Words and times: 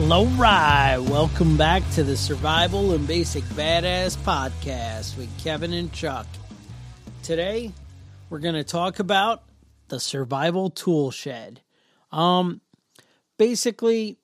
All 0.00 0.24
right, 0.26 0.96
welcome 0.98 1.58
back 1.58 1.82
to 1.92 2.02
the 2.02 2.16
Survival 2.16 2.92
and 2.92 3.06
Basic 3.06 3.44
Badass 3.44 4.16
Podcast 4.16 5.18
with 5.18 5.28
Kevin 5.44 5.74
and 5.74 5.92
Chuck. 5.92 6.26
Today, 7.22 7.72
we're 8.30 8.38
going 8.38 8.54
to 8.54 8.64
talk 8.64 9.00
about 9.00 9.42
the 9.88 10.00
survival 10.00 10.70
tool 10.70 11.10
shed. 11.10 11.60
Um, 12.10 12.62
basically, 13.36 14.16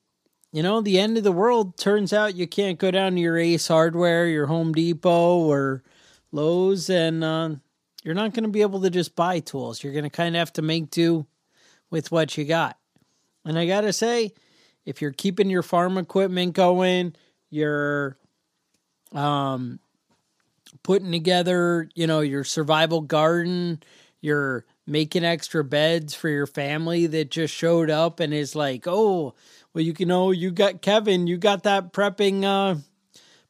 you 0.51 0.63
know, 0.63 0.81
the 0.81 0.99
end 0.99 1.17
of 1.17 1.23
the 1.23 1.31
world 1.31 1.77
turns 1.77 2.13
out 2.13 2.35
you 2.35 2.47
can't 2.47 2.79
go 2.79 2.89
down 2.89 3.13
to 3.13 3.21
your 3.21 3.37
Ace 3.37 3.67
Hardware, 3.67 4.27
your 4.27 4.47
Home 4.47 4.73
Depot, 4.73 5.37
or 5.37 5.83
Lowe's, 6.31 6.89
and 6.89 7.23
uh, 7.23 7.49
you're 8.03 8.15
not 8.15 8.33
going 8.33 8.43
to 8.43 8.49
be 8.49 8.61
able 8.61 8.81
to 8.81 8.89
just 8.89 9.15
buy 9.15 9.39
tools. 9.39 9.83
You're 9.83 9.93
going 9.93 10.03
to 10.03 10.09
kind 10.09 10.35
of 10.35 10.39
have 10.39 10.53
to 10.53 10.63
make 10.63 10.89
do 10.89 11.27
with 11.91 12.11
what 12.11 12.37
you 12.37 12.45
got. 12.45 12.75
And 13.45 13.57
I 13.57 13.67
got 13.67 13.81
to 13.81 13.93
say, 13.93 14.33
if 14.89 15.03
you're 15.03 15.11
keeping 15.11 15.51
your 15.51 15.61
farm 15.61 15.99
equipment 15.99 16.53
going, 16.53 17.15
you're 17.51 18.17
um 19.13 19.79
putting 20.83 21.11
together, 21.11 21.87
you 21.95 22.07
know, 22.07 22.21
your 22.21 22.43
survival 22.43 23.01
garden, 23.01 23.81
you're 24.21 24.65
making 24.87 25.23
extra 25.23 25.63
beds 25.63 26.15
for 26.15 26.29
your 26.29 26.47
family 26.47 27.05
that 27.05 27.29
just 27.29 27.53
showed 27.53 27.89
up 27.91 28.19
and 28.19 28.33
is 28.33 28.55
like, 28.55 28.87
"Oh, 28.87 29.35
well 29.73 29.83
you 29.83 29.93
can 29.93 30.07
know 30.07 30.31
you 30.31 30.49
got 30.51 30.81
Kevin, 30.81 31.27
you 31.27 31.37
got 31.37 31.63
that 31.63 31.93
prepping 31.93 32.43
uh 32.43 32.79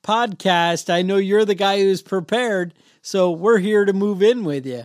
podcast. 0.04 0.90
I 0.90 1.02
know 1.02 1.18
you're 1.18 1.46
the 1.46 1.56
guy 1.56 1.80
who's 1.80 2.02
prepared, 2.02 2.74
so 3.02 3.32
we're 3.32 3.60
here 3.60 3.86
to 3.86 3.94
move 3.94 4.22
in 4.22 4.44
with 4.44 4.66
you." 4.66 4.84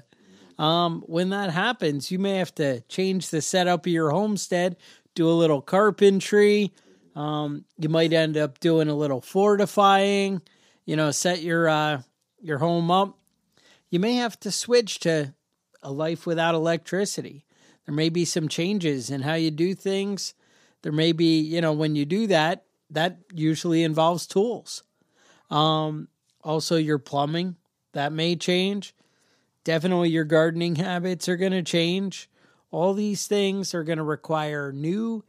Um, 0.57 1.03
when 1.07 1.31
that 1.31 1.51
happens, 1.51 2.13
you 2.13 2.21
may 2.21 2.37
have 2.37 2.55
to 2.57 2.81
change 2.83 3.31
the 3.31 3.43
setup 3.43 3.87
of 3.87 3.93
your 3.93 4.11
homestead 4.11 4.77
do 5.15 5.29
a 5.29 5.33
little 5.33 5.61
carpentry. 5.61 6.73
Um, 7.15 7.65
you 7.79 7.89
might 7.89 8.13
end 8.13 8.37
up 8.37 8.61
doing 8.61 8.89
a 8.89 8.95
little 8.95 9.21
fortifying. 9.21 10.43
You 10.85 10.97
know, 10.97 11.11
set 11.11 11.43
your 11.43 11.69
uh, 11.69 12.03
your 12.41 12.59
home 12.59 12.91
up. 12.91 13.19
You 13.91 14.01
may 14.01 14.15
have 14.15 14.39
to 14.41 14.51
switch 14.51 14.99
to 15.01 15.35
a 15.83 15.93
life 15.93 16.27
without 16.27 16.55
electricity. 16.55 17.45
There 17.87 17.95
may 17.95 18.09
be 18.09 18.25
some 18.25 18.49
changes 18.49 19.11
in 19.11 19.23
how 19.23 19.35
you 19.35 19.51
do 19.51 19.75
things. 19.75 20.35
There 20.83 20.93
may 20.93 21.13
be, 21.13 21.41
you 21.41 21.61
know, 21.61 21.73
when 21.73 21.95
you 21.95 22.05
do 22.05 22.27
that, 22.27 22.65
that 22.91 23.19
usually 23.33 23.83
involves 23.83 24.27
tools. 24.27 24.83
Um, 25.51 26.09
also, 26.43 26.77
your 26.77 26.99
plumbing 26.99 27.57
that 27.93 28.13
may 28.13 28.37
change. 28.37 28.95
Definitely, 29.65 30.11
your 30.11 30.25
gardening 30.25 30.77
habits 30.77 31.29
are 31.29 31.37
going 31.37 31.53
to 31.53 31.63
change. 31.63 32.29
All 32.75 32.93
these 32.93 33.29
things 33.29 33.73
are 33.73 33.85
going 33.85 33.99
to 33.99 34.05
require 34.05 34.73
new 34.73 35.23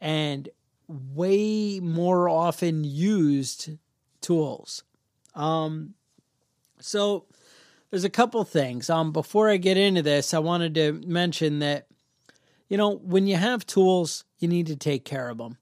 and 0.00 0.48
way 0.88 1.78
more 1.78 2.28
often 2.28 2.82
used 2.82 3.70
tools. 4.20 4.82
Um, 5.36 5.94
so 6.80 7.26
there's 7.90 8.02
a 8.02 8.10
couple 8.10 8.42
things. 8.42 8.90
Um, 8.90 9.12
before 9.12 9.48
I 9.48 9.58
get 9.58 9.76
into 9.76 10.02
this, 10.02 10.34
I 10.34 10.40
wanted 10.40 10.74
to 10.74 10.92
mention 11.06 11.60
that 11.60 11.86
you 12.68 12.76
know 12.76 12.96
when 12.96 13.28
you 13.28 13.36
have 13.36 13.64
tools, 13.64 14.24
you 14.40 14.48
need 14.48 14.66
to 14.66 14.76
take 14.76 15.04
care 15.04 15.28
of 15.28 15.38
them. 15.38 15.56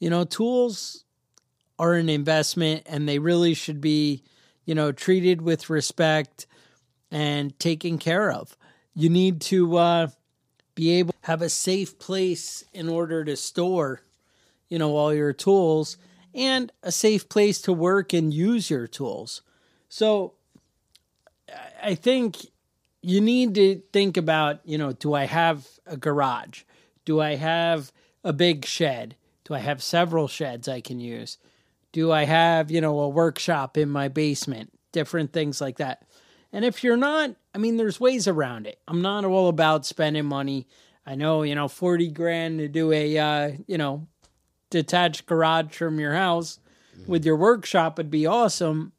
You 0.00 0.10
know, 0.10 0.24
tools 0.24 1.04
are 1.78 1.94
an 1.94 2.08
investment, 2.08 2.82
and 2.86 3.08
they 3.08 3.20
really 3.20 3.54
should 3.54 3.80
be 3.80 4.24
you 4.64 4.74
know 4.74 4.90
treated 4.90 5.40
with 5.40 5.70
respect 5.70 6.48
and 7.12 7.56
taken 7.60 7.96
care 7.96 8.32
of. 8.32 8.56
You 8.94 9.08
need 9.08 9.40
to 9.42 9.76
uh, 9.76 10.08
be 10.74 10.92
able 10.92 11.12
to 11.12 11.26
have 11.26 11.42
a 11.42 11.48
safe 11.48 11.98
place 11.98 12.64
in 12.72 12.88
order 12.88 13.24
to 13.24 13.36
store, 13.36 14.02
you 14.68 14.78
know, 14.78 14.96
all 14.96 15.12
your 15.12 15.32
tools 15.32 15.96
and 16.34 16.72
a 16.82 16.92
safe 16.92 17.28
place 17.28 17.60
to 17.62 17.72
work 17.72 18.12
and 18.12 18.32
use 18.32 18.70
your 18.70 18.86
tools. 18.86 19.42
So 19.88 20.34
I 21.82 21.94
think 21.94 22.36
you 23.02 23.20
need 23.20 23.54
to 23.56 23.82
think 23.92 24.16
about, 24.16 24.60
you 24.64 24.78
know, 24.78 24.92
do 24.92 25.14
I 25.14 25.24
have 25.24 25.66
a 25.86 25.96
garage? 25.96 26.62
Do 27.04 27.20
I 27.20 27.36
have 27.36 27.92
a 28.22 28.32
big 28.32 28.64
shed? 28.64 29.16
Do 29.44 29.54
I 29.54 29.58
have 29.58 29.82
several 29.82 30.28
sheds 30.28 30.68
I 30.68 30.80
can 30.80 31.00
use? 31.00 31.38
Do 31.92 32.12
I 32.12 32.24
have, 32.24 32.70
you 32.70 32.80
know, 32.80 33.00
a 33.00 33.08
workshop 33.08 33.76
in 33.76 33.90
my 33.90 34.08
basement? 34.08 34.72
Different 34.92 35.32
things 35.32 35.60
like 35.60 35.78
that. 35.78 36.04
And 36.52 36.64
if 36.64 36.82
you're 36.82 36.96
not, 36.96 37.36
I 37.54 37.58
mean, 37.58 37.76
there's 37.76 38.00
ways 38.00 38.26
around 38.26 38.66
it. 38.66 38.78
I'm 38.88 39.02
not 39.02 39.24
all 39.24 39.48
about 39.48 39.86
spending 39.86 40.26
money. 40.26 40.66
I 41.06 41.14
know, 41.14 41.42
you 41.42 41.54
know, 41.54 41.68
40 41.68 42.08
grand 42.08 42.58
to 42.58 42.68
do 42.68 42.92
a, 42.92 43.18
uh, 43.18 43.52
you 43.66 43.78
know, 43.78 44.06
detached 44.68 45.26
garage 45.26 45.74
from 45.74 45.98
your 45.98 46.14
house 46.14 46.58
with 47.06 47.24
your 47.24 47.36
workshop 47.36 47.98
would 47.98 48.10
be 48.10 48.26
awesome, 48.26 48.92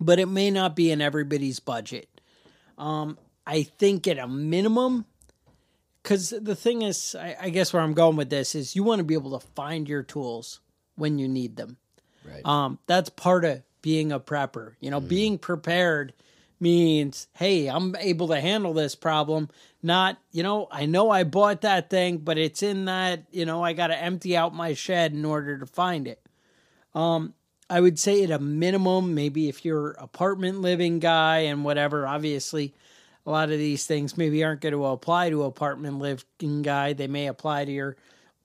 but 0.00 0.18
it 0.18 0.26
may 0.26 0.50
not 0.50 0.74
be 0.76 0.90
in 0.90 1.00
everybody's 1.00 1.60
budget. 1.60 2.08
Um, 2.78 3.18
I 3.46 3.62
think 3.62 4.06
at 4.08 4.18
a 4.18 4.26
minimum, 4.26 5.04
because 6.02 6.30
the 6.30 6.56
thing 6.56 6.82
is, 6.82 7.14
I, 7.14 7.36
I, 7.40 7.50
guess 7.50 7.72
where 7.72 7.82
I'm 7.82 7.94
going 7.94 8.16
with 8.16 8.30
this 8.30 8.54
is 8.54 8.74
you 8.74 8.82
want 8.82 8.98
to 8.98 9.04
be 9.04 9.14
able 9.14 9.38
to 9.38 9.46
find 9.54 9.88
your 9.88 10.02
tools 10.02 10.60
when 10.96 11.18
you 11.18 11.28
need 11.28 11.56
them. 11.56 11.76
Right. 12.24 12.44
Um, 12.44 12.78
that's 12.86 13.10
part 13.10 13.44
of 13.44 13.62
being 13.82 14.10
a 14.10 14.18
prepper. 14.18 14.74
You 14.80 14.90
know, 14.90 15.00
mm. 15.00 15.08
being 15.08 15.38
prepared 15.38 16.12
means, 16.62 17.26
hey, 17.34 17.66
I'm 17.66 17.94
able 17.96 18.28
to 18.28 18.40
handle 18.40 18.72
this 18.72 18.94
problem. 18.94 19.50
Not, 19.82 20.18
you 20.30 20.44
know, 20.44 20.68
I 20.70 20.86
know 20.86 21.10
I 21.10 21.24
bought 21.24 21.62
that 21.62 21.90
thing, 21.90 22.18
but 22.18 22.38
it's 22.38 22.62
in 22.62 22.84
that, 22.84 23.24
you 23.32 23.44
know, 23.44 23.64
I 23.64 23.72
got 23.72 23.88
to 23.88 24.00
empty 24.00 24.36
out 24.36 24.54
my 24.54 24.72
shed 24.72 25.12
in 25.12 25.24
order 25.24 25.58
to 25.58 25.66
find 25.66 26.06
it. 26.06 26.24
Um, 26.94 27.34
I 27.68 27.80
would 27.80 27.98
say 27.98 28.22
at 28.22 28.30
a 28.30 28.38
minimum, 28.38 29.14
maybe 29.14 29.48
if 29.48 29.64
you're 29.64 29.90
apartment 29.92 30.60
living 30.60 31.00
guy 31.00 31.38
and 31.38 31.64
whatever, 31.64 32.06
obviously, 32.06 32.74
a 33.26 33.30
lot 33.30 33.50
of 33.50 33.58
these 33.58 33.86
things 33.86 34.16
maybe 34.16 34.44
aren't 34.44 34.60
going 34.60 34.72
to 34.72 34.84
apply 34.86 35.30
to 35.30 35.42
apartment 35.42 35.98
living 35.98 36.62
guy. 36.62 36.92
They 36.92 37.06
may 37.08 37.26
apply 37.26 37.64
to 37.64 37.72
your, 37.72 37.96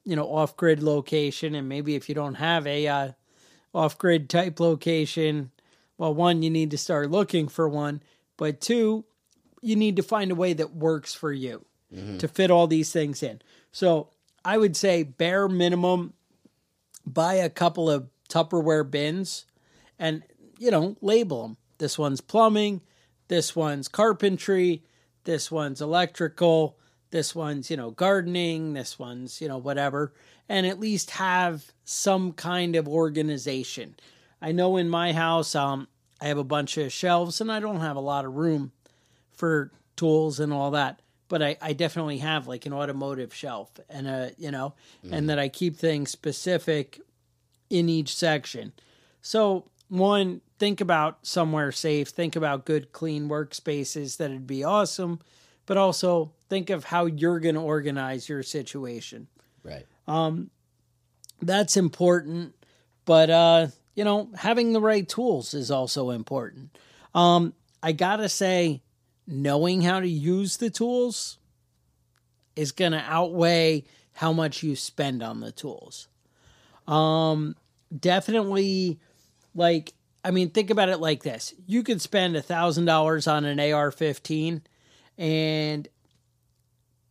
you 0.06 0.16
know, 0.16 0.26
off 0.26 0.58
grid 0.58 0.82
location. 0.82 1.56
And 1.56 1.70
maybe 1.70 1.96
if 1.96 2.10
you 2.10 2.16
don't 2.16 2.36
have 2.36 2.66
a 2.66 2.88
uh, 2.88 3.12
off 3.74 3.98
grid 3.98 4.30
type 4.30 4.60
location, 4.60 5.52
well, 5.98 6.14
one, 6.14 6.44
you 6.44 6.50
need 6.50 6.72
to 6.72 6.78
start 6.78 7.12
looking 7.12 7.48
for 7.48 7.68
one. 7.68 8.02
But 8.38 8.62
two, 8.62 9.06
you 9.62 9.76
need 9.76 9.96
to 9.96 10.04
find 10.04 10.32
a 10.32 10.36
way 10.36 10.54
that 10.54 10.76
works 10.76 11.14
for 11.14 11.32
you 11.32 11.66
mm-hmm. 11.94 12.18
to 12.18 12.28
fit 12.28 12.52
all 12.52 12.68
these 12.68 12.92
things 12.92 13.24
in. 13.24 13.42
So 13.72 14.10
I 14.46 14.58
would 14.58 14.78
say 14.78 15.04
bare 15.04 15.48
minimum, 15.48 16.14
buy 17.06 17.36
a 17.36 17.50
couple 17.50 17.90
of 17.90 18.08
Tupperware 18.30 18.90
bins 18.90 19.46
and, 19.98 20.24
you 20.60 20.72
know, 20.72 20.96
label 21.02 21.42
them. 21.44 21.58
This 21.80 21.98
one's 21.98 22.22
plumbing, 22.22 22.82
this 23.28 23.56
one's 23.56 23.88
carpentry, 23.88 24.84
this 25.24 25.52
one's 25.52 25.82
electrical, 25.82 26.78
this 27.12 27.36
one's, 27.36 27.70
you 27.70 27.78
know, 27.78 27.92
gardening, 27.92 28.74
this 28.74 28.98
one's, 28.98 29.42
you 29.42 29.48
know, 29.48 29.58
whatever, 29.58 30.14
and 30.50 30.66
at 30.66 30.80
least 30.80 31.12
have 31.12 31.72
some 31.84 32.32
kind 32.34 32.76
of 32.76 32.88
organization. 32.88 33.96
I 34.42 34.52
know 34.52 34.78
in 34.78 34.90
my 34.90 35.14
house, 35.14 35.56
um, 35.56 35.88
I 36.22 36.28
have 36.28 36.38
a 36.38 36.44
bunch 36.44 36.78
of 36.78 36.92
shelves 36.92 37.42
and 37.42 37.52
I 37.52 37.60
don't 37.60 37.80
have 37.80 37.96
a 37.96 38.02
lot 38.02 38.26
of 38.26 38.36
room 38.36 38.72
for 39.32 39.72
tools 39.96 40.40
and 40.40 40.54
all 40.54 40.72
that. 40.72 41.02
But 41.30 41.42
I, 41.44 41.58
I 41.62 41.74
definitely 41.74 42.20
have 42.20 42.48
like 42.48 42.66
an 42.66 42.74
automotive 42.74 43.34
shelf 43.34 43.80
and 43.90 44.08
a, 44.08 44.32
you 44.38 44.50
know, 44.50 44.76
and 45.12 45.30
that 45.30 45.38
I 45.38 45.50
keep 45.50 45.76
things 45.76 46.10
specific 46.10 47.02
in 47.70 47.90
each 47.90 48.16
section. 48.16 48.72
So, 49.22 49.66
one, 49.90 50.42
think 50.58 50.80
about 50.80 51.26
somewhere 51.26 51.72
safe, 51.74 52.10
think 52.10 52.36
about 52.38 52.66
good, 52.66 52.94
clean 52.94 53.28
workspaces. 53.28 54.18
That'd 54.18 54.48
be 54.48 54.64
awesome. 54.64 55.20
But 55.66 55.76
also 55.76 56.32
think 56.48 56.70
of 56.70 56.86
how 56.86 57.08
you're 57.08 57.42
going 57.42 57.56
to 57.56 57.62
organize 57.62 58.30
your 58.30 58.42
situation. 58.42 59.28
Right. 59.64 59.86
Um, 60.08 60.50
That's 61.42 61.76
important. 61.76 62.56
But, 63.04 63.30
uh, 63.30 63.68
you 63.98 64.04
know, 64.04 64.30
having 64.36 64.74
the 64.74 64.80
right 64.80 65.10
tools 65.10 65.56
is 65.56 65.72
also 65.72 66.12
important. 66.12 66.78
Um, 67.16 67.54
I 67.82 67.94
got 67.94 68.18
to 68.18 68.30
say, 68.30 68.84
knowing 69.26 69.82
how 69.82 70.00
to 70.00 70.08
use 70.08 70.58
the 70.58 70.70
tools 70.70 71.40
is 72.56 72.72
to 72.92 73.04
outweigh 73.12 73.86
how 74.14 74.32
much 74.34 74.62
you 74.62 74.76
spend 74.76 75.24
on 75.24 75.40
the 75.40 75.52
tools. 75.52 76.08
Um, 76.88 77.56
definitely, 78.00 79.00
like, 79.56 79.94
I 80.24 80.30
mean, 80.30 80.52
think 80.52 80.70
about 80.70 80.90
it 80.90 81.00
like 81.00 81.24
this: 81.24 81.56
you 81.66 81.82
could 81.82 82.00
spend 82.00 82.38
a 82.38 82.42
thousand 82.42 82.86
dollars 82.86 83.26
on 83.26 83.46
an 83.46 83.60
AR-15, 83.60 84.62
and 85.18 85.88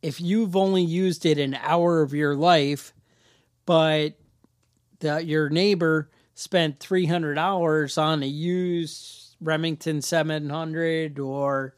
if 0.03 0.21
you've 0.21 0.55
only 0.55 0.85
used 0.85 1.27
it 1.27 1.39
an 1.39 1.55
hour 1.55 2.01
of 2.03 2.15
your 2.15 2.37
life, 2.37 2.95
but 3.67 4.15
the, 5.01 5.25
your 5.25 5.51
neighbor 5.51 6.11
spent 6.37 6.79
three 6.79 7.07
hundred 7.07 7.35
dollars 7.35 7.99
on 7.99 8.23
a 8.23 8.27
used 8.27 9.35
Remington 9.41 10.01
seven 10.03 10.49
hundred 10.49 11.19
or 11.19 11.75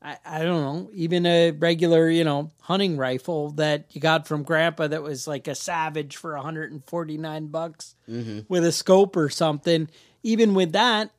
I, 0.00 0.16
I 0.24 0.38
don't 0.44 0.62
know, 0.62 0.90
even 0.94 1.26
a 1.26 1.50
regular, 1.50 2.08
you 2.08 2.24
know, 2.24 2.50
hunting 2.62 2.96
rifle 2.96 3.50
that 3.52 3.86
you 3.90 4.00
got 4.00 4.28
from 4.28 4.44
grandpa 4.44 4.86
that 4.86 5.02
was 5.02 5.26
like 5.26 5.48
a 5.48 5.54
Savage 5.54 6.16
for 6.16 6.34
149 6.34 7.46
bucks 7.48 7.96
mm-hmm. 8.08 8.40
with 8.48 8.64
a 8.64 8.72
scope 8.72 9.16
or 9.16 9.28
something. 9.28 9.90
Even 10.22 10.54
with 10.54 10.72
that, 10.72 11.10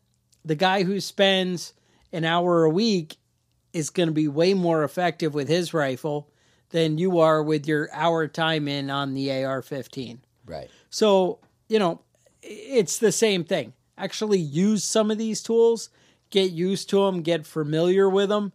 the 0.46 0.56
guy 0.56 0.84
who 0.84 1.02
spends 1.02 1.74
an 2.14 2.24
hour 2.24 2.64
a 2.64 2.70
week 2.70 3.18
is 3.74 3.90
going 3.90 4.08
to 4.08 4.14
be 4.14 4.28
way 4.28 4.54
more 4.54 4.84
effective 4.84 5.34
with 5.34 5.50
his 5.50 5.74
rifle 5.74 6.30
than 6.70 6.98
you 6.98 7.20
are 7.20 7.44
with 7.44 7.68
your 7.68 7.90
hour 7.92 8.28
time 8.28 8.68
in 8.68 8.90
on 8.90 9.14
the 9.14 9.44
AR 9.44 9.62
15. 9.62 10.22
Right. 10.46 10.70
So, 10.90 11.40
you 11.68 11.80
know, 11.80 12.02
it's 12.42 12.98
the 12.98 13.12
same 13.12 13.44
thing. 13.44 13.74
Actually, 13.98 14.40
use 14.40 14.84
some 14.84 15.12
of 15.12 15.18
these 15.18 15.42
tools, 15.42 15.90
get 16.30 16.52
used 16.52 16.90
to 16.90 17.06
them, 17.06 17.22
get 17.22 17.46
familiar 17.46 18.10
with 18.10 18.30
them, 18.30 18.54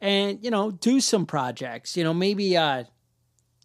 and, 0.00 0.38
you 0.42 0.50
know, 0.50 0.70
do 0.70 1.00
some 1.00 1.24
projects. 1.24 1.96
You 1.96 2.04
know, 2.04 2.12
maybe 2.12 2.56
uh, 2.56 2.84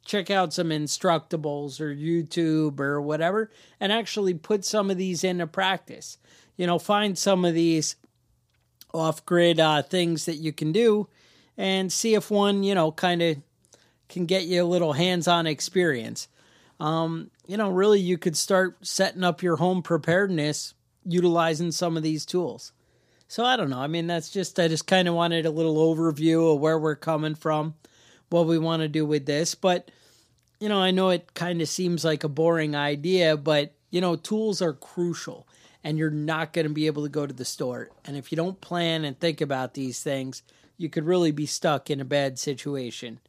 check 0.06 0.32
out 0.32 0.54
some 0.54 0.70
Instructables 0.70 1.82
or 1.82 1.94
YouTube 1.94 2.80
or 2.80 3.02
whatever, 3.02 3.52
and 3.80 3.92
actually 3.92 4.34
put 4.34 4.64
some 4.64 4.90
of 4.90 4.98
these 4.98 5.24
into 5.24 5.48
practice. 5.48 6.18
You 6.56 6.66
know, 6.66 6.80
find 6.80 7.18
some 7.18 7.44
of 7.44 7.54
these 7.54 7.96
off 8.94 9.26
grid 9.26 9.60
uh, 9.60 9.84
things 9.84 10.26
that 10.26 10.38
you 10.38 10.54
can 10.54 10.72
do 10.72 11.08
and 11.58 11.92
see 11.92 12.14
if 12.14 12.32
one, 12.32 12.64
you 12.64 12.74
know, 12.74 12.92
kind 12.92 13.22
of 13.22 13.38
can 14.08 14.26
get 14.26 14.46
you 14.46 14.64
a 14.64 14.66
little 14.66 14.94
hands 14.94 15.28
on 15.28 15.46
experience 15.46 16.28
Um, 16.80 17.32
you 17.48 17.58
know, 17.58 17.70
really 17.70 18.00
you 18.00 18.18
could 18.18 18.38
start 18.38 18.86
setting 18.86 19.24
up 19.24 19.42
your 19.42 19.56
home 19.56 19.82
preparedness 19.82 20.74
utilizing 21.06 21.72
some 21.72 21.98
of 21.98 22.04
these 22.04 22.26
tools. 22.26 22.74
So 23.28 23.44
I 23.44 23.56
don't 23.56 23.70
know. 23.70 23.80
I 23.80 23.88
mean, 23.88 24.08
that's 24.08 24.30
just, 24.30 24.60
I 24.60 24.68
just 24.68 24.88
kind 24.88 25.08
of 25.08 25.14
wanted 25.14 25.46
a 25.46 25.52
little 25.52 25.76
overview 25.76 26.54
of 26.54 26.60
where 26.60 26.78
we're 26.78 26.96
coming 26.96 27.36
from, 27.36 27.76
what 28.30 28.48
we 28.48 28.58
want 28.58 28.82
to 28.82 28.88
do 28.88 29.06
with 29.06 29.26
this. 29.26 29.56
But, 29.56 29.92
you 30.60 30.70
know, 30.70 30.80
I 30.80 30.92
know 30.92 31.10
it 31.10 31.34
kind 31.34 31.62
of 31.62 31.68
seems 31.68 32.06
like 32.06 32.24
a 32.24 32.30
boring 32.30 32.76
idea, 32.76 33.36
but, 33.38 33.74
you 33.90 34.02
know, 34.02 34.16
tools 34.16 34.62
are 34.62 34.74
crucial 34.74 35.48
and 35.84 35.98
you're 35.98 36.10
not 36.10 36.54
going 36.54 36.68
to 36.68 36.74
be 36.74 36.88
able 36.88 37.04
to 37.04 37.10
go 37.10 37.26
to 37.26 37.34
the 37.34 37.46
store. 37.46 37.90
And 38.06 38.16
if 38.18 38.32
you 38.32 38.36
don't 38.36 38.62
plan 38.62 39.04
and 39.04 39.20
think 39.20 39.42
about 39.42 39.74
these 39.74 40.02
things, 40.02 40.44
you 40.78 40.90
could 40.90 41.06
really 41.06 41.32
be 41.32 41.46
stuck 41.46 41.90
in 41.90 42.00
a 42.00 42.06
bad 42.06 42.40
situation. 42.40 43.20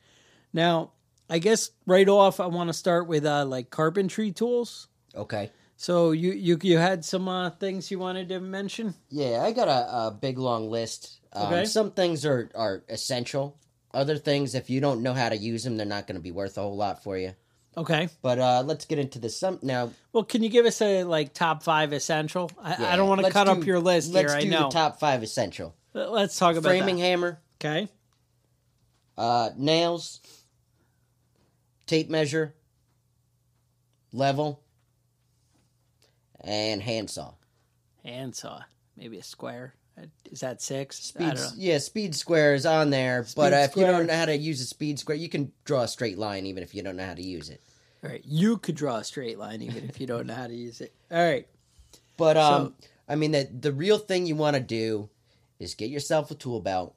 Now, 0.52 0.92
I 1.30 1.38
guess 1.38 1.70
right 1.86 2.08
off, 2.08 2.40
I 2.40 2.46
want 2.46 2.68
to 2.68 2.74
start 2.74 3.06
with 3.06 3.24
uh, 3.26 3.44
like 3.44 3.70
carpentry 3.70 4.32
tools. 4.32 4.88
Okay. 5.14 5.50
So 5.76 6.10
you 6.12 6.32
you 6.32 6.58
you 6.62 6.78
had 6.78 7.04
some 7.04 7.28
uh, 7.28 7.50
things 7.50 7.90
you 7.90 7.98
wanted 7.98 8.28
to 8.30 8.40
mention? 8.40 8.94
Yeah, 9.10 9.42
I 9.42 9.52
got 9.52 9.68
a, 9.68 10.06
a 10.08 10.10
big 10.10 10.38
long 10.38 10.70
list. 10.70 11.20
Um, 11.32 11.46
Okay. 11.52 11.64
Some 11.66 11.90
things 11.92 12.24
are, 12.26 12.50
are 12.54 12.82
essential. 12.88 13.56
Other 13.94 14.16
things, 14.18 14.54
if 14.54 14.68
you 14.70 14.80
don't 14.80 15.02
know 15.02 15.14
how 15.14 15.28
to 15.28 15.36
use 15.36 15.64
them, 15.64 15.76
they're 15.76 15.86
not 15.86 16.06
going 16.06 16.16
to 16.16 16.22
be 16.22 16.30
worth 16.32 16.58
a 16.58 16.62
whole 16.62 16.76
lot 16.76 17.02
for 17.02 17.16
you. 17.16 17.34
Okay. 17.76 18.08
But 18.22 18.38
uh, 18.38 18.62
let's 18.66 18.86
get 18.86 18.98
into 18.98 19.18
this. 19.20 19.38
Some 19.38 19.58
now. 19.62 19.92
Well, 20.12 20.24
can 20.24 20.42
you 20.42 20.48
give 20.48 20.66
us 20.66 20.80
a 20.82 21.04
like 21.04 21.32
top 21.32 21.62
five 21.62 21.92
essential? 21.92 22.50
I, 22.60 22.92
I 22.94 22.96
don't 22.96 23.08
want 23.08 23.24
to 23.24 23.30
cut 23.30 23.44
do- 23.44 23.52
up 23.52 23.64
your 23.64 23.78
list 23.78 24.12
Let's 24.12 24.32
here. 24.32 24.38
I 24.40 24.42
do 24.44 24.50
know. 24.50 24.62
the 24.64 24.68
top 24.70 24.98
five 24.98 25.22
essential. 25.22 25.76
Let- 25.94 26.10
Let's 26.10 26.36
talk 26.38 26.56
about 26.56 26.68
Framing 26.68 26.96
that. 26.96 27.02
hammer, 27.02 27.40
Okay. 27.60 27.88
uh, 29.16 29.50
nails, 29.56 30.20
tape 31.88 32.08
measure, 32.08 32.54
level, 34.12 34.62
and 36.40 36.82
handsaw. 36.82 37.34
Handsaw. 38.04 38.60
Maybe 38.96 39.18
a 39.18 39.22
square. 39.22 39.74
Uh, 40.00 40.06
Is 40.30 40.40
that 40.40 40.62
six? 40.62 40.98
I 40.98 41.02
Speed, 41.02 41.26
don't 41.26 41.36
know. 41.36 41.50
yeah, 41.56 41.78
speed 41.78 42.14
square 42.14 42.54
is 42.54 42.66
on 42.66 42.90
there, 42.90 43.26
but 43.34 43.52
uh, 43.52 43.56
if 43.56 43.76
you 43.76 43.84
don't 43.84 44.06
know 44.06 44.14
how 44.14 44.26
to 44.26 44.36
use 44.36 44.60
a 44.60 44.64
speed 44.64 44.98
square, 44.98 45.16
you 45.16 45.28
can 45.28 45.50
draw 45.64 45.82
a 45.82 45.88
straight 45.88 46.18
line 46.18 46.46
even 46.46 46.62
if 46.62 46.74
you 46.74 46.82
don't 46.82 46.96
know 46.96 47.06
how 47.06 47.14
to 47.14 47.26
use 47.26 47.50
it. 47.50 47.60
All 48.04 48.10
right. 48.10 48.22
You 48.24 48.58
could 48.58 48.76
draw 48.76 48.96
a 48.98 49.04
straight 49.04 49.38
line 49.38 49.60
even 49.62 49.88
if 49.88 50.00
you 50.00 50.06
don't 50.06 50.26
know 50.28 50.34
how 50.34 50.46
to 50.46 50.54
use 50.54 50.80
it. 50.80 50.94
All 51.10 51.18
right. 51.24 51.48
But 52.16 52.36
um, 52.36 52.74
I 53.08 53.16
mean, 53.16 53.32
the 53.32 53.48
the 53.60 53.72
real 53.72 53.98
thing 53.98 54.26
you 54.26 54.36
want 54.36 54.54
to 54.54 54.60
do 54.62 55.08
is 55.58 55.74
get 55.74 55.90
yourself 55.90 56.30
a 56.30 56.34
tool 56.36 56.60
belt 56.60 56.94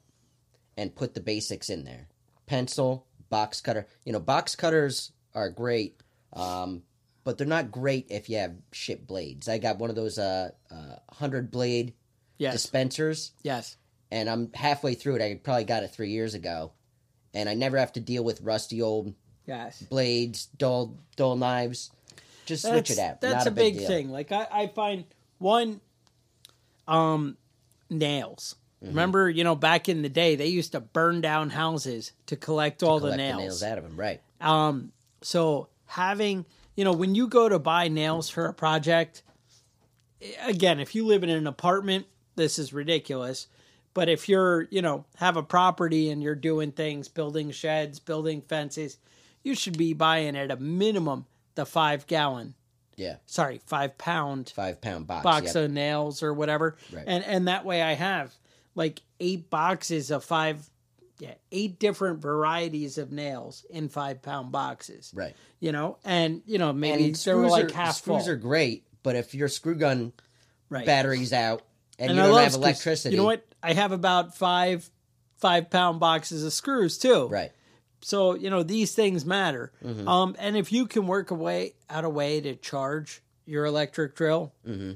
and 0.76 0.94
put 0.94 1.14
the 1.14 1.20
basics 1.20 1.70
in 1.70 1.84
there: 1.84 2.08
pencil, 2.46 3.06
box 3.32 3.62
cutter. 3.62 3.86
You 4.04 4.12
know, 4.12 4.20
box 4.20 4.54
cutters 4.54 5.10
are 5.34 5.48
great, 5.48 5.96
um, 6.34 6.82
but 7.24 7.38
they're 7.38 7.46
not 7.46 7.72
great 7.72 8.06
if 8.10 8.28
you 8.28 8.36
have 8.36 8.54
shit 8.72 9.06
blades. 9.06 9.48
I 9.48 9.56
got 9.56 9.78
one 9.78 9.88
of 9.88 9.96
those 9.96 10.18
uh, 10.18 10.50
uh 10.70 10.96
hundred 11.10 11.50
blade 11.50 11.94
Yes. 12.38 12.54
dispensers, 12.54 13.32
yes. 13.42 13.76
and 14.10 14.28
I'm 14.28 14.52
halfway 14.52 14.94
through 14.94 15.16
it. 15.16 15.22
I 15.22 15.40
probably 15.42 15.64
got 15.64 15.84
it 15.84 15.92
three 15.92 16.10
years 16.10 16.34
ago, 16.34 16.72
and 17.32 17.48
I 17.48 17.54
never 17.54 17.78
have 17.78 17.92
to 17.92 18.00
deal 18.00 18.24
with 18.24 18.40
rusty 18.40 18.82
old 18.82 19.14
Yes. 19.46 19.80
blades, 19.82 20.46
dull 20.46 20.98
dull 21.16 21.36
knives. 21.36 21.90
Just 22.44 22.62
switch 22.62 22.88
that's, 22.88 22.90
it 22.90 22.98
out. 22.98 23.20
That's 23.20 23.44
Not 23.44 23.46
a, 23.46 23.50
big, 23.52 23.78
deal. 23.78 23.86
thing. 23.86 24.10
Like 24.10 24.32
I, 24.32 24.46
I 24.50 24.66
find 24.66 25.04
one, 25.38 25.80
um, 26.86 27.36
nails. 27.88 28.56
Mm-hmm. 28.82 28.88
Remember, 28.88 29.30
you 29.30 29.44
know, 29.44 29.54
back 29.54 29.88
in 29.88 30.02
the 30.02 30.08
day, 30.08 30.34
they 30.34 30.48
used 30.48 30.72
to 30.72 30.80
burn 30.80 31.20
down 31.20 31.50
houses 31.50 32.12
to 32.26 32.36
collect 32.36 32.82
all 32.82 32.98
Collect 32.98 33.12
the 33.12 33.22
nails. 33.22 33.38
nails 33.40 33.62
out 33.62 33.78
of 33.78 33.84
them, 33.84 33.96
right? 33.96 34.20
Um, 34.40 34.90
so 35.20 35.68
having, 35.86 36.44
you 36.74 36.84
know, 36.84 36.92
when 36.92 37.14
you 37.14 37.28
go 37.28 37.48
to 37.48 37.58
buy 37.60 37.86
nails 37.88 38.28
for 38.28 38.46
a 38.46 38.52
project, 38.52 39.22
again, 40.44 40.80
if 40.80 40.94
you 40.94 41.06
live 41.06 41.22
in 41.22 41.30
an 41.30 41.46
apartment, 41.46 42.06
this 42.36 42.58
is 42.58 42.72
ridiculous. 42.72 43.46
But 43.94 44.08
if 44.08 44.28
you're, 44.28 44.68
you 44.70 44.80
know, 44.82 45.04
have 45.16 45.36
a 45.36 45.42
property 45.42 46.10
and 46.10 46.22
you're 46.22 46.34
doing 46.34 46.72
things, 46.72 47.08
building 47.08 47.50
sheds, 47.50 48.00
building 48.00 48.40
fences, 48.40 48.98
you 49.44 49.54
should 49.54 49.76
be 49.76 49.92
buying 49.92 50.36
at 50.36 50.50
a 50.50 50.56
minimum 50.56 51.26
the 51.54 51.66
five 51.66 52.06
gallon, 52.06 52.54
Yeah, 52.96 53.16
sorry, 53.26 53.60
five 53.66 53.98
pound 53.98 54.50
five 54.56 54.80
pound 54.80 55.06
box. 55.06 55.22
box 55.24 55.46
yep. 55.54 55.56
of 55.56 55.70
nails 55.70 56.22
or 56.22 56.32
whatever. 56.32 56.76
Right. 56.90 57.04
And 57.06 57.22
and 57.24 57.48
that 57.48 57.66
way 57.66 57.82
I 57.82 57.92
have 57.92 58.34
like 58.74 59.02
eight 59.20 59.50
boxes 59.50 60.10
of 60.10 60.24
five 60.24 60.68
yeah, 61.18 61.34
eight 61.52 61.78
different 61.78 62.20
varieties 62.20 62.98
of 62.98 63.12
nails 63.12 63.64
in 63.70 63.88
five 63.88 64.22
pound 64.22 64.50
boxes. 64.50 65.12
Right. 65.14 65.36
You 65.60 65.70
know, 65.70 65.98
and 66.04 66.42
you 66.46 66.58
know 66.58 66.72
maybe 66.72 67.04
and 67.04 67.14
they 67.14 67.34
were 67.34 67.48
screws 67.48 67.50
like 67.52 67.70
are, 67.70 67.74
half 67.74 67.96
screws 67.96 68.24
full. 68.24 68.32
are 68.32 68.36
great, 68.36 68.84
but 69.02 69.14
if 69.14 69.34
your 69.34 69.48
screw 69.48 69.76
gun 69.76 70.12
right. 70.68 70.84
battery's 70.86 71.32
out 71.32 71.62
and, 71.98 72.10
And 72.10 72.18
you 72.18 72.24
I 72.24 72.26
don't 72.28 72.42
have 72.42 72.54
electricity, 72.54 73.14
You 73.14 73.20
know 73.20 73.26
what? 73.26 73.46
I 73.62 73.74
have 73.74 73.92
about 73.92 74.36
five 74.36 74.88
five 75.36 75.70
pound 75.70 76.00
boxes 76.00 76.44
of 76.44 76.52
screws 76.52 76.98
too. 76.98 77.28
Right. 77.28 77.52
So 78.00 78.34
you 78.34 78.50
know 78.50 78.64
these 78.64 78.92
things 78.94 79.24
matter. 79.24 79.70
Mm-hmm. 79.84 80.08
Um, 80.08 80.34
and 80.40 80.56
if 80.56 80.72
you 80.72 80.86
can 80.86 81.06
work 81.06 81.30
a 81.30 81.34
way 81.34 81.74
out 81.88 82.04
a 82.04 82.10
way 82.10 82.40
to 82.40 82.56
charge 82.56 83.22
your 83.44 83.64
electric 83.64 84.16
drill 84.16 84.52
Mm-hmm. 84.66 84.92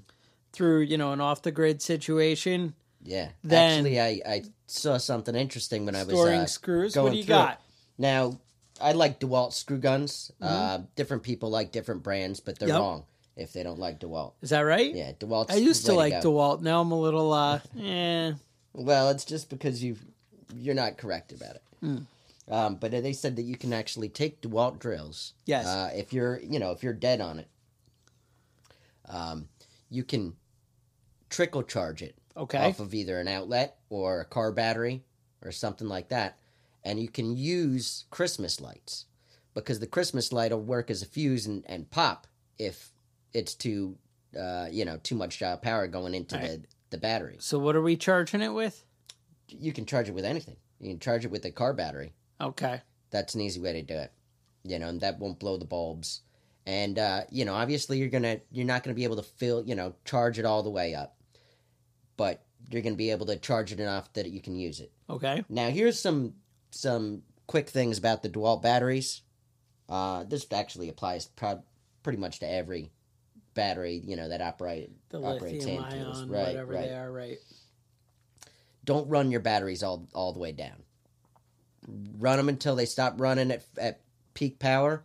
through 0.53 0.81
you 0.81 0.99
know 0.99 1.13
an 1.13 1.21
off 1.21 1.43
the 1.43 1.53
grid 1.53 1.83
situation, 1.83 2.75
Yeah. 3.07 3.29
Then- 3.45 3.79
Actually, 3.79 4.01
I, 4.01 4.21
I 4.27 4.43
saw 4.67 4.97
something 4.99 5.35
interesting 5.35 5.87
when 5.87 5.95
I 5.97 6.03
was 6.03 6.15
storing 6.15 6.41
uh, 6.41 6.47
screws. 6.47 6.95
going 6.95 7.05
What 7.05 7.11
do 7.13 7.17
you 7.19 7.23
it. 7.25 7.29
got? 7.29 7.63
Now, 7.99 8.39
I 8.81 8.93
like 8.93 9.21
DeWalt 9.21 9.53
screw 9.55 9.79
guns. 9.79 10.31
Uh, 10.43 10.81
different 10.97 11.23
people 11.23 11.49
like 11.51 11.73
different 11.73 12.03
brands, 12.03 12.41
but 12.41 12.59
they're 12.59 12.69
Mm-hmm. 12.69 12.75
Yep. 12.75 12.81
wrong 12.83 13.05
if 13.37 13.53
they 13.53 13.63
don't 13.63 13.79
like 13.79 14.01
DeWalt. 14.01 14.33
Is 14.43 14.51
that 14.51 14.61
right? 14.61 14.95
Yeah, 14.95 15.13
DeWalt. 15.13 15.51
I 15.51 15.57
used 15.57 15.87
to 15.87 15.93
like 15.95 16.21
go. 16.23 16.31
DeWalt. 16.33 16.61
Now 16.63 16.81
I'm 16.81 16.91
a 16.93 17.01
little 17.01 17.33
uh, 17.33 17.61
eh. 17.81 18.33
Well, 18.75 19.09
it's 19.11 19.25
just 19.25 19.49
because 19.51 19.83
you 19.83 19.97
you're 20.55 20.75
not 20.75 20.99
correct 20.99 21.33
about 21.33 21.55
it. 21.57 21.63
Hmm. 21.81 21.99
Um, 22.49 22.77
but 22.77 22.93
they 22.93 23.13
said 23.13 23.37
that 23.37 23.43
you 23.43 23.57
can 23.57 23.73
actually 23.73 24.09
take 24.09 24.41
DeWalt 24.41 24.79
drills. 24.79 25.33
Yes. 25.47 25.67
Uh, 25.67 25.91
if 25.95 26.13
you're 26.13 26.39
you 26.41 26.59
know 26.59 26.71
if 26.73 26.83
you're 26.83 26.93
dead 26.93 27.21
on 27.21 27.39
it, 27.39 27.49
um, 29.09 29.49
you 29.91 30.05
can 30.05 30.35
trickle 31.31 31.63
charge 31.63 32.03
it 32.03 32.15
Okay. 32.37 32.59
off 32.59 32.81
of 32.81 32.93
either 32.95 33.19
an 33.19 33.29
outlet 33.29 33.79
or 33.89 34.21
a 34.21 34.25
car 34.25 34.53
battery 34.53 35.05
or 35.43 35.53
something 35.53 35.89
like 35.89 36.09
that, 36.11 36.39
and 36.85 37.01
you 37.01 37.09
can 37.09 37.37
use 37.37 38.05
Christmas 38.11 38.61
lights 38.61 39.07
because 39.55 39.81
the 39.81 39.87
Christmas 39.87 40.33
light 40.33 40.53
will 40.53 40.61
work 40.63 40.91
as 40.91 41.03
a 41.03 41.07
fuse 41.07 41.47
and, 41.47 41.65
and 41.67 41.91
pop 41.91 42.27
if 42.59 42.91
it's 43.33 43.55
too 43.55 43.97
uh, 44.39 44.67
you 44.71 44.85
know 44.85 44.99
too 45.03 45.15
much 45.15 45.43
uh, 45.43 45.57
power 45.57 45.87
going 45.87 46.15
into 46.15 46.37
Right. 46.37 46.49
the 46.49 46.63
the 46.91 46.99
battery 46.99 47.37
So 47.41 47.59
what 47.59 47.75
are 47.75 47.83
we 47.83 47.97
charging 47.97 48.43
it 48.43 48.51
with? 48.53 48.85
you 49.49 49.73
can 49.73 49.87
charge 49.87 50.09
it 50.09 50.15
with 50.15 50.25
anything. 50.25 50.57
You 50.81 50.91
can 50.91 50.99
charge 51.01 51.25
it 51.25 51.31
with 51.31 51.45
a 51.45 51.51
car 51.53 51.73
battery. 51.73 52.13
Okay. 52.41 52.83
That's 53.11 53.35
an 53.37 53.41
easy 53.41 53.61
way 53.61 53.73
to 53.75 53.83
do 53.83 53.95
it. 53.95 54.13
You 54.65 54.79
know, 54.81 54.89
and 54.89 55.01
that 55.01 55.19
won't 55.21 55.39
blow 55.39 55.57
the 55.57 55.65
bulbs. 55.65 56.21
And 56.67 56.99
uh, 56.99 57.23
you 57.31 57.45
know, 57.45 57.55
obviously 57.55 57.99
you're 57.99 58.09
gonna 58.09 58.41
you're 58.51 58.67
not 58.67 58.83
gonna 58.83 58.95
be 58.95 59.05
able 59.05 59.17
to 59.17 59.23
fill 59.23 59.65
you 59.65 59.75
know 59.77 59.95
charge 60.05 60.39
it 60.39 60.45
all 60.45 60.63
the 60.65 60.71
way 60.71 60.95
up, 60.95 61.16
but 62.17 62.43
you're 62.71 62.83
gonna 62.83 62.97
be 62.97 63.11
able 63.11 63.27
to 63.27 63.37
charge 63.37 63.73
it 63.73 63.81
enough 63.81 64.13
that 64.15 64.31
you 64.31 64.41
can 64.41 64.57
use 64.57 64.81
it. 64.81 64.91
Okay. 65.09 65.45
Now 65.49 65.69
here's 65.71 65.99
some 66.01 66.35
some 66.71 67.23
quick 67.47 67.69
things 67.69 67.99
about 67.99 68.23
the 68.23 68.29
Dewalt 68.29 68.63
batteries. 68.63 69.23
Uh, 69.89 70.25
this 70.25 70.47
actually 70.53 70.89
applies 70.89 71.27
pro- 71.27 71.63
pretty 72.03 72.19
much 72.19 72.41
to 72.41 72.51
every 72.51 72.91
battery 73.55 74.03
you 74.05 74.17
know 74.17 74.29
that 74.29 74.43
operate 74.43 74.91
The 75.09 75.19
operates 75.23 75.65
lithium 75.65 75.85
ion, 75.85 76.29
Right, 76.29 76.49
whatever 76.49 76.73
right 76.75 76.89
they 76.89 76.95
are, 76.95 77.11
right? 77.11 77.39
don't 78.85 79.09
run 79.09 79.31
your 79.31 79.41
batteries 79.41 79.83
all 79.83 80.07
all 80.15 80.33
the 80.33 80.39
way 80.39 80.53
down. 80.53 80.83
Run 82.19 82.37
them 82.37 82.49
until 82.49 82.75
they 82.77 82.87
stop 82.87 83.15
running 83.21 83.51
at 83.51 83.65
at 83.79 84.01
peak 84.35 84.59
power, 84.59 85.05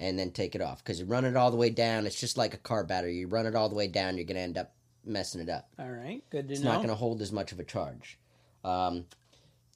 and 0.00 0.18
then 0.18 0.30
take 0.30 0.54
it 0.54 0.60
off. 0.62 0.82
Because 0.82 0.98
you 0.98 1.06
run 1.06 1.24
it 1.24 1.36
all 1.36 1.50
the 1.50 1.56
way 1.56 1.70
down, 1.70 2.06
it's 2.06 2.18
just 2.18 2.36
like 2.38 2.54
a 2.54 2.58
car 2.58 2.84
battery. 2.84 3.16
You 3.16 3.28
run 3.28 3.46
it 3.46 3.54
all 3.54 3.68
the 3.68 3.74
way 3.74 3.86
down, 3.86 4.16
you're 4.16 4.26
gonna 4.26 4.40
end 4.40 4.58
up 4.58 4.72
messing 5.04 5.40
it 5.40 5.48
up. 5.48 5.68
All 5.78 5.90
right. 5.90 6.22
Good 6.30 6.48
to 6.48 6.48
know. 6.48 6.52
It's 6.52 6.60
know. 6.62 6.72
not 6.72 6.80
gonna 6.82 6.94
hold 6.94 7.20
as 7.22 7.32
much 7.32 7.52
of 7.52 7.60
a 7.60 7.64
charge. 7.64 8.18
Um, 8.64 9.06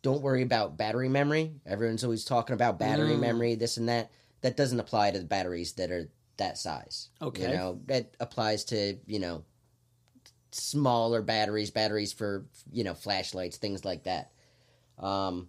don't 0.03 0.23
worry 0.23 0.43
about 0.43 0.77
battery 0.77 1.09
memory. 1.09 1.55
Everyone's 1.67 2.05
always 2.05 2.25
talking 2.25 2.55
about 2.55 2.79
battery 2.79 3.15
Mm. 3.15 3.21
memory, 3.21 3.55
this 3.57 3.77
and 3.77 3.89
that. 3.89 4.11
That 4.43 4.57
doesn't 4.57 4.79
apply 4.79 5.11
to 5.11 5.19
the 5.19 5.25
batteries 5.25 5.73
that 5.75 5.91
are 5.91 6.09
that 6.37 6.59
size. 6.59 7.09
Okay. 7.21 7.43
You 7.51 7.57
know, 7.57 7.81
that 7.87 8.15
applies 8.21 8.65
to, 8.67 8.99
you 9.07 9.19
know, 9.19 9.45
smaller 10.53 11.23
batteries, 11.23 11.71
batteries 11.71 12.13
for, 12.13 12.47
you 12.71 12.85
know, 12.85 12.95
flashlights, 12.95 13.57
things 13.57 13.85
like 13.85 14.05
that. 14.05 14.31
Um, 14.99 15.49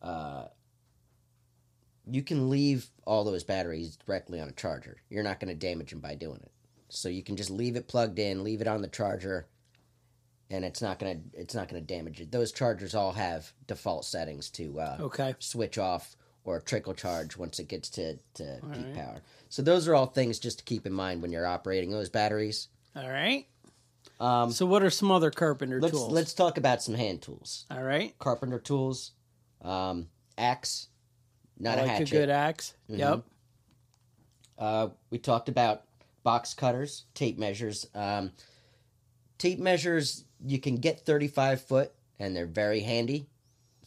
uh, 0.00 0.46
you 2.10 2.22
can 2.22 2.48
leave 2.48 2.88
all 3.04 3.24
those 3.24 3.44
batteries 3.44 3.96
directly 3.96 4.40
on 4.40 4.48
a 4.48 4.52
charger. 4.52 4.96
You're 5.10 5.24
not 5.24 5.40
going 5.40 5.48
to 5.48 5.66
damage 5.66 5.90
them 5.90 6.00
by 6.00 6.14
doing 6.14 6.40
it. 6.42 6.52
So 6.88 7.08
you 7.08 7.22
can 7.22 7.36
just 7.36 7.50
leave 7.50 7.76
it 7.76 7.88
plugged 7.88 8.18
in, 8.18 8.42
leave 8.44 8.60
it 8.60 8.68
on 8.68 8.80
the 8.82 8.88
charger, 8.88 9.46
and 10.50 10.64
it's 10.64 10.80
not 10.80 10.98
gonna 10.98 11.20
it's 11.34 11.54
not 11.54 11.68
gonna 11.68 11.80
damage 11.82 12.20
it. 12.20 12.32
Those 12.32 12.52
chargers 12.52 12.94
all 12.94 13.12
have 13.12 13.52
default 13.66 14.04
settings 14.04 14.48
to 14.50 14.80
uh, 14.80 14.96
Okay. 15.00 15.34
switch 15.38 15.76
off 15.78 16.16
or 16.44 16.60
trickle 16.60 16.94
charge 16.94 17.36
once 17.36 17.58
it 17.58 17.68
gets 17.68 17.90
to, 17.90 18.14
to 18.34 18.58
peak 18.72 18.84
right. 18.86 18.94
power. 18.94 19.20
So 19.50 19.60
those 19.60 19.86
are 19.86 19.94
all 19.94 20.06
things 20.06 20.38
just 20.38 20.58
to 20.60 20.64
keep 20.64 20.86
in 20.86 20.92
mind 20.94 21.20
when 21.20 21.30
you're 21.30 21.46
operating 21.46 21.90
those 21.90 22.08
batteries. 22.08 22.68
All 22.96 23.08
right. 23.10 23.46
Um, 24.18 24.50
So 24.50 24.64
what 24.64 24.82
are 24.82 24.88
some 24.88 25.10
other 25.10 25.30
carpenter 25.30 25.78
let's 25.80 25.92
tools? 25.92 26.10
let's 26.12 26.32
talk 26.32 26.56
about 26.56 26.82
some 26.82 26.94
hand 26.94 27.20
tools. 27.20 27.66
All 27.70 27.82
right. 27.82 28.18
Carpenter 28.18 28.58
tools, 28.58 29.10
um, 29.60 30.08
axe, 30.38 30.88
not 31.58 31.76
I 31.76 31.82
a 31.82 31.82
like 31.82 31.90
hatchet. 31.90 32.08
a 32.08 32.16
good 32.16 32.30
ax 32.30 32.74
Mhm. 32.90 32.98
Yep. 32.98 33.24
Uh, 34.56 34.88
we 35.10 35.18
talked 35.18 35.48
about 35.50 35.84
box 36.28 36.52
cutters, 36.52 37.06
tape 37.14 37.38
measures. 37.38 37.86
Um, 37.94 38.32
tape 39.38 39.58
measures 39.58 40.24
you 40.44 40.58
can 40.58 40.76
get 40.76 41.06
35 41.06 41.62
foot, 41.62 41.90
and 42.18 42.36
they're 42.36 42.44
very 42.44 42.80
handy. 42.80 43.28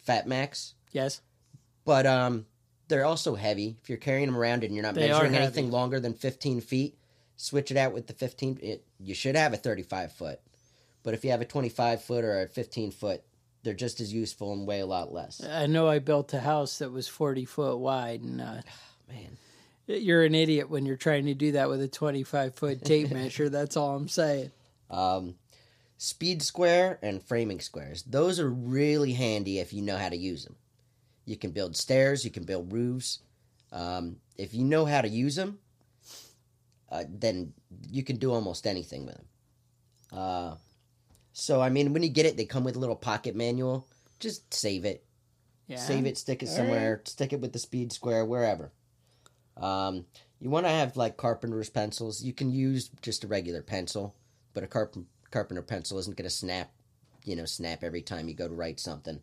FatMax, 0.08 0.74
Yes. 0.92 1.22
but 1.86 2.08
um, 2.08 2.48
they're 2.88 3.06
also 3.06 3.36
heavy. 3.36 3.78
If 3.84 3.90
you're 3.90 4.00
carrying 4.00 4.26
them 4.26 4.36
around 4.36 4.64
and 4.64 4.74
you're 4.74 4.82
not 4.82 4.96
They 4.96 5.08
measuring 5.08 5.36
anything 5.36 5.70
longer 5.70 6.00
than 6.00 6.16
15 6.16 6.62
feet, 6.62 6.98
switch 7.38 7.70
it 7.70 7.78
out 7.78 7.94
with 7.94 8.08
the 8.08 8.14
15. 8.14 8.58
It, 8.64 8.84
you 9.00 9.14
should 9.14 9.36
have 9.36 9.54
a 9.54 9.58
35 9.58 10.12
foot, 10.12 10.40
but 11.04 11.14
if 11.14 11.24
you 11.24 11.30
have 11.30 11.42
a 11.42 11.46
25 11.46 12.04
foot 12.04 12.24
or 12.24 12.42
a 12.42 12.48
15 12.48 12.90
foot, 12.90 13.22
they're 13.62 13.76
just 13.76 14.00
as 14.02 14.12
useful 14.12 14.52
and 14.54 14.66
weigh 14.66 14.80
a 14.80 14.88
lot 14.88 15.14
less. 15.14 15.44
I 15.48 15.68
know 15.68 15.88
I 15.88 16.00
built 16.00 16.34
a 16.34 16.40
house 16.40 16.80
that 16.80 16.92
was 16.92 17.08
40 17.08 17.46
foot 17.46 17.78
wide, 17.78 18.22
and 18.22 18.42
uh, 18.42 18.62
Man, 19.08 19.38
you're 19.88 20.24
an 20.24 20.36
idiot 20.36 20.70
when 20.70 20.86
you're 20.86 20.98
trying 20.98 21.26
to 21.26 21.34
do 21.34 21.54
that 21.54 21.70
with 21.70 21.82
a 21.82 21.88
25 21.88 22.56
foot 22.56 22.86
tape 22.86 23.12
measure. 23.12 23.50
That's 23.50 23.78
all 23.78 23.96
I'm 23.96 24.08
saying. 24.08 24.52
Um, 24.90 25.36
speed 25.98 26.42
square 26.42 27.00
and 27.02 27.24
framing 27.24 27.60
squares. 27.60 28.04
Those 28.04 28.40
are 28.40 28.50
really 28.50 29.14
handy 29.14 29.60
if 29.60 29.74
you 29.74 29.82
know 29.82 29.98
how 29.98 30.10
to 30.10 30.18
use 30.18 30.44
them. 30.44 30.56
You 31.26 31.38
can 31.38 31.52
build 31.52 31.78
stairs, 31.78 32.26
you 32.26 32.32
can 32.32 32.44
build 32.44 32.74
roofs. 32.74 33.20
Um, 33.72 34.18
if 34.38 34.54
you 34.54 34.66
know 34.66 34.86
how 34.86 35.02
to 35.02 35.08
use 35.08 35.36
them, 35.36 35.60
uh, 36.92 37.04
then 37.08 37.54
you 37.90 38.04
can 38.04 38.18
do 38.18 38.34
almost 38.34 38.68
anything 38.68 39.06
with 39.06 39.16
them. 39.16 39.26
Uh, 40.12 40.56
so, 41.34 41.62
I 41.62 41.70
mean, 41.70 41.94
when 41.94 42.04
you 42.04 42.10
get 42.10 42.26
it, 42.26 42.36
they 42.36 42.46
come 42.46 42.64
with 42.64 42.76
a 42.76 42.80
little 42.80 42.96
pocket 42.96 43.36
manual. 43.36 43.88
Just 44.20 44.54
save 44.54 44.84
it. 44.84 45.06
Yeah. 45.68 45.78
Save 45.78 46.06
it, 46.06 46.18
stick 46.18 46.44
it 46.44 46.50
All 46.50 46.56
somewhere, 46.56 47.02
stick 47.06 47.32
it 47.32 47.40
with 47.40 47.54
the 47.54 47.60
speed 47.60 47.94
square, 47.94 48.26
wherever. 48.26 48.72
Um, 49.58 50.06
you 50.40 50.50
want 50.50 50.66
to 50.66 50.72
have 50.72 50.98
like 50.98 51.18
carpenter's 51.18 51.70
pencils. 51.70 52.24
You 52.24 52.34
can 52.34 52.52
use 52.52 52.90
just 53.02 53.24
a 53.24 53.28
regular 53.28 53.62
pencil, 53.62 54.16
but 54.54 54.64
a 54.64 54.68
carp- 54.68 54.96
carpenter 55.30 55.62
pencil 55.62 55.98
isn't 56.00 56.18
going 56.18 56.24
to 56.28 56.30
snap, 56.36 56.72
you 57.26 57.36
know, 57.36 57.46
snap 57.46 57.84
every 57.84 58.02
time 58.02 58.28
you 58.28 58.34
go 58.34 58.48
to 58.48 58.54
write 58.54 58.80
something. 58.80 59.22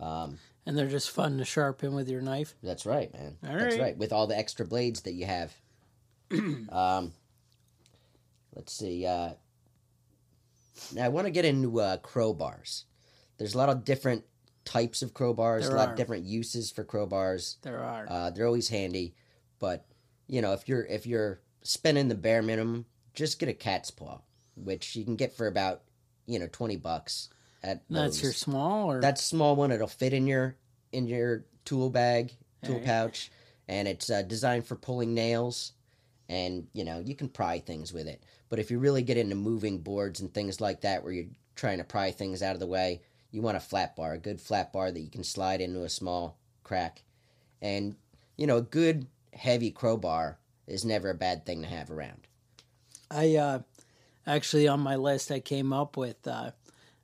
Um, 0.00 0.38
And 0.66 0.76
they're 0.78 0.86
just 0.88 1.10
fun 1.10 1.38
to 1.38 1.44
sharpen 1.44 1.94
with 1.94 2.08
your 2.08 2.20
knife. 2.20 2.54
that's 2.62 2.86
right, 2.86 3.12
man. 3.12 3.36
All 3.46 3.56
that's 3.56 3.74
right. 3.76 3.80
right. 3.82 3.96
With 3.96 4.12
all 4.12 4.26
the 4.26 4.36
extra 4.38 4.66
blades 4.66 5.00
that 5.02 5.12
you 5.14 5.26
have. 5.26 5.52
um, 6.70 7.12
let's 8.54 8.72
see. 8.72 9.06
Uh, 9.06 9.30
now 10.94 11.04
I 11.04 11.08
want 11.08 11.26
to 11.26 11.30
get 11.30 11.44
into 11.44 11.80
uh, 11.80 11.96
crowbars. 11.98 12.84
There's 13.38 13.54
a 13.54 13.58
lot 13.58 13.68
of 13.68 13.84
different 13.84 14.24
types 14.64 15.02
of 15.02 15.14
crowbars, 15.14 15.62
There 15.62 15.72
a 15.72 15.76
lot 15.76 15.88
are. 15.88 15.90
of 15.92 15.96
different 15.96 16.24
uses 16.24 16.70
for 16.70 16.84
crowbars. 16.84 17.56
There 17.62 17.78
are. 17.82 18.06
Uh, 18.08 18.30
they're 18.30 18.46
always 18.46 18.68
handy, 18.68 19.14
but 19.58 19.86
you 20.26 20.42
know 20.42 20.52
if 20.52 20.68
you're 20.68 20.84
if 20.84 21.06
you're 21.06 21.40
spending 21.62 22.08
the 22.08 22.14
bare 22.14 22.42
minimum, 22.42 22.86
just 23.14 23.38
get 23.38 23.48
a 23.48 23.54
cat's 23.54 23.90
paw, 23.90 24.18
which 24.56 24.96
you 24.96 25.04
can 25.04 25.16
get 25.16 25.32
for 25.32 25.46
about 25.46 25.82
you 26.26 26.38
know 26.38 26.48
twenty 26.50 26.76
bucks 26.76 27.28
at. 27.62 27.82
That's 27.90 28.22
your 28.22 28.32
small 28.32 28.90
or 28.90 29.00
That's 29.00 29.22
small 29.22 29.56
one. 29.56 29.72
It'll 29.72 29.86
fit 29.86 30.12
in 30.12 30.26
your 30.26 30.56
in 30.92 31.06
your 31.06 31.44
tool 31.64 31.90
bag, 31.90 32.32
tool 32.62 32.74
Alright. 32.74 32.86
pouch, 32.86 33.30
and 33.68 33.88
it's 33.88 34.10
uh, 34.10 34.22
designed 34.22 34.66
for 34.66 34.76
pulling 34.76 35.14
nails. 35.14 35.72
And 36.28 36.66
you 36.72 36.84
know 36.84 37.00
you 37.04 37.14
can 37.14 37.28
pry 37.28 37.60
things 37.60 37.92
with 37.92 38.08
it. 38.08 38.22
But 38.48 38.58
if 38.58 38.70
you 38.70 38.78
really 38.78 39.02
get 39.02 39.16
into 39.16 39.34
moving 39.34 39.78
boards 39.78 40.20
and 40.20 40.32
things 40.32 40.60
like 40.60 40.82
that, 40.82 41.02
where 41.02 41.12
you're 41.12 41.26
trying 41.54 41.78
to 41.78 41.84
pry 41.84 42.10
things 42.10 42.42
out 42.42 42.54
of 42.54 42.60
the 42.60 42.66
way, 42.66 43.02
you 43.30 43.42
want 43.42 43.56
a 43.56 43.60
flat 43.60 43.96
bar, 43.96 44.12
a 44.12 44.18
good 44.18 44.40
flat 44.40 44.72
bar 44.72 44.90
that 44.90 45.00
you 45.00 45.10
can 45.10 45.24
slide 45.24 45.60
into 45.60 45.82
a 45.82 45.88
small 45.88 46.38
crack. 46.62 47.02
And 47.62 47.96
you 48.36 48.46
know 48.46 48.58
a 48.58 48.62
good 48.62 49.06
heavy 49.36 49.70
crowbar 49.70 50.38
is 50.66 50.84
never 50.84 51.10
a 51.10 51.14
bad 51.14 51.46
thing 51.46 51.62
to 51.62 51.68
have 51.68 51.90
around. 51.90 52.26
I 53.10 53.36
uh, 53.36 53.58
actually 54.26 54.66
on 54.68 54.80
my 54.80 54.96
list 54.96 55.30
I 55.30 55.40
came 55.40 55.72
up 55.72 55.96
with 55.96 56.26
uh, 56.26 56.50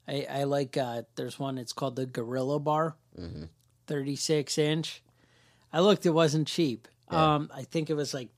I, 0.08 0.26
I 0.28 0.44
like. 0.44 0.76
Uh, 0.76 1.02
there's 1.14 1.38
one. 1.38 1.58
It's 1.58 1.72
called 1.72 1.94
the 1.96 2.06
Gorilla 2.06 2.58
Bar, 2.58 2.96
36 3.86 4.58
inch. 4.58 5.02
I 5.72 5.80
looked. 5.80 6.04
It 6.06 6.10
wasn't 6.10 6.48
cheap. 6.48 6.88
Um, 7.08 7.50
I 7.54 7.62
think 7.62 7.90
it 7.90 7.94
was 7.94 8.14
like 8.14 8.30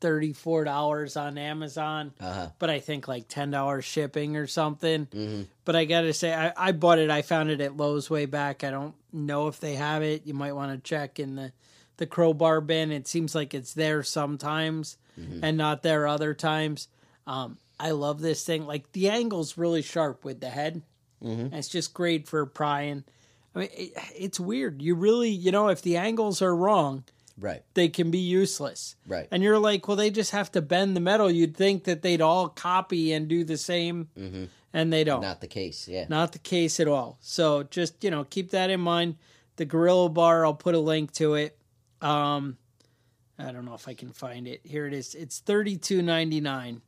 thirty 0.00 0.32
four 0.32 0.64
dollars 0.64 1.16
on 1.16 1.36
Amazon, 1.36 2.12
Uh-huh. 2.20 2.48
but 2.58 2.70
I 2.70 2.78
think 2.78 3.08
like 3.08 3.26
ten 3.28 3.50
dollars 3.50 3.84
shipping 3.84 4.36
or 4.36 4.46
something. 4.46 5.06
Mm-hmm. 5.06 5.42
But 5.64 5.74
I 5.76 5.84
gotta 5.84 6.12
say, 6.12 6.32
I, 6.32 6.52
I 6.56 6.72
bought 6.72 6.98
it. 7.00 7.10
I 7.10 7.22
found 7.22 7.50
it 7.50 7.60
at 7.60 7.76
Lowe's 7.76 8.08
way 8.08 8.26
back. 8.26 8.62
I 8.64 8.70
don't 8.70 8.94
know 9.12 9.48
if 9.48 9.58
they 9.60 9.74
have 9.74 10.02
it. 10.02 10.26
You 10.26 10.34
might 10.34 10.52
want 10.52 10.72
to 10.72 10.78
check 10.88 11.18
in 11.18 11.34
the 11.36 11.52
the 11.96 12.06
crowbar 12.06 12.60
bin. 12.60 12.90
It 12.90 13.06
seems 13.06 13.34
like 13.34 13.54
it's 13.54 13.74
there 13.74 14.02
sometimes 14.02 14.96
mm-hmm. 15.18 15.40
and 15.42 15.56
not 15.56 15.82
there 15.82 16.06
other 16.06 16.34
times. 16.34 16.88
Um, 17.26 17.58
I 17.78 17.90
love 17.90 18.20
this 18.20 18.44
thing. 18.44 18.66
Like 18.66 18.92
the 18.92 19.08
angle's 19.08 19.58
really 19.58 19.82
sharp 19.82 20.24
with 20.24 20.40
the 20.40 20.50
head. 20.50 20.82
And 21.20 21.54
It's 21.54 21.68
just 21.68 21.94
great 21.94 22.28
for 22.28 22.44
prying. 22.44 23.02
I 23.54 23.60
mean, 23.60 23.68
it, 23.72 23.92
it's 24.14 24.38
weird. 24.38 24.82
You 24.82 24.94
really, 24.94 25.30
you 25.30 25.52
know, 25.52 25.68
if 25.68 25.80
the 25.80 25.96
angles 25.96 26.42
are 26.42 26.54
wrong, 26.54 27.04
Right. 27.38 27.62
they 27.74 27.88
can 27.88 28.10
be 28.10 28.18
useless. 28.18 28.94
Right. 29.06 29.26
And 29.30 29.42
you're 29.42 29.58
like, 29.58 29.88
well, 29.88 29.96
they 29.96 30.10
just 30.10 30.32
have 30.32 30.52
to 30.52 30.62
bend 30.62 30.94
the 30.94 31.00
metal. 31.00 31.30
You'd 31.30 31.56
think 31.56 31.84
that 31.84 32.02
they'd 32.02 32.20
all 32.20 32.48
copy 32.48 33.12
and 33.12 33.26
do 33.26 33.42
the 33.42 33.56
same, 33.56 34.08
mm-hmm. 34.18 34.44
and 34.72 34.92
they 34.92 35.02
don't. 35.02 35.22
Not 35.22 35.40
the 35.40 35.48
case. 35.48 35.88
Yeah. 35.88 36.04
Not 36.08 36.32
the 36.32 36.38
case 36.38 36.78
at 36.78 36.88
all. 36.88 37.16
So 37.20 37.62
just 37.64 38.04
you 38.04 38.10
know, 38.10 38.24
keep 38.24 38.50
that 38.50 38.70
in 38.70 38.80
mind. 38.80 39.16
The 39.56 39.64
Gorilla 39.64 40.08
Bar, 40.08 40.44
I'll 40.44 40.54
put 40.54 40.74
a 40.74 40.80
link 40.80 41.12
to 41.12 41.34
it. 41.34 41.56
Um, 42.04 42.58
I 43.38 43.50
don't 43.50 43.64
know 43.64 43.74
if 43.74 43.88
I 43.88 43.94
can 43.94 44.12
find 44.12 44.46
it. 44.46 44.60
Here 44.64 44.86
it 44.86 44.92
is. 44.92 45.14
It's 45.14 45.38
thirty 45.38 45.76
two 45.76 46.02
ninety 46.02 46.40
nine 46.40 46.82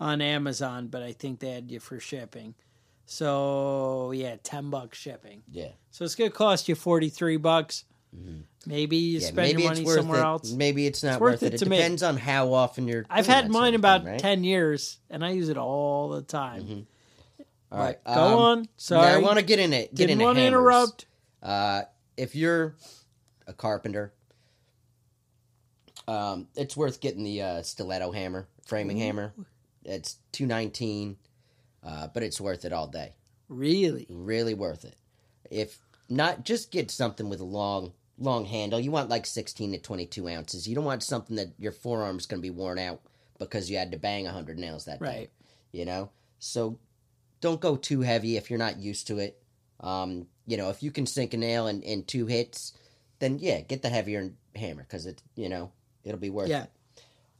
on 0.00 0.20
Amazon, 0.20 0.88
but 0.88 1.02
I 1.02 1.12
think 1.12 1.40
they 1.40 1.50
had 1.50 1.70
you 1.70 1.80
for 1.80 2.00
shipping. 2.00 2.54
So 3.06 4.12
yeah, 4.12 4.36
ten 4.42 4.70
bucks 4.70 4.98
shipping. 4.98 5.42
Yeah. 5.50 5.68
So 5.90 6.04
it's 6.04 6.14
gonna 6.14 6.30
cost 6.30 6.68
you 6.68 6.74
forty 6.74 7.10
three 7.10 7.36
bucks. 7.36 7.84
Maybe 8.66 8.96
you 8.96 9.18
Mm-hmm. 9.18 9.22
Yeah, 9.22 9.28
spend 9.28 9.36
maybe 9.36 9.62
your 9.62 9.72
it's 9.72 9.80
money 9.80 9.94
somewhere 9.96 10.20
it. 10.20 10.24
else. 10.24 10.52
Maybe 10.52 10.86
it's 10.86 11.02
not 11.02 11.20
worth 11.20 11.32
worth 11.34 11.42
it 11.42 11.46
it. 11.46 11.54
It 11.54 11.58
to 11.58 11.68
me. 11.68 11.76
depends 11.76 12.02
on 12.02 12.16
how 12.16 12.52
often 12.52 12.86
you're. 12.88 13.04
I've 13.10 13.26
had 13.26 13.50
mine 13.50 13.74
about 13.74 14.02
thing, 14.02 14.12
right? 14.12 14.20
ten 14.20 14.44
years, 14.44 14.98
and 15.10 15.24
I 15.24 15.30
use 15.30 15.48
it 15.48 15.56
all 15.58 16.10
the 16.10 16.22
time. 16.22 16.86
All 17.72 17.78
right. 17.78 18.02
Go 18.04 18.12
um, 18.12 18.34
on. 18.34 18.68
Sorry, 18.76 19.08
I 19.14 19.18
want 19.18 19.38
to 19.38 19.44
get 19.44 19.58
in 19.58 19.72
it. 19.72 19.90
Get 19.90 20.06
didn't 20.06 20.12
into 20.12 20.24
want 20.24 20.38
to 20.38 20.44
interrupt. 20.44 21.06
Uh, 21.42 21.82
if 22.16 22.36
you're 22.36 22.76
a 23.48 23.52
carpenter, 23.52 24.14
um, 26.06 26.48
it's 26.56 26.76
worth 26.76 27.00
getting 27.00 27.24
the 27.24 27.42
uh, 27.42 27.62
stiletto 27.62 28.12
hammer, 28.12 28.46
framing 28.66 28.98
hammer. 28.98 29.32
It's 29.84 30.16
two 30.32 30.46
nineteen, 30.46 31.16
uh, 31.82 32.08
but 32.08 32.22
it's 32.22 32.40
worth 32.40 32.64
it 32.64 32.72
all 32.72 32.86
day. 32.86 33.12
Really? 33.48 34.06
Really 34.08 34.54
worth 34.54 34.84
it. 34.84 34.96
If 35.50 35.78
not, 36.08 36.44
just 36.44 36.70
get 36.70 36.90
something 36.90 37.28
with 37.28 37.40
a 37.40 37.44
long, 37.44 37.92
long 38.18 38.44
handle. 38.44 38.80
You 38.80 38.90
want 38.90 39.10
like 39.10 39.26
sixteen 39.26 39.72
to 39.72 39.78
twenty-two 39.78 40.28
ounces. 40.28 40.66
You 40.66 40.74
don't 40.74 40.84
want 40.84 41.02
something 41.02 41.36
that 41.36 41.52
your 41.58 41.72
forearm's 41.72 42.26
going 42.26 42.40
to 42.40 42.46
be 42.46 42.50
worn 42.50 42.78
out 42.78 43.00
because 43.38 43.70
you 43.70 43.76
had 43.76 43.92
to 43.92 43.98
bang 43.98 44.26
hundred 44.26 44.58
nails 44.58 44.84
that 44.86 45.00
day. 45.00 45.06
Right. 45.06 45.30
You 45.72 45.84
know, 45.84 46.10
so 46.38 46.78
don't 47.40 47.60
go 47.60 47.76
too 47.76 48.00
heavy 48.00 48.36
if 48.36 48.48
you're 48.48 48.58
not 48.58 48.78
used 48.78 49.06
to 49.08 49.18
it. 49.18 49.42
Um, 49.80 50.28
you 50.46 50.56
know, 50.56 50.70
if 50.70 50.82
you 50.82 50.90
can 50.90 51.04
sink 51.04 51.34
a 51.34 51.36
nail 51.36 51.66
in, 51.66 51.82
in 51.82 52.04
two 52.04 52.26
hits, 52.26 52.72
then 53.18 53.38
yeah, 53.38 53.60
get 53.60 53.82
the 53.82 53.88
heavier 53.88 54.30
hammer 54.54 54.82
because 54.82 55.04
it, 55.04 55.22
you 55.34 55.48
know, 55.48 55.72
it'll 56.04 56.20
be 56.20 56.30
worth 56.30 56.48
Yeah. 56.48 56.64
it. 56.64 56.70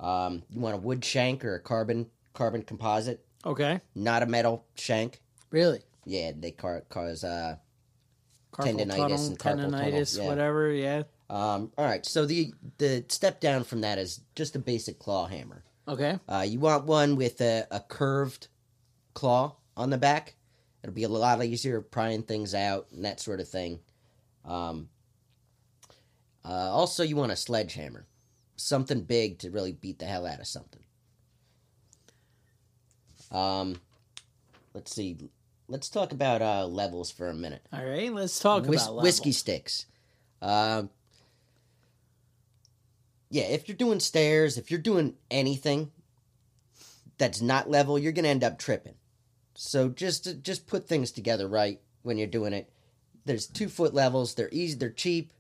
Um, 0.05 0.43
you 0.51 0.61
want 0.61 0.75
a 0.75 0.79
wood 0.79 1.05
shank 1.05 1.45
or 1.45 1.55
a 1.55 1.61
carbon 1.61 2.11
carbon 2.33 2.63
composite, 2.63 3.25
Okay. 3.47 3.81
not 3.95 4.23
a 4.23 4.27
metal 4.27 4.65
shank. 4.75 5.21
Really? 5.51 5.83
Yeah, 6.05 6.33
they 6.37 6.51
car- 6.51 6.85
cause 6.89 7.23
uh, 7.23 7.57
Carpal 8.53 8.73
Tendinitis 8.77 8.89
tunnel, 8.97 9.27
and 9.27 9.39
carpal 9.39 9.43
tunnel, 9.43 9.71
tendinitis, 9.71 10.19
yeah. 10.19 10.27
whatever. 10.27 10.71
Yeah. 10.73 11.03
um. 11.31 11.73
All 11.79 11.85
right, 11.85 12.05
so 12.05 12.27
the 12.27 12.53
the 12.79 13.05
step 13.09 13.41
down 13.41 13.65
from 13.65 13.81
that 13.83 13.99
is 13.99 14.21
just 14.35 14.57
a 14.57 14.59
basic 14.59 14.99
claw 14.99 15.27
hammer. 15.27 15.65
Okay. 15.87 16.19
Uh, 16.29 16.45
you 16.49 16.59
want 16.61 16.85
one 16.87 17.15
with 17.17 17.41
a, 17.41 17.67
a 17.71 17.81
curved 17.81 18.49
claw 19.15 19.55
on 19.77 19.91
the 19.91 19.99
back. 19.99 20.35
It'll 20.83 20.95
be 20.95 21.05
a 21.05 21.09
lot 21.09 21.43
easier 21.45 21.81
prying 21.81 22.23
things 22.23 22.55
out 22.55 22.89
and 22.93 23.05
that 23.05 23.21
sort 23.21 23.41
of 23.41 23.49
thing. 23.49 23.81
Um, 24.45 24.89
uh, 26.45 26.49
also, 26.71 27.03
you 27.03 27.17
want 27.17 27.33
a 27.33 27.37
sledgehammer, 27.37 28.07
something 28.57 29.03
big 29.03 29.39
to 29.41 29.51
really 29.51 29.73
beat 29.73 29.99
the 29.99 30.05
hell 30.07 30.27
out 30.27 30.41
of 30.41 30.47
something. 30.47 30.83
Um, 33.31 33.81
let's 34.75 34.95
see. 34.95 35.17
Let's 35.69 35.89
talk 35.89 36.13
about 36.13 36.43
uh, 36.43 36.67
levels 36.67 37.11
for 37.11 37.29
a 37.29 37.35
minute. 37.35 37.63
All 37.73 37.85
right. 37.85 38.13
Let's 38.13 38.39
talk 38.39 38.67
Whis- 38.67 38.85
about 38.85 39.03
whiskey 39.03 39.31
levels. 39.31 39.39
sticks. 39.39 39.87
Um, 40.43 40.91
yeah, 43.31 43.45
if 43.45 43.67
you're 43.67 43.77
doing 43.77 43.99
stairs, 44.01 44.59
if 44.59 44.71
you're 44.71 44.79
doing 44.81 45.15
anything 45.31 45.91
that's 47.19 47.41
not 47.41 47.71
level, 47.71 47.99
you're 47.99 48.13
gonna 48.13 48.29
end 48.29 48.45
up 48.45 48.59
tripping. 48.59 48.95
So 49.55 49.89
just 49.89 50.43
just 50.43 50.67
put 50.67 50.87
things 50.87 51.11
together 51.11 51.49
right 51.49 51.81
when 52.03 52.19
you're 52.19 52.27
doing 52.27 52.53
it. 52.53 52.71
There's 53.25 53.47
two 53.47 53.69
foot 53.69 53.95
levels. 53.95 54.35
They're 54.35 54.51
easy. 54.53 54.77
They're 54.77 54.91
cheap. 54.91 55.33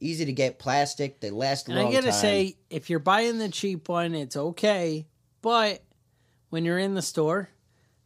Easy 0.00 0.24
to 0.24 0.32
get. 0.32 0.58
Plastic. 0.58 1.20
They 1.20 1.30
last 1.30 1.68
a 1.68 1.72
And 1.72 1.80
long 1.80 1.88
I 1.90 1.92
gotta 1.94 2.10
time. 2.10 2.20
say, 2.20 2.56
if 2.70 2.88
you're 2.90 2.98
buying 2.98 3.38
the 3.38 3.48
cheap 3.48 3.88
one, 3.88 4.14
it's 4.14 4.36
okay. 4.36 5.06
But 5.42 5.82
when 6.50 6.64
you're 6.64 6.78
in 6.78 6.94
the 6.94 7.02
store, 7.02 7.48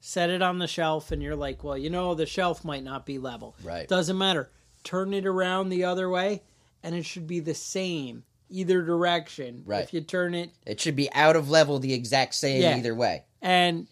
set 0.00 0.30
it 0.30 0.42
on 0.42 0.58
the 0.58 0.66
shelf, 0.66 1.12
and 1.12 1.22
you're 1.22 1.36
like, 1.36 1.62
well, 1.64 1.76
you 1.76 1.90
know, 1.90 2.14
the 2.14 2.26
shelf 2.26 2.64
might 2.64 2.84
not 2.84 3.04
be 3.06 3.18
level. 3.18 3.54
Right. 3.62 3.86
Doesn't 3.88 4.16
matter. 4.18 4.50
Turn 4.84 5.12
it 5.14 5.26
around 5.26 5.68
the 5.68 5.84
other 5.84 6.08
way, 6.08 6.42
and 6.82 6.94
it 6.94 7.04
should 7.04 7.26
be 7.26 7.40
the 7.40 7.54
same 7.54 8.24
either 8.48 8.82
direction. 8.82 9.62
Right. 9.66 9.84
If 9.84 9.92
you 9.94 10.00
turn 10.00 10.34
it 10.34 10.50
it 10.66 10.80
should 10.80 10.96
be 10.96 11.12
out 11.12 11.36
of 11.36 11.48
level 11.50 11.78
the 11.78 11.92
exact 11.94 12.34
same 12.34 12.62
Yeah. 12.62 12.76
either 12.76 12.94
way. 12.94 13.24
and 13.40 13.86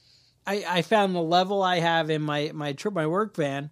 I, 0.46 0.64
I 0.66 0.82
found 0.82 1.14
the 1.14 1.20
level 1.22 1.62
I 1.62 1.78
have 1.80 2.08
in 2.08 2.22
my 2.22 2.50
my 2.54 2.72
trip 2.72 2.94
my 2.94 3.06
work 3.06 3.36
van. 3.36 3.68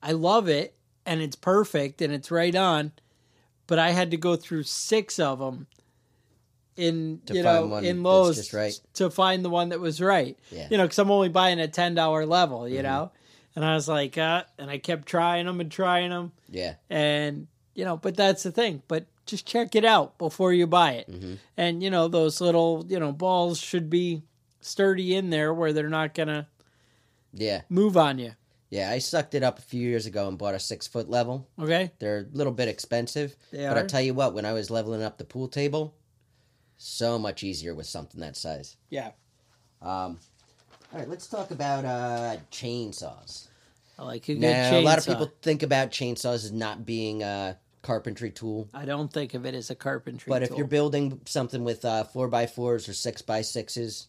I 0.00 0.12
love 0.12 0.48
it, 0.48 0.76
and 1.04 1.20
it's 1.20 1.34
perfect, 1.36 2.00
and 2.00 2.12
it's 2.14 2.30
right 2.30 2.54
on. 2.54 2.92
But 3.66 3.78
I 3.78 3.90
had 3.90 4.10
to 4.12 4.16
go 4.16 4.36
through 4.36 4.62
six 4.64 5.18
of 5.18 5.38
them 5.40 5.66
in 6.76 7.20
To 7.26 7.34
you 7.34 7.42
know 7.42 7.76
in 7.76 8.02
Lowe's 8.02 8.52
right. 8.52 8.78
to 8.94 9.10
find 9.10 9.44
the 9.44 9.48
one 9.50 9.70
that 9.70 9.80
was 9.80 10.00
right. 10.00 10.38
Yeah. 10.50 10.64
Mm-hmm. 10.64 10.72
You 10.72 10.78
know, 10.78 10.84
because 10.84 10.98
I'm 10.98 11.10
only 11.10 11.28
buying 11.30 11.58
a 11.58 11.68
ten 11.68 11.94
dollar 11.94 12.26
level. 12.26 12.68
You 12.68 12.82
know, 12.82 13.10
and 13.54 13.64
I 13.64 13.74
was 13.74 13.88
like, 13.88 14.18
uh, 14.18 14.44
and 14.58 14.70
I 14.70 14.78
kept 14.78 15.06
trying 15.08 15.46
them 15.46 15.60
and 15.60 15.70
trying 15.70 16.10
them, 16.10 16.32
Yeah. 16.50 16.74
and 16.90 17.46
you 17.74 17.84
know, 17.84 17.96
but 17.96 18.16
that's 18.16 18.42
the 18.42 18.52
thing. 18.52 18.82
But 18.88 19.06
just 19.26 19.46
check 19.46 19.74
it 19.74 19.84
out 19.84 20.18
before 20.18 20.52
you 20.52 20.66
buy 20.66 20.92
it. 20.92 21.10
Mm-hmm. 21.10 21.34
And 21.56 21.82
you 21.82 21.90
know, 21.90 22.08
those 22.08 22.40
little 22.40 22.84
you 22.88 23.00
know 23.00 23.12
balls 23.12 23.58
should 23.58 23.88
be 23.90 24.22
sturdy 24.60 25.14
in 25.14 25.30
there 25.30 25.52
where 25.54 25.72
they're 25.72 25.88
not 25.88 26.14
gonna 26.14 26.46
Yeah. 27.32 27.62
move 27.68 27.96
on 27.96 28.18
you. 28.18 28.32
Yeah. 28.70 28.90
I 28.90 28.98
sucked 28.98 29.34
it 29.34 29.42
up 29.42 29.58
a 29.58 29.62
few 29.62 29.80
years 29.80 30.06
ago 30.06 30.28
and 30.28 30.36
bought 30.38 30.54
a 30.54 30.58
six 30.58 30.86
foot 30.86 31.08
level. 31.08 31.48
Okay, 31.58 31.92
They're 31.98 32.20
a 32.30 32.36
little 32.36 32.52
bit 32.52 32.68
expensive, 32.68 33.36
They 33.52 33.66
but 33.66 33.76
are? 33.76 33.84
I 33.84 33.86
tell 33.86 34.00
you 34.00 34.14
what, 34.14 34.34
when 34.34 34.44
I 34.44 34.52
was 34.52 34.70
leveling 34.70 35.02
up 35.02 35.18
the 35.18 35.24
pool 35.24 35.48
table, 35.48 35.94
so 36.76 37.18
much 37.18 37.42
easier 37.42 37.74
with 37.74 37.86
something 37.86 38.20
that 38.20 38.36
size. 38.36 38.76
yeah, 38.90 39.12
Um, 39.80 40.18
all 40.92 41.00
right, 41.00 41.08
let's 41.08 41.26
talk 41.26 41.50
about 41.50 41.84
uh, 41.84 42.36
chainsaws. 42.52 43.48
I 43.98 44.04
like 44.04 44.28
a 44.28 44.34
good 44.34 44.40
Now, 44.40 44.70
chainsaw. 44.72 44.80
a 44.80 44.84
lot 44.84 44.98
of 44.98 45.06
people 45.06 45.32
think 45.42 45.62
about 45.62 45.90
chainsaws 45.90 46.34
as 46.44 46.52
not 46.52 46.84
being 46.84 47.22
a 47.22 47.58
carpentry 47.82 48.30
tool, 48.30 48.68
I 48.74 48.84
don't 48.84 49.12
think 49.12 49.34
of 49.34 49.46
it 49.46 49.54
as 49.54 49.70
a 49.70 49.74
carpentry. 49.74 50.28
but 50.28 50.42
if 50.42 50.48
tool. 50.50 50.58
you're 50.58 50.66
building 50.66 51.20
something 51.24 51.62
with 51.64 51.84
uh, 51.84 52.04
four 52.04 52.28
by 52.28 52.46
fours 52.46 52.88
or 52.88 52.92
six 52.94 53.22
by 53.22 53.42
sixes, 53.42 54.08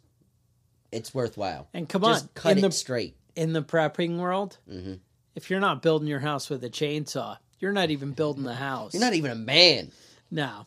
it's 0.91 1.13
worthwhile. 1.13 1.67
and 1.73 1.87
come 1.87 2.01
Just 2.01 2.23
on, 2.25 2.29
cut 2.33 2.57
it 2.57 2.61
the 2.61 2.71
straight. 2.71 3.15
In 3.37 3.53
the 3.53 3.61
prepping 3.63 4.17
world, 4.17 4.57
Mhm. 4.69 4.99
if 5.35 5.49
you're 5.49 5.59
not 5.59 5.81
building 5.81 6.07
your 6.07 6.19
house 6.19 6.49
with 6.49 6.63
a 6.63 6.69
chainsaw, 6.69 7.37
you're 7.59 7.71
not 7.71 7.89
even 7.91 8.11
building 8.11 8.43
the 8.43 8.55
house. 8.55 8.93
You're 8.93 9.01
not 9.03 9.13
even 9.13 9.31
a 9.31 9.35
man. 9.35 9.91
no. 10.29 10.65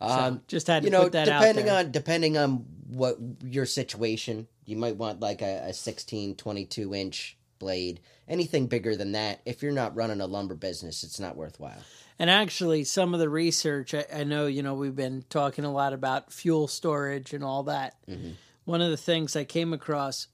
So, 0.00 0.08
Um, 0.08 0.42
just 0.48 0.66
had 0.66 0.82
to 0.82 0.86
you 0.88 0.90
know, 0.90 1.04
put 1.04 1.12
that 1.12 1.24
depending 1.26 1.64
out 1.64 1.66
there. 1.70 1.78
on 1.86 1.90
depending 1.92 2.36
on 2.36 2.66
what 2.90 3.16
your 3.42 3.64
situation, 3.64 4.48
you 4.66 4.76
might 4.76 4.96
want 4.96 5.20
like 5.20 5.40
a, 5.40 5.68
a 5.68 5.72
16, 5.72 6.34
22 6.36 6.94
inch 6.94 7.38
blade. 7.58 8.00
Anything 8.28 8.66
bigger 8.66 8.96
than 8.96 9.12
that, 9.12 9.40
if 9.46 9.62
you're 9.62 9.72
not 9.72 9.94
running 9.96 10.20
a 10.20 10.26
lumber 10.26 10.54
business, 10.56 11.04
it's 11.04 11.18
not 11.20 11.36
worthwhile. 11.36 11.82
And 12.18 12.28
actually, 12.28 12.84
some 12.84 13.14
of 13.14 13.20
the 13.20 13.28
research, 13.30 13.94
I, 13.94 14.04
I 14.12 14.24
know, 14.24 14.46
you 14.46 14.62
know, 14.62 14.74
we've 14.74 14.94
been 14.96 15.24
talking 15.30 15.64
a 15.64 15.72
lot 15.72 15.92
about 15.92 16.32
fuel 16.32 16.68
storage 16.68 17.32
and 17.32 17.42
all 17.42 17.62
that. 17.64 17.96
Mm-hmm. 18.08 18.32
One 18.66 18.82
of 18.82 18.90
the 18.90 18.96
things 18.98 19.36
I 19.36 19.44
came 19.44 19.72
across 19.72 20.26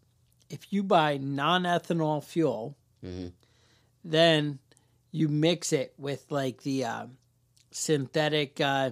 if 0.51 0.73
you 0.73 0.83
buy 0.83 1.17
non 1.17 1.63
ethanol 1.63 2.23
fuel, 2.23 2.77
Mm-hmm. 3.05 3.29
then 4.05 4.59
you 5.11 5.29
mix 5.29 5.73
it 5.73 5.95
with 5.97 6.27
like 6.31 6.63
the 6.63 6.85
uh, 6.85 7.07
synthetic 7.71 8.61
uh, 8.61 8.91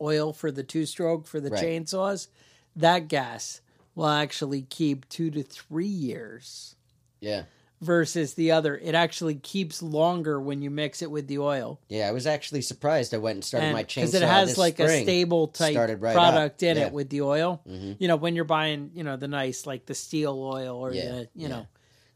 oil 0.00 0.32
for 0.32 0.50
the 0.50 0.62
two 0.62 0.84
stroke 0.86 1.26
for 1.26 1.40
the 1.40 1.50
Right. 1.50 1.62
chainsaws, 1.64 2.28
that 2.76 3.08
gas 3.08 3.60
will 3.94 4.08
actually 4.08 4.62
keep 4.62 5.08
two 5.08 5.30
to 5.30 5.42
three 5.42 5.86
years 5.86 6.76
Yeah, 7.20 7.44
versus 7.82 8.34
the 8.34 8.52
other. 8.52 8.76
It 8.78 8.94
actually 8.94 9.34
keeps 9.34 9.82
longer 9.82 10.40
when 10.40 10.62
you 10.62 10.70
mix 10.70 11.02
it 11.02 11.10
with 11.10 11.26
the 11.26 11.38
oil. 11.38 11.80
Yeah, 11.88 12.08
I 12.08 12.12
was 12.12 12.26
actually 12.26 12.62
surprised. 12.62 13.12
I 13.12 13.18
went 13.18 13.36
and 13.36 13.44
started 13.44 13.72
my 13.72 13.84
chainsaw 13.84 13.94
because 13.96 14.14
it 14.14 14.22
has 14.22 14.56
like 14.56 14.78
a 14.80 14.88
stable 15.02 15.48
type 15.48 15.76
right 16.00 16.14
product 16.14 16.62
up. 16.62 16.66
in 16.68 16.76
Yeah. 16.78 16.86
it 16.86 16.92
with 16.92 17.10
the 17.10 17.22
oil. 17.22 17.60
Mhm. 17.68 17.96
You 17.98 18.08
know, 18.08 18.16
when 18.16 18.34
you're 18.36 18.44
buying, 18.44 18.92
you 18.94 19.02
know, 19.04 19.16
the 19.16 19.28
nice 19.28 19.66
like 19.66 19.84
the 19.86 19.94
Stihl 19.94 20.36
oil 20.36 20.76
or 20.76 20.92
Yeah, 20.94 21.08
the, 21.10 21.18
you 21.20 21.28
yeah. 21.34 21.48
know, 21.48 21.66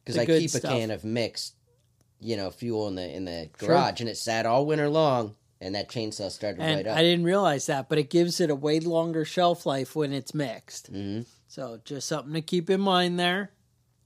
because 0.04 0.16
I 0.18 0.24
keep 0.24 0.50
stuff. 0.50 0.64
a 0.64 0.68
can 0.68 0.90
of 0.92 1.04
mixed, 1.04 1.54
you 2.20 2.36
know, 2.36 2.50
fuel 2.50 2.88
in 2.88 2.94
the 2.94 3.08
in 3.14 3.24
the 3.24 3.50
Sure. 3.58 3.68
garage, 3.70 4.00
and 4.00 4.08
it 4.08 4.16
sat 4.16 4.46
all 4.46 4.64
winter 4.66 4.88
long, 4.88 5.34
and 5.60 5.74
that 5.74 5.88
chainsaw 5.88 6.30
started 6.30 6.60
and 6.60 6.76
right 6.76 6.86
up. 6.86 6.96
I 6.96 7.02
didn't 7.02 7.24
realize 7.24 7.66
that, 7.66 7.88
but 7.88 7.98
it 7.98 8.08
gives 8.08 8.40
it 8.40 8.50
a 8.50 8.54
way 8.54 8.78
longer 8.80 9.24
shelf 9.24 9.66
life 9.66 9.96
when 9.96 10.12
it's 10.12 10.32
mixed. 10.32 10.86
hmm 10.88 11.22
So 11.48 11.80
just 11.84 12.06
something 12.06 12.34
to 12.34 12.40
keep 12.42 12.70
in 12.70 12.80
mind 12.80 13.18
there. 13.18 13.50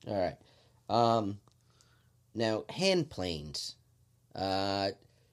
All 0.06 0.14
right. 0.18 0.36
Um, 0.88 1.38
now 2.34 2.64
hand 2.68 3.10
planes. 3.10 3.76
Uh, 4.34 4.90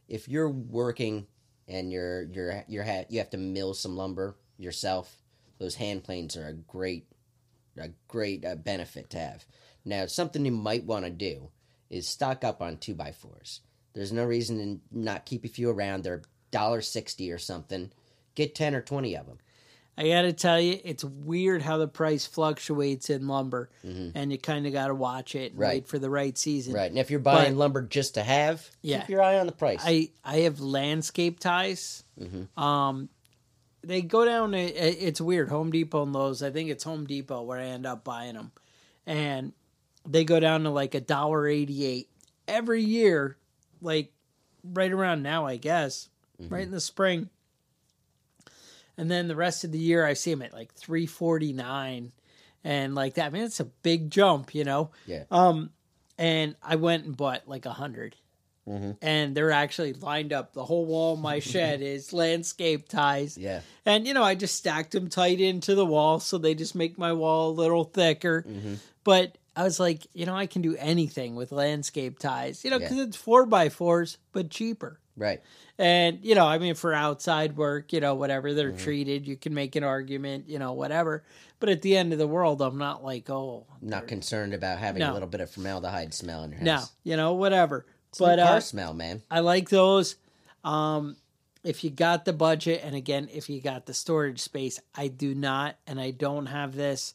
if 0.08 0.28
you're 0.28 0.50
working 0.50 1.28
and 1.68 1.92
you're 1.92 2.24
you're 2.24 2.64
you're 2.68 2.84
ha- 2.84 3.06
you 3.10 3.20
have 3.20 3.30
to 3.32 3.38
mill 3.38 3.74
some 3.74 3.96
lumber 3.96 4.36
yourself, 4.58 5.22
those 5.60 5.76
hand 5.76 6.04
planes 6.04 6.36
are 6.38 6.48
a 6.48 6.54
great 6.54 7.08
a 7.78 7.90
great 8.08 8.44
uh, 8.46 8.56
benefit 8.56 9.10
to 9.12 9.20
have. 9.20 9.46
Now, 9.86 10.06
something 10.08 10.44
you 10.46 10.52
might 10.52 10.86
want 10.86 11.06
to 11.06 11.12
do 11.12 11.50
is 11.90 12.08
stock 12.08 12.44
up 12.44 12.62
on 12.62 12.78
two 12.78 12.96
by 12.96 13.12
fours. 13.12 13.62
There's 13.94 14.12
no 14.12 14.26
reason 14.26 14.82
to 14.92 15.00
not 15.00 15.26
keep 15.26 15.46
a 15.46 15.50
few 15.50 15.70
around. 15.70 16.04
They're 16.04 16.24
dollar 16.52 16.82
sixty 16.82 17.32
or 17.32 17.38
something. 17.38 17.92
Get 18.36 18.56
ten 18.56 18.76
or 18.76 18.82
twenty 18.82 19.16
of 19.16 19.28
them. 19.28 19.40
I 20.00 20.10
got 20.10 20.22
to 20.24 20.34
tell 20.34 20.62
you, 20.62 20.80
it's 20.84 21.04
weird 21.04 21.64
how 21.64 21.78
the 21.78 21.88
price 21.88 22.26
fluctuates 22.28 23.10
in 23.10 23.28
lumber, 23.28 23.70
and 23.84 24.32
you 24.32 24.38
kind 24.38 24.68
of 24.68 24.74
got 24.74 24.88
to 24.88 24.96
watch 24.96 25.34
it 25.34 25.54
and 25.54 25.54
Mm-hmm. 25.54 25.62
Right. 25.62 25.70
wait 25.76 25.88
for 25.88 25.98
the 25.98 26.10
right 26.10 26.38
season. 26.38 26.74
Right, 26.74 26.90
and 26.92 27.00
if 27.00 27.10
you're 27.10 27.20
buying 27.20 27.54
But- 27.54 27.60
lumber 27.60 27.82
just 27.82 28.14
to 28.14 28.24
have, 28.24 28.70
Yeah. 28.84 29.00
keep 29.02 29.10
your 29.10 29.22
eye 29.24 29.40
on 29.40 29.48
the 29.48 29.52
price. 29.54 29.82
I 29.84 30.12
I 30.24 30.38
have 30.42 30.60
landscape 30.60 31.40
ties. 31.40 32.04
Mm-hmm. 32.20 32.62
Um, 32.64 33.10
they 33.82 34.02
go 34.04 34.24
down. 34.26 34.52
to- 34.52 34.58
It's 34.60 35.20
weird. 35.22 35.50
Home 35.50 35.72
Depot 35.72 36.04
and 36.04 36.14
Lowe's. 36.14 36.44
I 36.44 36.52
think 36.52 36.70
it's 36.70 36.84
Home 36.84 37.06
Depot 37.06 37.42
where 37.42 37.58
I 37.60 37.64
end 37.66 37.86
up 37.88 38.04
buying 38.04 38.36
them, 38.36 38.52
and 39.08 39.54
they 40.08 40.24
go 40.26 40.40
down 40.40 40.64
to 40.64 40.70
like 40.70 40.94
a 40.94 41.02
dollar 41.02 41.48
eighty 41.48 41.86
eight 41.86 42.10
every 42.48 42.84
year. 42.84 43.38
Like 43.82 44.12
right 44.64 44.92
around 44.92 45.24
now, 45.24 45.46
I 45.48 45.58
guess. 45.58 46.10
Mm-hmm. 46.42 46.54
Right 46.54 46.64
in 46.66 46.72
the 46.72 46.80
spring. 46.82 47.30
And 48.98 49.10
then 49.12 49.28
the 49.28 49.36
rest 49.36 49.64
of 49.64 49.72
the 49.72 49.78
year, 49.78 50.06
I 50.06 50.14
see 50.14 50.32
them 50.32 50.42
at 50.42 50.54
like 50.54 50.74
three 50.74 51.06
forty 51.06 51.54
nine, 51.54 52.12
and 52.64 52.96
like 52.96 53.14
that. 53.16 53.28
I 53.28 53.30
mean, 53.30 53.44
it's 53.44 53.60
a 53.60 53.66
big 53.66 54.10
jump, 54.10 54.56
you 54.56 54.64
know. 54.64 54.92
yeah. 55.06 55.24
Um, 55.32 55.70
and 56.18 56.56
I 56.64 56.78
went 56.78 57.06
and 57.06 57.16
bought 57.16 57.48
like 57.48 57.66
a 57.66 57.70
100 57.70 58.16
Mm-hmm. 58.68 58.92
and 59.02 59.34
they're 59.34 59.52
actually 59.52 59.94
lined 59.94 60.34
up. 60.34 60.52
The 60.52 60.66
whole 60.66 60.86
wall 60.86 61.14
of 61.14 61.22
my 61.22 61.40
shed 61.40 61.82
is 61.82 62.12
landscape 62.24 62.90
ties, 62.90 63.38
Yeah. 63.38 63.62
and 63.86 64.06
you 64.06 64.14
know 64.14 64.24
I 64.24 64.36
just 64.36 64.56
stacked 64.58 64.92
them 64.92 65.08
tight 65.10 65.40
into 65.40 65.74
the 65.74 65.86
wall, 65.86 66.20
so 66.20 66.38
they 66.38 66.54
just 66.54 66.76
make 66.76 66.98
my 66.98 67.14
wall 67.14 67.52
a 67.52 67.54
little 67.54 67.86
thicker. 67.86 68.44
Mm-hmm. 68.46 68.74
But 69.06 69.38
I 69.56 69.64
was 69.64 69.80
like, 69.80 70.06
you 70.14 70.26
know, 70.26 70.36
I 70.36 70.48
can 70.48 70.62
do 70.62 70.76
anything 70.80 71.36
with 71.38 71.54
landscape 71.54 72.20
ties, 72.20 72.66
you 72.66 72.70
know, 72.72 72.78
Yeah. 72.78 72.90
because 72.90 73.08
it's 73.08 73.16
four 73.16 73.46
by 73.46 73.70
fours, 73.70 74.18
but 74.34 74.50
cheaper. 74.50 75.00
Right. 75.18 75.42
And 75.80 76.20
you 76.24 76.36
know, 76.36 76.46
I 76.46 76.58
mean, 76.60 76.76
for 76.76 76.94
outside 76.94 77.58
work, 77.58 77.92
you 77.92 78.00
know, 78.00 78.16
whatever 78.16 78.54
they're 78.54 78.70
Mm-hmm. 78.72 78.84
treated, 78.84 79.28
you 79.28 79.36
can 79.36 79.54
make 79.54 79.76
an 79.76 79.84
argument, 79.84 80.48
you 80.48 80.60
know, 80.60 80.74
whatever. 80.74 81.24
But 81.60 81.70
at 81.70 81.82
the 81.82 81.98
end 81.98 82.14
of 82.14 82.20
the 82.20 82.28
world, 82.28 82.62
I'm 82.62 82.78
not 82.78 83.04
like, 83.04 83.30
oh, 83.30 83.66
Not 83.82 84.08
concerned 84.08 84.54
about 84.54 84.78
having 84.80 85.00
No. 85.02 85.12
a 85.12 85.14
little 85.14 85.28
bit 85.28 85.42
of 85.42 85.50
formaldehyde 85.50 86.14
smell 86.14 86.44
in 86.44 86.52
your 86.52 86.62
no, 86.62 86.76
house. 86.76 86.92
you 87.04 87.18
know, 87.18 87.34
whatever. 87.34 87.86
It's 88.10 88.20
but 88.20 88.40
car 88.40 88.58
uh, 88.58 88.60
smell, 88.60 88.94
man. 88.94 89.22
I 89.30 89.40
like 89.40 89.70
those. 89.70 90.16
Um, 90.64 91.18
if 91.64 91.84
you 91.84 91.90
got 91.90 92.26
the 92.26 92.34
budget, 92.34 92.82
and 92.84 92.96
again, 92.96 93.28
if 93.34 93.50
you 93.50 93.60
got 93.62 93.86
the 93.88 93.94
storage 93.94 94.40
space, 94.40 94.80
I 94.96 95.08
do 95.08 95.34
not, 95.36 95.78
and 95.88 96.00
I 96.00 96.12
don't 96.12 96.46
have 96.46 96.76
this 96.76 97.14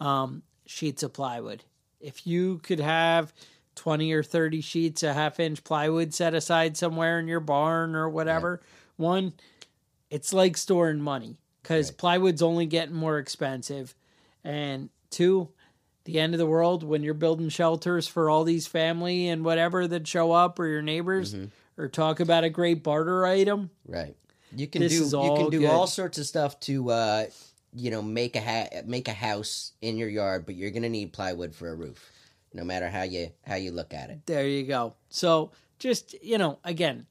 um, 0.00 0.42
sheets 0.66 1.02
of 1.02 1.12
plywood. 1.12 1.64
If 2.00 2.26
you 2.26 2.58
could 2.58 2.80
have 2.80 3.32
20 3.74 4.12
or 4.12 4.22
30 4.22 4.60
sheets 4.60 5.02
of 5.02 5.14
half 5.14 5.38
inch 5.40 5.64
plywood 5.64 6.14
set 6.14 6.34
aside 6.34 6.76
somewhere 6.76 7.18
in 7.18 7.26
your 7.28 7.40
barn 7.40 7.94
or 7.94 8.08
whatever, 8.08 8.60
one, 8.96 9.32
it's 10.10 10.32
like 10.32 10.56
storing 10.56 11.00
money 11.00 11.38
because 11.62 11.88
Right. 11.90 11.98
plywood's 11.98 12.42
only 12.42 12.66
getting 12.66 12.94
more 12.94 13.18
expensive. 13.18 13.94
And 14.44 14.90
two, 15.10 15.48
the 16.04 16.20
end 16.20 16.34
of 16.34 16.38
the 16.38 16.46
world 16.46 16.82
when 16.82 17.02
you're 17.02 17.14
building 17.14 17.48
shelters 17.48 18.06
for 18.06 18.28
all 18.28 18.44
these 18.44 18.66
family 18.66 19.28
and 19.28 19.44
whatever 19.44 19.86
that 19.88 20.06
show 20.06 20.32
up 20.32 20.58
or 20.58 20.66
your 20.66 20.82
neighbors 20.82 21.34
or 21.78 21.88
talk 21.88 22.20
about 22.20 22.44
a 22.44 22.50
great 22.50 22.82
barter 22.82 23.26
item. 23.26 23.70
Right. 23.86 24.14
You 24.54 24.66
can 24.66 24.82
This 24.82 24.92
do 24.92 25.04
you 25.08 25.16
all 25.18 25.36
can 25.36 25.50
do 25.50 25.60
good. 25.60 25.70
all 25.70 25.86
sorts 25.86 26.18
of 26.18 26.26
stuff 26.26 26.60
to 26.60 26.90
uh 26.90 27.26
you 27.76 27.90
know 27.90 28.02
make 28.02 28.36
a 28.36 28.40
ha- 28.40 28.82
make 28.86 29.08
a 29.08 29.12
house 29.12 29.72
in 29.82 29.96
your 29.96 30.08
yard, 30.08 30.46
but 30.46 30.54
you're 30.54 30.70
going 30.70 30.84
to 30.84 30.88
need 30.88 31.12
plywood 31.12 31.52
for 31.56 31.68
a 31.70 31.74
roof. 31.74 32.08
No 32.54 32.64
matter 32.64 32.88
how 32.88 33.02
you 33.02 33.30
how 33.46 33.56
you 33.56 33.72
look 33.72 33.92
at 33.92 34.10
it. 34.10 34.24
There 34.26 34.46
you 34.46 34.62
go. 34.64 34.94
So 35.10 35.50
just, 35.78 36.14
you 36.22 36.38
know, 36.38 36.58
again, 36.64 37.06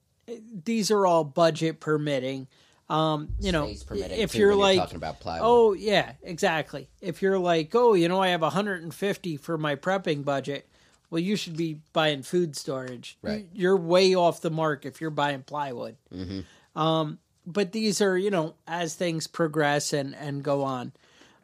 these 0.64 0.90
are 0.90 1.06
all 1.06 1.24
budget 1.24 1.80
permitting. 1.80 2.48
Um, 2.90 3.30
you 3.40 3.52
know, 3.52 3.72
Space 3.74 4.10
if 4.12 4.36
you're 4.36 4.56
like 4.56 4.78
talking 4.78 4.98
about 4.98 5.20
plywood. 5.20 5.42
Oh 5.44 5.74
yeah, 5.74 6.14
exactly. 6.22 6.90
If 7.02 7.22
you're 7.22 7.40
like, 7.40 7.74
oh, 7.76 7.94
you 7.94 8.08
know, 8.08 8.22
I 8.22 8.30
have 8.30 8.42
150 8.42 9.38
for 9.38 9.58
my 9.58 9.76
prepping 9.76 10.24
budget. 10.24 10.68
Well, 11.10 11.20
you 11.20 11.36
should 11.36 11.56
be 11.56 11.80
buying 11.92 12.24
food 12.24 12.56
storage. 12.56 13.18
Right. 13.22 13.46
You're 13.54 13.78
way 13.78 14.16
off 14.16 14.42
the 14.42 14.50
mark 14.50 14.86
if 14.86 15.00
you're 15.00 15.12
buying 15.12 15.44
plywood. 15.44 15.96
Mm-hmm. 16.14 16.80
Um, 16.80 17.20
but 17.46 17.72
these 17.72 18.02
are, 18.02 18.18
you 18.18 18.32
know, 18.32 18.56
as 18.68 18.96
things 18.96 19.28
progress 19.28 19.94
and 19.94 20.16
and 20.16 20.44
go 20.44 20.64
on. 20.64 20.94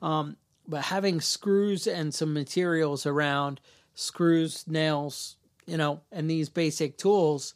Um, 0.02 0.38
but 0.68 0.84
having 0.84 1.20
screws 1.20 1.88
and 1.88 2.14
some 2.14 2.34
materials 2.34 3.06
around, 3.06 3.60
screws, 3.96 4.66
nails, 4.68 5.38
you 5.66 5.78
know, 5.78 6.02
and 6.12 6.30
these 6.30 6.50
basic 6.50 6.98
tools 6.98 7.56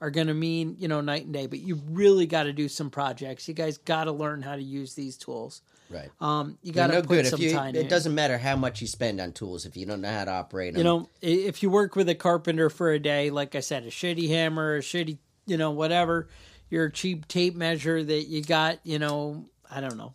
are 0.00 0.10
going 0.10 0.26
to 0.26 0.34
mean, 0.34 0.76
you 0.78 0.88
know, 0.88 1.00
night 1.00 1.24
and 1.24 1.32
day. 1.32 1.46
But 1.46 1.60
you 1.60 1.80
really 1.90 2.26
got 2.26 2.42
to 2.44 2.52
do 2.52 2.68
some 2.68 2.90
projects. 2.90 3.48
You 3.48 3.54
guys 3.54 3.78
got 3.78 4.04
to 4.04 4.12
learn 4.12 4.42
how 4.42 4.56
to 4.56 4.62
use 4.62 4.94
these 4.94 5.16
tools. 5.16 5.62
right. 5.88 6.10
Um, 6.20 6.58
you 6.62 6.72
got 6.72 6.88
to 6.88 6.94
no 6.94 7.00
put 7.02 7.08
good 7.08 7.26
some 7.26 7.40
you 7.40 7.52
time. 7.52 7.74
it 7.74 7.82
in. 7.82 7.88
doesn't 7.88 8.14
matter 8.14 8.36
how 8.36 8.56
much 8.56 8.80
you 8.80 8.86
spend 8.86 9.20
on 9.20 9.32
tools 9.32 9.66
if 9.66 9.76
you 9.76 9.86
don't 9.86 10.00
know 10.00 10.10
how 10.10 10.24
to 10.24 10.30
operate 10.30 10.74
them. 10.74 10.78
You 10.78 10.84
know, 10.84 11.08
if 11.22 11.62
you 11.62 11.70
work 11.70 11.96
with 11.96 12.08
a 12.08 12.14
carpenter 12.14 12.68
for 12.70 12.90
a 12.92 12.98
day, 12.98 13.30
like 13.30 13.54
I 13.54 13.60
said, 13.60 13.84
a 13.84 13.90
shitty 13.90 14.28
hammer, 14.28 14.76
a 14.76 14.80
shitty, 14.80 15.18
you 15.46 15.56
know, 15.56 15.70
whatever, 15.70 16.28
your 16.70 16.88
cheap 16.88 17.28
tape 17.28 17.54
measure 17.54 18.02
that 18.02 18.24
you 18.24 18.42
got, 18.42 18.80
you 18.84 18.98
know, 18.98 19.46
I 19.70 19.80
don't 19.80 19.96
know, 19.96 20.14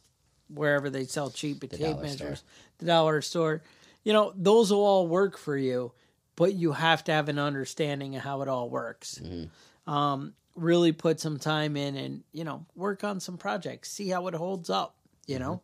wherever 0.54 0.90
they 0.90 1.06
sell 1.06 1.30
cheap 1.30 1.62
tape 1.62 2.00
measures, 2.02 2.18
store. 2.18 2.36
the 2.80 2.86
dollar 2.86 3.22
store, 3.22 3.64
you 4.04 4.14
know, 4.14 4.34
those 4.36 4.72
will 4.72 4.84
all 4.84 5.08
work 5.08 5.38
for 5.38 5.58
you, 5.58 5.92
but 6.36 6.54
you 6.54 6.72
have 6.72 7.04
to 7.06 7.12
have 7.12 7.30
an 7.30 7.40
understanding 7.40 8.16
of 8.16 8.24
how 8.24 8.42
it 8.42 8.48
all 8.48 8.70
works. 8.70 9.20
Mm-hmm. 9.24 9.92
Um, 9.92 10.34
really 10.56 10.92
put 10.92 11.20
some 11.20 11.38
time 11.40 11.76
in 11.78 11.96
and, 11.96 12.24
you 12.34 12.44
know, 12.44 12.66
work 12.76 13.04
on 13.04 13.20
some 13.20 13.38
projects, 13.38 13.92
see 13.92 14.10
how 14.10 14.28
it 14.28 14.34
holds 14.36 14.70
up, 14.70 14.96
you 15.28 15.36
Mm-hmm. 15.36 15.44
know? 15.44 15.62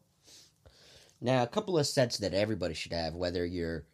Now, 1.21 1.43
a 1.43 1.47
couple 1.47 1.77
of 1.79 1.87
sets 1.87 2.17
that 2.19 2.33
everybody 2.33 2.73
should 2.73 2.91
have, 2.93 3.15
whether 3.15 3.45
you're, 3.45 3.85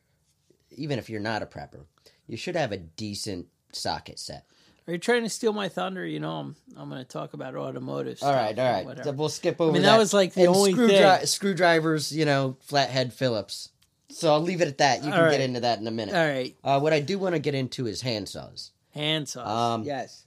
even 0.71 0.99
if 0.99 1.09
you're 1.09 1.21
not 1.21 1.41
a 1.41 1.45
prepper, 1.45 1.85
you 2.27 2.35
should 2.35 2.55
have 2.55 2.71
a 2.71 2.77
decent 2.77 3.47
socket 3.71 4.19
set. 4.19 4.45
Are 4.87 4.93
you 4.93 4.99
trying 4.99 5.23
to 5.23 5.29
steal 5.29 5.53
my 5.53 5.69
thunder? 5.69 6.05
You 6.05 6.19
know, 6.19 6.31
I'm 6.31 6.55
I'm 6.75 6.89
going 6.89 7.01
to 7.01 7.07
talk 7.07 7.33
about 7.33 7.55
automotive. 7.55 8.17
Stuff 8.17 8.29
All 8.29 8.35
right, 8.35 8.57
all. 8.57 9.03
So 9.03 9.11
we'll 9.11 9.29
skip 9.29 9.61
over. 9.61 9.71
mean, 9.71 9.83
that 9.83 9.97
was 9.99 10.13
like 10.13 10.33
the 10.33 10.41
And 10.41 10.49
only 10.55 10.73
screwdri- 10.73 11.17
thing. 11.19 11.25
Screwdrivers, 11.27 12.11
you 12.11 12.25
know, 12.25 12.57
flathead 12.61 13.13
Phillips. 13.13 13.69
So 14.13 14.31
I'll 14.33 14.41
leave 14.41 14.61
it 14.61 14.67
at 14.67 14.77
that. 14.79 15.03
You 15.03 15.11
can 15.11 15.23
All 15.25 15.29
get 15.31 15.41
into 15.41 15.59
that 15.61 15.79
in 15.79 15.87
a 15.87 15.91
minute. 15.91 16.15
All 16.15 16.25
right, 16.27 16.55
Uh, 16.63 16.79
what 16.79 16.93
I 16.93 16.99
do 16.99 17.17
want 17.17 17.35
to 17.35 17.39
get 17.39 17.55
into 17.55 17.87
is 17.87 18.01
hand 18.01 18.27
saws. 18.29 18.71
hand 18.93 19.27
saws. 19.29 19.47
Um, 19.47 19.83
yes. 19.83 20.25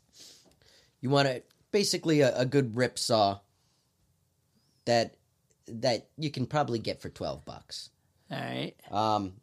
You 1.01 1.11
want 1.11 1.29
to 1.29 1.42
basically 1.70 2.20
a, 2.23 2.37
a 2.37 2.47
good 2.47 2.77
rip 2.77 2.99
saw 2.99 3.40
that 4.87 5.16
that 5.66 6.09
you 6.16 6.31
can 6.31 6.47
probably 6.47 6.79
get 6.79 7.01
for 7.01 7.09
twelve 7.09 7.44
bucks. 7.44 7.90
All 8.31 8.38
right. 8.38 8.75
Um, 8.90 9.35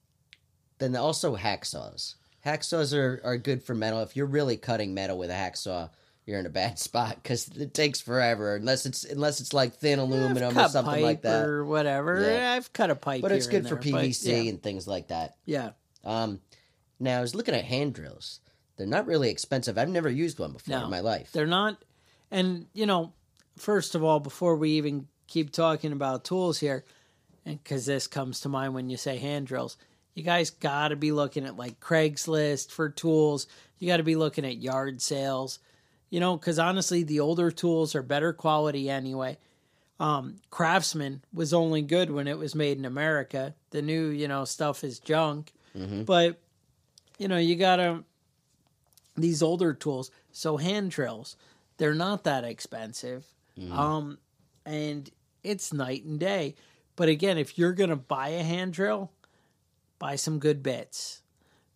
then 0.79 0.95
also 0.95 1.35
hacksaws. 1.35 2.15
Hacksaws 2.45 2.97
are, 2.97 3.21
are 3.23 3.37
good 3.37 3.61
for 3.63 3.75
metal. 3.75 4.01
If 4.01 4.15
you're 4.15 4.25
really 4.25 4.57
cutting 4.57 4.93
metal 4.95 5.17
with 5.17 5.29
a 5.29 5.33
hacksaw, 5.33 5.89
you're 6.31 6.39
in 6.39 6.45
a 6.47 6.49
bad 6.49 6.79
spot 6.87 7.17
because 7.21 7.47
it 7.49 7.73
takes 7.75 8.01
forever 8.01 8.55
unless 8.55 8.85
it's 8.87 9.03
unless 9.03 9.39
it's 9.41 9.53
like 9.53 9.75
thin 9.75 9.99
aluminum 9.99 10.57
I've 10.57 10.65
or 10.65 10.69
something 10.69 11.03
like 11.03 11.21
that. 11.21 11.45
or 11.45 11.63
whatever. 11.65 12.21
Yeah. 12.21 12.53
I've 12.53 12.73
cut 12.73 12.89
a 12.89 12.95
pipe, 12.95 13.21
But 13.21 13.31
it's 13.33 13.47
good 13.47 13.67
for 13.67 13.75
there, 13.75 13.91
but 13.91 14.01
PVC 14.05 14.43
yeah. 14.45 14.49
and 14.49 14.63
things 14.63 14.87
like 14.87 15.09
that. 15.09 15.35
yeah. 15.45 15.71
Um, 16.03 16.39
now 16.99 17.19
I 17.19 17.21
was 17.21 17.35
looking 17.35 17.53
at 17.53 17.65
hand 17.65 17.93
drills. 17.93 18.39
They're 18.77 18.87
not 18.87 19.05
really 19.05 19.29
expensive. 19.29 19.77
I've 19.77 19.89
never 19.89 20.09
used 20.09 20.39
one 20.39 20.53
before 20.53 20.75
No. 20.77 20.85
in 20.85 20.89
my 20.89 21.01
life. 21.01 21.31
They're 21.31 21.45
not. 21.45 21.77
And, 22.31 22.65
you 22.73 22.85
know, 22.87 23.13
first 23.57 23.93
of 23.93 24.03
all, 24.03 24.19
before 24.19 24.55
we 24.55 24.71
even 24.71 25.07
keep 25.27 25.51
talking 25.51 25.91
about 25.91 26.23
tools 26.23 26.59
here, 26.59 26.83
and 27.45 27.61
because 27.63 27.85
this 27.85 28.07
comes 28.07 28.39
to 28.41 28.49
mind 28.49 28.73
when 28.73 28.89
you 28.89 28.97
say 28.97 29.17
hand 29.17 29.47
drills, 29.47 29.77
you 30.15 30.23
guys 30.23 30.49
got 30.49 30.87
to 30.89 30.95
be 30.95 31.11
looking 31.11 31.45
at 31.45 31.55
like 31.57 31.79
Craigslist 31.79 32.71
for 32.71 32.89
tools. 32.89 33.47
You 33.79 33.87
got 33.87 33.97
to 33.97 34.03
be 34.03 34.15
looking 34.15 34.45
at 34.45 34.57
yard 34.57 35.01
sales, 35.01 35.59
you 36.11 36.19
know, 36.19 36.37
because 36.37 36.59
honestly, 36.59 37.01
the 37.01 37.19
older 37.21 37.49
tools 37.49 37.95
are 37.95 38.03
better 38.03 38.33
quality 38.33 38.87
anyway. 38.89 39.39
Um, 39.99 40.35
Craftsman 40.51 41.23
was 41.33 41.53
only 41.53 41.81
good 41.81 42.11
when 42.11 42.27
it 42.27 42.37
was 42.37 42.53
made 42.53 42.77
in 42.77 42.85
America. 42.85 43.55
The 43.71 43.81
new, 43.81 44.09
you 44.09 44.27
know, 44.27 44.45
stuff 44.45 44.83
is 44.83 44.99
junk. 44.99 45.53
But, 46.05 46.39
you 47.17 47.27
know, 47.27 47.37
you 47.37 47.55
got 47.55 47.77
to, 47.77 48.03
these 49.15 49.41
older 49.41 49.73
tools, 49.73 50.11
so 50.31 50.57
hand 50.57 50.91
drills, 50.91 51.37
they're 51.77 51.93
not 51.93 52.23
that 52.25 52.43
expensive. 52.43 53.25
Um, 53.71 54.17
and 54.65 55.09
it's 55.43 55.71
night 55.71 56.03
and 56.03 56.19
day. 56.19 56.55
But 56.95 57.07
again, 57.09 57.37
if 57.37 57.57
you're 57.57 57.73
going 57.73 57.89
to 57.89 57.95
buy 57.95 58.29
a 58.29 58.43
hand 58.43 58.73
drill, 58.73 59.11
buy 59.97 60.15
some 60.15 60.39
good 60.39 60.61
bits. 60.61 61.21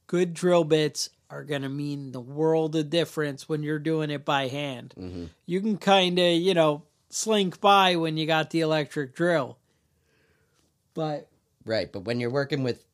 Good 0.08 0.34
drill 0.34 0.63
bits 0.65 1.10
are 1.36 1.43
going 1.43 1.63
to 1.63 1.69
mean 1.69 2.12
the 2.13 2.21
world 2.21 2.76
of 2.76 2.89
difference 2.89 3.50
when 3.50 3.62
you're 3.62 3.78
doing 3.80 4.10
it 4.10 4.24
by 4.24 4.48
hand. 4.48 4.93
Mm-hmm. 4.98 5.26
You 5.45 5.60
can 5.62 5.78
kind 5.78 6.17
of, 6.17 6.32
you 6.34 6.54
know, 6.54 6.84
slink 7.10 7.60
by 7.60 7.98
when 7.98 8.15
you 8.15 8.26
got 8.26 8.52
the 8.52 8.62
electric 8.62 9.13
drill. 9.15 9.58
But 10.93 11.28
Right, 11.65 11.91
but 11.91 12.02
when 12.02 12.19
you're 12.19 12.30
working 12.30 12.63
with 12.63 12.86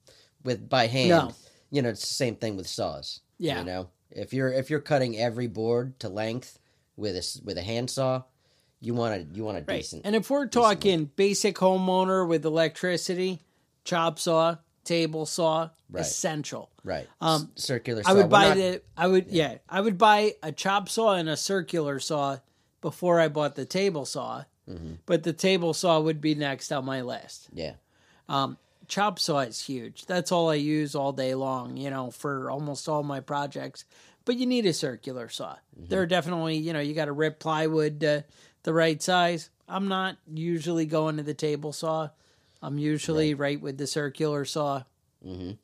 with 0.44 0.68
by 0.70 0.88
hand, 0.88 1.10
No. 1.10 1.34
you 1.70 1.82
know, 1.82 1.90
it's 1.90 2.02
the 2.02 2.14
same 2.14 2.36
thing 2.36 2.56
with 2.56 2.68
saws. 2.68 3.20
Yeah. 3.38 3.60
You 3.60 3.66
know, 3.66 3.90
if 4.10 4.34
you're 4.34 4.52
if 4.52 4.70
you're 4.70 4.80
cutting 4.80 5.18
every 5.18 5.48
board 5.48 6.00
to 6.00 6.10
length 6.10 6.58
with 6.96 7.16
a 7.16 7.42
with 7.44 7.58
a 7.58 7.62
handsaw, 7.62 8.24
you 8.80 8.94
want 8.94 9.14
a 9.22 9.36
you 9.36 9.44
want 9.44 9.58
a 9.58 9.62
right. 9.68 9.78
decent. 9.78 10.04
and 10.06 10.16
if 10.16 10.30
we're 10.30 10.48
talking 10.48 11.12
basic 11.16 11.58
homeowner 11.58 12.28
with 12.28 12.46
electricity, 12.46 13.42
chop 13.84 14.18
saw, 14.18 14.56
table 14.92 15.26
saw, 15.26 15.70
Right. 15.90 16.02
essential. 16.02 16.70
right. 16.84 17.08
um, 17.20 17.52
circular 17.56 18.04
saw. 18.04 18.10
I 18.10 18.14
would 18.14 18.24
We're 18.26 18.30
buy 18.40 18.48
not- 18.50 18.58
the 18.58 18.82
I 18.98 19.08
would 19.08 19.28
yeah. 19.28 19.58
I 19.70 19.80
would 19.82 19.98
buy 19.98 20.36
a 20.44 20.52
chop 20.52 20.90
saw 20.90 21.14
and 21.16 21.30
a 21.30 21.38
circular 21.38 22.00
saw 22.00 22.38
before 22.82 23.20
I 23.20 23.28
bought 23.28 23.56
the 23.56 23.66
table 23.66 24.06
saw. 24.06 24.44
Mm-hmm. 24.70 24.94
But 25.06 25.24
the 25.24 25.34
table 25.34 25.74
saw 25.74 26.00
would 26.00 26.22
be 26.22 26.36
next 26.36 26.72
on 26.72 26.86
my 26.86 27.02
list. 27.02 27.50
Yeah. 27.54 27.74
Um, 28.30 28.58
chop 28.88 29.20
saw 29.20 29.40
is 29.40 29.62
huge. 29.66 30.06
That's 30.06 30.32
all 30.32 30.50
I 30.50 30.56
use 30.56 30.96
all 30.96 31.12
day 31.14 31.34
long, 31.36 31.78
you 31.78 31.90
know, 31.90 32.12
for 32.12 32.50
almost 32.52 32.88
all 32.88 33.04
my 33.04 33.20
projects. 33.20 33.86
But 34.24 34.38
you 34.38 34.46
need 34.46 34.66
a 34.66 34.74
circular 34.74 35.30
saw. 35.30 35.54
Mm-hmm. 35.54 35.88
There 35.90 36.02
are 36.02 36.06
definitely, 36.06 36.58
you 36.58 36.74
know, 36.74 36.80
you 36.80 36.94
got 36.94 37.06
to 37.06 37.12
rip 37.12 37.40
plywood 37.40 38.04
uh, 38.04 38.22
the 38.64 38.74
right 38.74 39.02
size. 39.02 39.50
I'm 39.68 39.88
not 39.88 40.18
usually 40.32 40.86
going 40.86 41.18
to 41.18 41.24
the 41.24 41.34
table 41.34 41.74
saw. 41.74 42.10
I'm 42.62 42.78
usually 42.78 43.34
right, 43.34 43.60
with 43.60 43.78
the 43.78 43.88
circular 43.88 44.46
saw. 44.46 44.84
Mhm. 45.26 45.58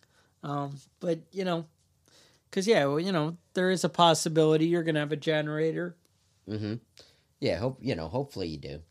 Um, 0.43 0.77
but 0.99 1.19
you 1.31 1.43
know, 1.45 1.65
because 2.49 2.67
yeah, 2.67 2.85
well, 2.85 2.99
you 2.99 3.11
know, 3.11 3.37
there 3.53 3.69
is 3.71 3.83
a 3.83 3.89
possibility 3.89 4.65
you're 4.67 4.83
gonna 4.83 4.99
have 4.99 5.11
a 5.11 5.15
generator. 5.17 5.95
Mm-hmm. 6.49 6.75
Yeah, 7.39 7.57
hope 7.57 7.77
you 7.81 7.95
know. 7.95 8.07
Hopefully 8.07 8.47
you 8.47 8.57
do. 8.57 8.81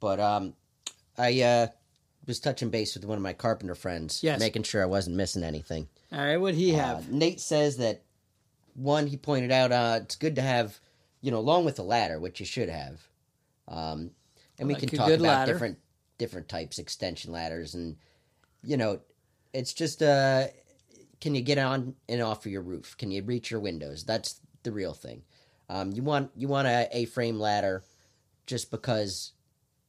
But 0.00 0.20
um, 0.20 0.54
I 1.18 1.40
uh 1.42 1.66
was 2.26 2.40
touching 2.40 2.70
base 2.70 2.94
with 2.94 3.04
one 3.04 3.18
of 3.18 3.22
my 3.22 3.32
carpenter 3.34 3.74
friends, 3.74 4.22
Yes. 4.22 4.40
making 4.40 4.62
sure 4.62 4.82
I 4.82 4.86
wasn't 4.86 5.16
missing 5.16 5.42
anything. 5.44 5.88
All 6.10 6.18
right, 6.20 6.38
what 6.38 6.54
he 6.54 6.72
Uh, 6.74 6.78
have? 6.78 7.10
Nate 7.12 7.40
says 7.40 7.76
that 7.78 8.02
one 8.74 9.06
he 9.06 9.16
pointed 9.18 9.52
out 9.52 9.72
uh, 9.72 10.00
it's 10.02 10.16
good 10.16 10.34
to 10.36 10.42
have, 10.42 10.80
you 11.20 11.30
know, 11.30 11.38
along 11.38 11.64
with 11.66 11.76
the 11.76 11.82
ladder, 11.84 12.18
which 12.18 12.40
you 12.40 12.46
should 12.46 12.68
have. 12.70 13.06
Um, 13.68 14.10
and 14.58 14.68
we 14.68 14.74
can 14.74 14.88
talk 14.88 15.08
about 15.08 15.20
ladder. 15.20 15.52
different 15.52 15.78
different 16.18 16.48
types 16.48 16.78
extension 16.78 17.32
ladders, 17.32 17.74
and 17.74 17.96
you 18.62 18.76
know, 18.76 19.00
it's 19.52 19.72
just 19.72 20.02
uh, 20.02 20.46
can 21.20 21.34
you 21.34 21.42
get 21.42 21.58
on 21.58 21.94
and 22.08 22.22
off 22.22 22.44
of 22.46 22.52
your 22.52 22.62
roof? 22.62 22.96
Can 22.96 23.10
you 23.10 23.22
reach 23.22 23.50
your 23.50 23.60
windows? 23.60 24.04
That's 24.04 24.40
the 24.62 24.72
real 24.72 24.94
thing. 24.94 25.22
Um, 25.68 25.92
you 25.92 26.02
want 26.02 26.30
you 26.36 26.48
want 26.48 26.68
a 26.68 26.88
A 26.92 27.04
frame 27.06 27.38
ladder 27.38 27.82
just 28.46 28.70
because 28.70 29.32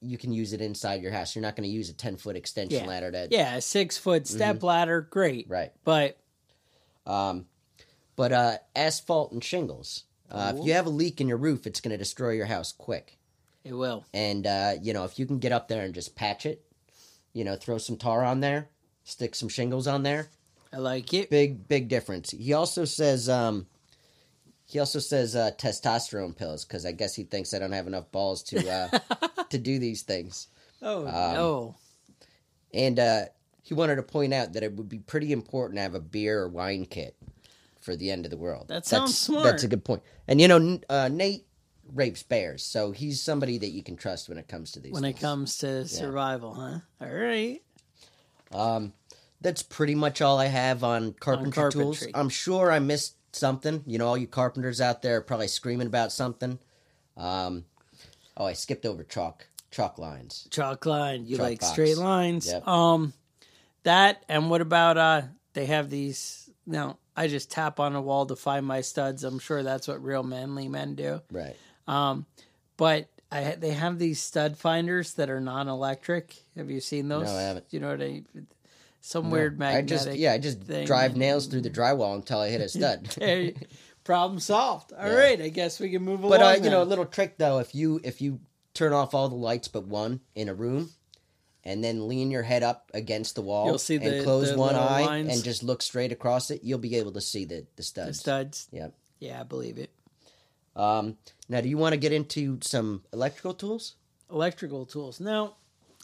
you 0.01 0.17
can 0.17 0.31
use 0.31 0.53
it 0.53 0.61
inside 0.61 1.01
your 1.01 1.11
house. 1.11 1.35
You're 1.35 1.41
not 1.41 1.55
going 1.55 1.67
to 1.67 1.73
use 1.73 1.89
a 1.89 1.93
ten 1.93 2.15
foot 2.15 2.35
extension 2.35 2.83
Yeah. 2.83 2.87
ladder 2.87 3.11
to 3.11 3.27
Yeah, 3.31 3.55
a 3.55 3.61
six 3.61 3.97
foot 3.97 4.27
step 4.27 4.61
ladder, 4.63 5.01
great. 5.01 5.45
Mm-hmm. 5.45 5.53
right. 5.53 5.71
But 5.83 6.17
Um, 7.05 7.45
but 8.15 8.31
uh, 8.31 8.57
asphalt 8.75 9.31
and 9.31 9.43
shingles. 9.43 10.03
Uh, 10.31 10.53
if 10.57 10.65
you 10.65 10.73
have 10.73 10.85
a 10.87 10.89
leak 10.89 11.21
in 11.21 11.27
your 11.27 11.37
roof, 11.37 11.67
it's 11.67 11.79
going 11.79 11.91
to 11.91 11.97
destroy 11.97 12.31
your 12.31 12.47
house 12.47 12.71
quick. 12.71 13.14
It 13.65 13.73
will. 13.73 14.05
And 14.13 14.47
uh, 14.47 14.73
you 14.81 14.93
know, 14.93 15.03
if 15.03 15.19
you 15.19 15.25
can 15.25 15.39
get 15.39 15.51
up 15.51 15.67
there 15.67 15.83
and 15.83 15.93
just 15.93 16.15
patch 16.15 16.45
it, 16.45 16.63
you 17.33 17.43
know, 17.43 17.55
throw 17.57 17.77
some 17.77 17.97
tar 17.97 18.23
on 18.23 18.39
there, 18.39 18.69
stick 19.03 19.35
some 19.35 19.49
shingles 19.49 19.87
on 19.87 20.03
there, 20.03 20.29
I 20.71 20.77
like 20.77 21.13
it. 21.13 21.29
big 21.29 21.67
big 21.67 21.89
difference. 21.89 22.31
He 22.31 22.53
also 22.53 22.85
says, 22.85 23.27
um, 23.27 23.65
he 24.65 24.79
also 24.79 24.99
says 24.99 25.35
uh, 25.35 25.51
testosterone 25.57 26.35
pills 26.37 26.63
because 26.63 26.85
I 26.85 26.91
guess 26.91 27.15
he 27.15 27.23
thinks 27.23 27.53
I 27.53 27.59
don't 27.59 27.71
have 27.71 27.87
enough 27.87 28.11
balls 28.11 28.43
to 28.43 28.69
uh, 28.69 28.99
to 29.49 29.57
do 29.57 29.79
these 29.79 30.03
things. 30.03 30.47
Oh 30.81 31.01
Um, 31.07 31.33
no. 31.33 31.75
And 32.73 32.99
uh, 32.99 33.21
he 33.63 33.73
wanted 33.73 33.95
to 33.95 34.03
point 34.03 34.33
out 34.33 34.53
that 34.53 34.63
it 34.63 34.73
would 34.73 34.89
be 34.89 34.99
pretty 34.99 35.31
important 35.31 35.77
to 35.77 35.81
have 35.81 35.95
a 35.95 35.99
beer 35.99 36.41
or 36.41 36.49
wine 36.49 36.85
kit 36.85 37.15
for 37.79 37.95
the 37.95 38.11
end 38.11 38.25
of 38.25 38.31
the 38.31 38.37
world. 38.37 38.67
That 38.67 38.85
sounds 38.85 39.11
that's, 39.11 39.19
smart. 39.19 39.43
That's 39.45 39.63
a 39.63 39.67
good 39.67 39.85
point. 39.85 40.03
And 40.27 40.41
you 40.41 40.47
know, 40.47 40.79
uh, 40.89 41.07
Nate 41.07 41.45
rapes 41.93 42.23
bears, 42.23 42.63
so 42.63 42.91
he's 42.91 43.21
somebody 43.21 43.57
that 43.57 43.69
you 43.69 43.83
can 43.83 43.95
trust 43.95 44.29
when 44.29 44.37
it 44.37 44.47
comes 44.47 44.71
to 44.73 44.79
these. 44.79 44.93
When 44.93 45.05
it 45.05 45.19
comes 45.19 45.57
to 45.59 45.87
survival, 45.87 46.53
huh? 46.53 46.79
All 47.01 47.13
right. 47.13 47.61
um, 48.53 48.93
that's 49.41 49.63
pretty 49.63 49.95
much 49.95 50.21
all 50.21 50.39
I 50.39 50.47
have 50.47 50.83
on 50.83 51.13
carpentry, 51.13 51.71
tools. 51.71 51.99
carpentry. 51.99 52.11
I'm 52.15 52.29
sure 52.29 52.71
I 52.71 52.79
missed 52.79 53.15
something. 53.35 53.83
You 53.85 53.97
know, 53.97 54.07
all 54.07 54.17
you 54.17 54.27
carpenters 54.27 54.81
out 54.81 55.01
there 55.01 55.17
are 55.17 55.21
probably 55.21 55.47
screaming 55.47 55.87
about 55.87 56.11
something. 56.11 56.57
Um, 57.17 57.65
oh, 58.37 58.45
I 58.45 58.53
skipped 58.53 58.85
over 58.85 59.03
chalk 59.03 59.47
chalk 59.75 59.97
lines. 59.99 60.47
Chalk 60.51 60.85
line. 60.85 61.25
You 61.25 61.37
Chalk 61.37 61.43
like 61.43 61.59
box. 61.59 61.71
straight 61.73 61.97
lines. 61.97 62.47
Yep. 62.47 62.67
Um 62.67 63.13
that 63.83 64.23
and 64.29 64.49
what 64.49 64.61
about 64.61 64.97
uh 64.97 65.21
they 65.53 65.65
have 65.65 65.89
these 65.89 66.49
no, 66.65 66.97
I 67.15 67.27
just 67.27 67.51
tap 67.51 67.79
on 67.79 67.95
a 67.95 68.01
wall 68.01 68.25
to 68.25 68.35
find 68.35 68.65
my 68.65 68.81
studs. 68.81 69.23
I'm 69.23 69.39
sure 69.39 69.61
that's 69.63 69.87
what 69.87 70.03
real 70.03 70.23
manly 70.23 70.67
men 70.67 70.95
do. 70.95 71.21
Right. 71.31 71.55
Um 71.87 72.25
but 72.77 73.07
I 73.31 73.55
they 73.55 73.71
have 73.71 73.99
these 73.99 74.21
stud 74.21 74.57
finders 74.57 75.13
that 75.15 75.29
are 75.29 75.39
non-electric. 75.41 76.35
Have 76.57 76.69
you 76.69 76.79
seen 76.81 77.07
those? 77.09 77.25
No, 77.25 77.35
I 77.35 77.41
haven't. 77.41 77.65
You 77.71 77.79
know 77.79 77.89
what 77.89 78.01
I 78.01 78.21
some 79.01 79.29
weird 79.29 79.61
I 79.61 79.81
just 79.83 80.11
yeah, 80.13 80.33
I 80.33 80.37
just 80.39 80.61
thing. 80.63 80.85
drive 80.87 81.15
nails 81.15 81.47
through 81.47 81.61
the 81.61 81.69
drywall 81.69 82.15
until 82.15 82.39
I 82.39 82.49
hit 82.49 82.61
a 82.61 82.69
stud. 82.69 83.15
Hey, 83.19 83.53
problem 84.03 84.39
solved. 84.39 84.93
All 84.93 85.05
Yeah. 85.07 85.13
right, 85.15 85.41
I 85.41 85.49
guess 85.49 85.79
we 85.79 85.89
can 85.91 86.01
move 86.03 86.23
along. 86.23 86.39
But 86.39 86.41
uh, 86.59 86.63
you 86.63 86.69
know, 86.69 86.81
a 86.81 86.85
little 86.85 87.05
trick 87.05 87.37
though, 87.37 87.59
if 87.59 87.75
you 87.75 87.99
if 88.03 88.21
you 88.21 88.39
turn 88.73 88.93
off 88.93 89.13
all 89.13 89.29
the 89.29 89.35
lights 89.35 89.67
but 89.67 89.85
one 89.85 90.21
in 90.33 90.49
a 90.49 90.53
room, 90.53 90.89
and 91.63 91.83
then 91.83 92.07
lean 92.07 92.31
your 92.31 92.43
head 92.43 92.61
up 92.63 92.89
against 92.93 93.35
the 93.35 93.41
wall, 93.41 93.67
You'll 93.67 93.77
see 93.79 93.97
the- 93.97 94.15
and 94.15 94.23
close 94.23 94.51
the 94.51 94.57
one 94.57 94.75
eye 94.75 95.01
lines. 95.05 95.33
and 95.33 95.43
just 95.43 95.61
look 95.63 95.81
straight 95.81 96.11
across 96.11 96.49
it, 96.51 96.61
you'll 96.63 96.79
be 96.79 96.95
able 96.95 97.11
to 97.13 97.21
see 97.21 97.45
the 97.45 97.55
the 97.61 97.67
the 97.77 97.83
studs. 97.83 98.19
studs. 98.19 98.67
Yep. 98.71 98.93
Yeah, 99.19 99.39
I 99.39 99.43
believe 99.43 99.77
it. 99.77 99.91
Um, 100.75 101.17
now, 101.47 101.61
do 101.61 101.69
you 101.69 101.77
want 101.77 101.93
to 101.93 101.97
get 101.97 102.11
into 102.11 102.59
some 102.61 103.03
electrical 103.13 103.53
tools? 103.53 103.95
electrical 104.31 104.85
tools. 104.85 105.19
Now, 105.19 105.55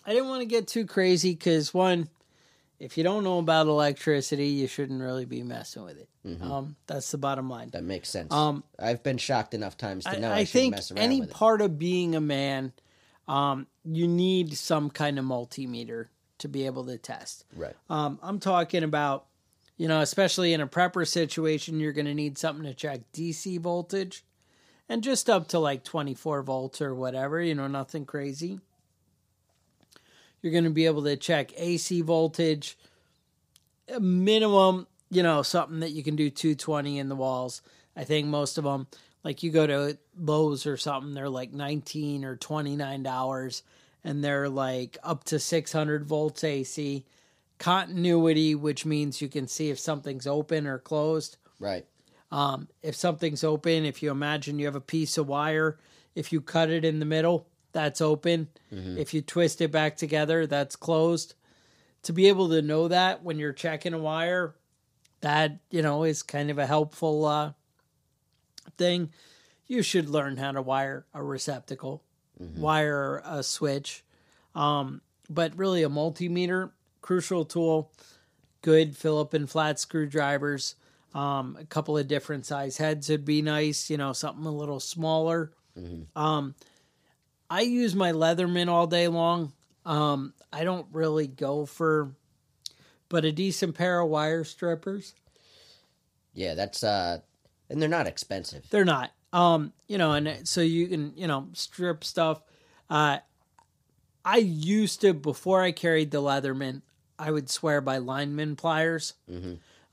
I 0.06 0.14
didn't 0.14 0.30
want 0.30 0.42
to 0.42 0.46
get 0.46 0.68
too 0.68 0.86
crazy 0.86 1.34
because 1.34 1.74
one, 1.74 2.10
if 2.80 2.98
you 2.98 3.04
don't 3.04 3.24
know 3.24 3.40
about 3.40 3.68
electricity, 3.68 4.48
you 4.48 4.68
shouldn't 4.68 5.02
really 5.02 5.26
be 5.26 5.44
messing 5.44 5.84
with 5.84 5.98
it. 5.98 6.10
Um, 6.42 6.76
that's 6.88 7.12
the 7.12 7.18
bottom 7.18 7.50
line. 7.50 7.70
That 7.72 7.84
makes 7.84 8.10
sense. 8.10 8.34
Um, 8.34 8.64
I've 8.80 9.04
been 9.04 9.18
shocked 9.18 9.54
enough 9.54 9.78
times 9.78 10.06
to 10.06 10.20
know 10.20 10.30
I, 10.30 10.40
I 10.40 10.44
shouldn't 10.44 10.50
think 10.50 10.76
mess 10.76 10.92
around 10.92 11.00
any 11.00 11.26
part 11.26 11.62
of 11.62 11.80
being 11.80 12.16
a 12.16 12.22
man, 12.22 12.74
um, 13.28 13.68
you 13.84 14.08
need 14.08 14.56
some 14.58 14.90
kind 14.90 15.18
of 15.18 15.26
multimeter 15.26 16.08
to 16.40 16.48
be 16.48 16.66
able 16.66 16.86
to 16.86 16.98
test. 16.98 17.46
Right. 17.56 17.76
Um, 17.90 18.20
I'm 18.22 18.40
talking 18.40 18.84
about, 18.84 19.26
you 19.78 19.88
know, 19.88 20.02
especially 20.02 20.54
in 20.54 20.62
a 20.62 20.68
prepper 20.68 21.08
situation, 21.08 21.80
you're 21.80 21.94
going 21.94 22.06
to 22.06 22.14
need 22.14 22.38
something 22.38 22.66
to 22.66 22.74
check 22.74 23.02
DC 23.14 23.60
voltage 23.60 24.24
and 24.90 25.04
just 25.04 25.30
up 25.30 25.48
to 25.50 25.60
like 25.60 25.84
24 25.84 26.42
volts 26.44 26.82
or 26.82 26.94
whatever, 26.94 27.42
you 27.42 27.56
know, 27.56 27.68
nothing 27.68 28.06
crazy. 28.06 28.60
You're 30.42 30.52
going 30.52 30.64
to 30.64 30.70
be 30.70 30.86
able 30.86 31.04
to 31.04 31.16
check 31.16 31.52
AC 31.56 32.02
voltage, 32.02 32.78
a 33.94 34.00
minimum, 34.00 34.88
you 35.10 35.24
know, 35.24 35.44
something 35.44 35.82
that 35.82 35.92
you 35.92 36.04
can 36.04 36.16
do 36.16 36.30
220 36.30 36.98
in 36.98 37.10
the 37.10 37.16
walls. 37.16 37.62
I 37.96 38.04
think 38.04 38.28
most 38.28 38.58
of 38.58 38.64
them, 38.64 38.88
like 39.24 39.44
you 39.44 39.52
go 39.52 39.68
to 39.68 39.98
Lowe's 40.18 40.66
or 40.66 40.78
something, 40.78 41.14
they're 41.14 41.30
like 41.30 41.54
19 41.54 42.26
or 42.26 42.36
29 42.36 43.04
dollars 43.04 43.64
and 44.04 44.24
they're 44.24 44.50
like 44.50 44.98
up 45.04 45.24
to 45.26 45.40
600 45.40 46.06
volts 46.06 46.44
AC. 46.44 47.06
Continuity, 47.60 48.56
which 48.56 48.88
means 48.88 49.22
you 49.22 49.30
can 49.30 49.48
see 49.48 49.70
if 49.70 49.78
something's 49.78 50.26
open 50.26 50.66
or 50.66 50.80
closed. 50.80 51.38
Right. 51.60 51.86
Um, 52.32 52.68
if 52.82 52.96
something's 52.96 53.44
open, 53.44 53.84
if 53.86 54.02
you 54.02 54.10
imagine 54.12 54.58
you 54.60 54.66
have 54.66 54.76
a 54.76 54.82
piece 54.82 55.18
of 55.18 55.28
wire, 55.28 55.78
if 56.16 56.32
you 56.32 56.40
cut 56.42 56.70
it 56.70 56.86
in 56.86 57.00
the 57.00 57.06
middle, 57.06 57.48
that's 57.74 58.02
open. 58.02 58.48
If 58.72 59.14
you 59.14 59.22
twist 59.22 59.60
it 59.62 59.72
back 59.72 59.98
together, 59.98 60.48
that's 60.48 60.76
closed. 60.76 61.36
to 62.04 62.14
be 62.14 62.28
able 62.28 62.50
to 62.50 62.62
know 62.62 62.88
that 62.88 63.22
when 63.24 63.38
you're 63.38 63.54
checking 63.54 63.94
a 63.94 63.98
wire, 63.98 64.56
that 65.22 65.60
you 65.70 65.82
know 65.82 66.04
is 66.04 66.24
kind 66.24 66.50
of 66.50 66.58
a 66.58 66.66
helpful 66.66 67.26
uh, 67.26 67.52
thing. 68.78 69.12
You 69.68 69.82
should 69.84 70.10
learn 70.10 70.38
how 70.38 70.52
to 70.54 70.62
wire 70.62 71.06
a 71.14 71.22
receptacle, 71.24 72.04
wire 72.58 73.22
a 73.24 73.44
switch, 73.44 74.04
um, 74.56 75.02
but 75.30 75.56
really 75.58 75.84
a 75.84 75.90
multimeter 75.90 76.72
crucial 77.02 77.46
tool. 77.46 77.92
Good 78.62 78.96
Phillip 78.98 79.34
and 79.34 79.50
flat 79.50 79.80
screwdrivers. 79.80 80.76
Um, 81.14 81.58
a 81.60 81.66
couple 81.66 81.98
of 81.98 82.08
different 82.08 82.46
size 82.46 82.78
heads 82.78 83.10
would 83.10 83.26
be 83.26 83.42
nice. 83.42 83.90
You 83.90 83.98
know, 83.98 84.14
something 84.14 84.46
a 84.46 84.52
little 84.52 84.80
smaller. 84.80 85.52
Um, 86.16 86.56
I 87.50 87.62
use 87.62 87.96
my 87.96 88.12
Leatherman 88.14 88.70
all 88.70 88.88
day 88.88 89.08
long. 89.08 89.52
Um, 89.86 90.34
I 90.54 90.64
don't 90.64 90.88
really 90.94 91.28
go 91.28 91.66
for, 91.66 92.12
but 93.10 93.26
a 93.26 93.32
decent 93.32 93.76
pair 93.76 94.00
of 94.00 94.10
wire 94.10 94.44
strippers. 94.44 95.14
Yeah, 96.34 96.54
that's 96.54 96.84
uh, 96.84 97.20
and 97.70 97.82
they're 97.82 97.90
not 97.90 98.08
expensive. 98.08 98.66
They're 98.70 98.86
not. 98.86 99.12
Um, 99.34 99.74
you 99.88 99.98
know, 99.98 100.12
and 100.12 100.48
so 100.48 100.62
you 100.62 100.88
can, 100.88 101.14
you 101.16 101.28
know, 101.28 101.48
strip 101.54 102.04
stuff. 102.04 102.42
Uh, 102.90 103.20
I 104.24 104.38
used 104.38 105.02
to 105.02 105.14
before 105.14 105.62
I 105.62 105.72
carried 105.72 106.12
the 106.12 106.22
Leatherman, 106.22 106.82
I 107.18 107.32
would 107.32 107.50
swear 107.50 107.82
by 107.82 107.98
lineman 107.98 108.56
pliers. 108.56 109.14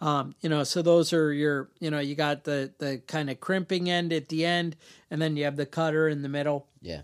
Um, 0.01 0.35
you 0.41 0.49
know, 0.49 0.63
so 0.63 0.81
those 0.81 1.13
are 1.13 1.33
your, 1.33 1.69
you 1.81 1.91
know, 1.91 1.99
you 1.99 2.15
got 2.15 2.45
the 2.45 2.73
the 2.79 3.03
kind 3.07 3.31
of 3.31 3.41
crimping 3.41 3.91
end 3.91 4.13
at 4.13 4.29
the 4.29 4.45
end, 4.45 4.77
and 5.11 5.21
then 5.21 5.37
you 5.37 5.45
have 5.45 5.57
the 5.57 5.67
cutter 5.67 6.09
in 6.09 6.23
the 6.23 6.29
middle. 6.29 6.67
Yeah, 6.81 7.03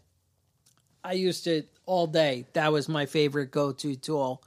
I 1.03 1.15
used 1.15 1.47
it 1.47 1.69
all 1.87 2.07
day. 2.07 2.47
That 2.53 2.73
was 2.73 2.89
my 2.89 3.07
favorite 3.07 3.51
go 3.51 3.73
to 3.73 3.97
tool. 3.97 4.43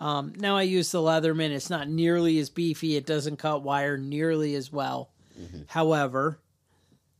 Um, 0.00 0.32
now 0.36 0.56
I 0.56 0.62
use 0.62 0.90
the 0.90 0.98
Leatherman. 0.98 1.50
It's 1.50 1.70
not 1.70 1.88
nearly 1.88 2.38
as 2.38 2.50
beefy. 2.50 2.96
It 2.96 3.06
doesn't 3.06 3.36
cut 3.36 3.62
wire 3.62 3.96
nearly 3.96 4.54
as 4.56 4.72
well. 4.72 5.10
However, 5.68 6.38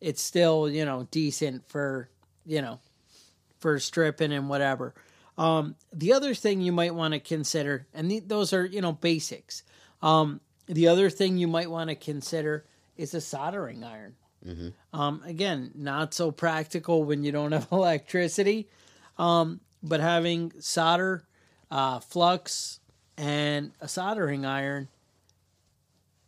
it's 0.00 0.22
still 0.22 0.68
you 0.68 0.84
know 0.84 1.06
decent 1.10 1.68
for 1.68 2.08
you 2.44 2.60
know 2.60 2.80
for 3.58 3.78
stripping 3.78 4.32
and 4.32 4.48
whatever. 4.48 4.94
Um, 5.38 5.76
the 5.92 6.12
other 6.12 6.34
thing 6.34 6.60
you 6.60 6.72
might 6.72 6.94
want 6.94 7.14
to 7.14 7.20
consider, 7.20 7.86
and 7.94 8.10
the, 8.10 8.20
those 8.20 8.52
are 8.52 8.66
you 8.66 8.80
know 8.80 8.92
basics. 8.92 9.62
Um, 10.02 10.40
the 10.66 10.88
other 10.88 11.10
thing 11.10 11.36
you 11.38 11.48
might 11.48 11.70
want 11.70 11.90
to 11.90 11.96
consider 11.96 12.64
is 12.96 13.14
a 13.14 13.20
soldering 13.20 13.82
iron. 13.84 14.14
Um, 14.92 15.22
again, 15.24 15.70
not 15.74 16.12
so 16.14 16.30
practical 16.30 17.02
when 17.04 17.24
you 17.24 17.32
don't 17.32 17.52
have 17.52 17.68
electricity, 17.72 18.68
um, 19.18 19.60
but 19.82 20.00
having 20.00 20.52
solder, 20.60 21.24
uh, 21.70 22.00
flux, 22.00 22.80
and 23.16 23.72
a 23.80 23.88
soldering 23.88 24.44
iron 24.44 24.88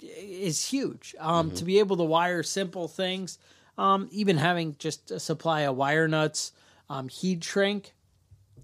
is 0.00 0.66
huge. 0.68 1.14
Um, 1.18 1.50
To 1.52 1.64
be 1.64 1.78
able 1.78 1.96
to 1.96 2.04
wire 2.04 2.42
simple 2.42 2.88
things, 2.88 3.38
um, 3.78 4.08
even 4.10 4.36
having 4.38 4.76
just 4.78 5.10
a 5.10 5.20
supply 5.20 5.62
of 5.62 5.76
wire 5.76 6.08
nuts, 6.08 6.52
um, 6.88 7.08
heat 7.08 7.42
shrink 7.44 7.94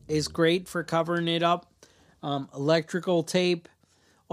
is 0.08 0.28
great 0.28 0.68
for 0.68 0.82
covering 0.82 1.28
it 1.28 1.42
up. 1.42 1.66
Um, 2.22 2.48
electrical 2.54 3.22
tape, 3.22 3.68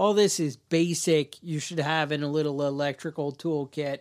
all 0.00 0.14
this 0.14 0.40
is 0.40 0.56
basic. 0.56 1.36
You 1.42 1.58
should 1.58 1.78
have 1.78 2.10
in 2.10 2.22
a 2.22 2.26
little 2.26 2.66
electrical 2.66 3.32
toolkit 3.32 3.98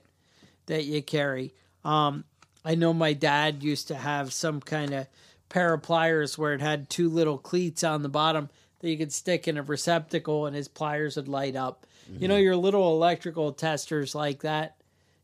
that 0.67 0.85
you 0.85 1.01
carry. 1.01 1.53
Um, 1.83 2.23
I 2.63 2.75
know 2.75 2.93
my 2.93 3.12
dad 3.12 3.63
used 3.63 3.89
to 3.89 3.95
have 3.95 4.31
some 4.31 4.62
kind 4.62 4.93
of 4.93 5.07
pair 5.49 5.73
of 5.73 5.81
pliers 5.81 6.38
where 6.38 6.53
it 6.53 6.62
had 6.62 6.89
two 6.89 7.09
little 7.09 7.38
cleats 7.38 7.83
on 7.83 8.01
the 8.01 8.07
bottom 8.07 8.49
that 8.79 8.89
you 8.89 8.97
could 8.97 9.12
stick 9.12 9.45
in 9.45 9.57
a 9.57 9.62
receptacle 9.62 10.45
and 10.45 10.55
his 10.55 10.69
pliers 10.69 11.17
would 11.17 11.27
light 11.27 11.57
up. 11.57 11.85
You 12.17 12.29
know, 12.29 12.38
your 12.38 12.55
little 12.55 12.95
electrical 12.95 13.51
testers 13.51 14.15
like 14.15 14.43
that, 14.43 14.77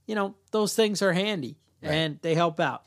you 0.06 0.14
know, 0.14 0.36
those 0.52 0.76
things 0.76 1.02
are 1.02 1.14
handy 1.14 1.56
and 1.82 2.20
they 2.22 2.36
help 2.36 2.60
out. 2.60 2.84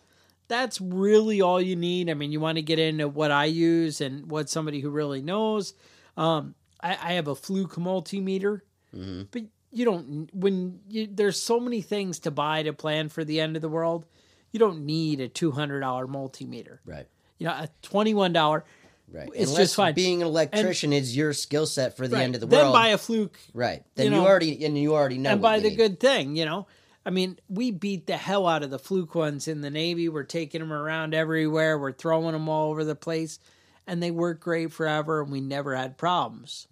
That's 0.48 0.79
really 0.79 1.40
all 1.40 1.59
you 1.59 1.74
need. 1.74 2.11
I 2.11 2.14
mean, 2.14 2.33
you 2.33 2.40
want 2.40 2.57
to 2.57 2.62
get 2.62 2.79
into 2.79 3.09
what 3.09 3.31
I 3.31 3.46
use 3.46 4.03
and 4.03 4.31
what 4.31 4.51
somebody 4.51 4.81
who 4.81 4.90
really 4.90 5.22
knows. 5.22 5.72
Um, 6.18 6.55
I, 6.81 6.91
I 6.91 7.12
have 7.14 7.29
a 7.29 7.35
fluke 7.35 7.75
multimeter, 7.77 8.61
mm-hmm. 8.95 9.23
but 9.31 9.43
you 9.71 9.85
don't 9.85 10.31
when 10.33 10.81
you, 10.88 11.09
there's 11.11 11.41
so 11.41 11.61
many 11.61 11.83
things 11.83 12.21
to 12.21 12.31
buy 12.31 12.62
to 12.62 12.73
plan 12.73 13.09
for 13.09 13.25
the 13.25 13.41
end 13.41 13.57
of 13.57 13.62
the 13.62 13.69
world. 13.69 14.07
You 14.53 14.59
don't 14.61 14.87
need 14.87 15.21
a 15.21 15.29
two 15.29 15.51
hundred 15.51 15.81
dollar 15.81 16.07
multimeter. 16.07 16.79
right, 16.87 17.07
You 17.38 17.47
know, 17.49 17.53
a 17.53 17.69
twenty 17.83 18.14
one 18.14 18.33
dollar. 18.33 18.64
right. 19.12 19.29
It's 19.35 19.51
Unless 19.51 19.57
just 19.64 19.77
fine. 19.77 19.95
Being 19.95 20.23
an 20.23 20.29
electrician 20.29 20.93
is 20.93 21.14
your 21.17 21.33
skill 21.35 21.67
set 21.67 21.97
for 21.97 22.09
the 22.09 22.17
Right. 22.17 22.23
end 22.23 22.35
of 22.35 22.41
the 22.41 22.47
then 22.47 22.62
world. 22.62 22.73
buy 22.73 22.88
a 22.88 22.99
fluke 22.99 23.38
right. 23.53 23.83
Then 23.95 24.12
you 24.12 24.19
you, 24.19 24.25
already 24.27 24.64
and 24.64 24.79
you 24.79 24.95
already 24.95 25.19
know. 25.19 25.31
and 25.33 25.43
buy 25.43 25.61
the 25.61 25.69
need. 25.69 25.77
good 25.77 26.01
thing. 26.01 26.35
You 26.37 26.47
know, 26.47 26.67
I 27.05 27.11
mean, 27.11 27.38
we 27.51 27.71
beat 27.71 28.07
the 28.07 28.17
hell 28.17 28.47
out 28.47 28.62
of 28.62 28.71
the 28.71 28.79
fluke 28.79 29.14
ones 29.14 29.49
in 29.49 29.61
the 29.61 29.71
Navy. 29.71 30.09
We're 30.09 30.23
taking 30.25 30.61
them 30.61 30.73
around 30.73 31.12
everywhere. 31.14 31.79
We're 31.79 31.93
throwing 31.93 32.33
them 32.33 32.49
all 32.49 32.71
over 32.71 32.85
the 32.85 32.95
place, 32.97 33.38
and 33.88 34.03
they 34.03 34.11
work 34.12 34.40
great 34.40 34.72
forever. 34.72 35.22
And 35.22 35.33
we 35.33 35.40
never 35.40 35.74
had 35.74 35.96
problems. 35.98 36.68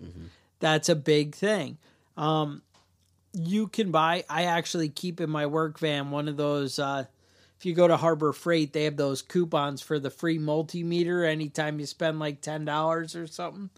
That's 0.61 0.89
a 0.89 0.95
big 0.95 1.35
thing. 1.35 1.79
Um, 2.17 2.63
you 3.33 3.67
can 3.69 3.91
buy. 3.91 4.25
I 4.31 4.45
actually 4.45 4.89
keep 4.89 5.21
in 5.21 5.29
my 5.29 5.47
work 5.47 5.79
van 5.79 6.11
one 6.11 6.29
of 6.29 6.37
those. 6.37 6.79
Uh, 6.79 7.05
if 7.59 7.67
you 7.67 7.75
go 7.75 7.89
to 7.89 7.97
Harbor 7.97 8.33
Freight, 8.33 8.73
they 8.73 8.85
have 8.85 8.97
those 8.97 9.23
coupons 9.23 9.83
for 9.83 9.99
the 9.99 10.11
free 10.11 10.39
multimeter 10.39 11.27
anytime 11.27 11.81
you 11.81 11.87
spend 11.87 12.19
like 12.19 12.41
ten 12.41 12.65
dollars 12.65 13.17
or 13.17 13.27
something. 13.27 13.71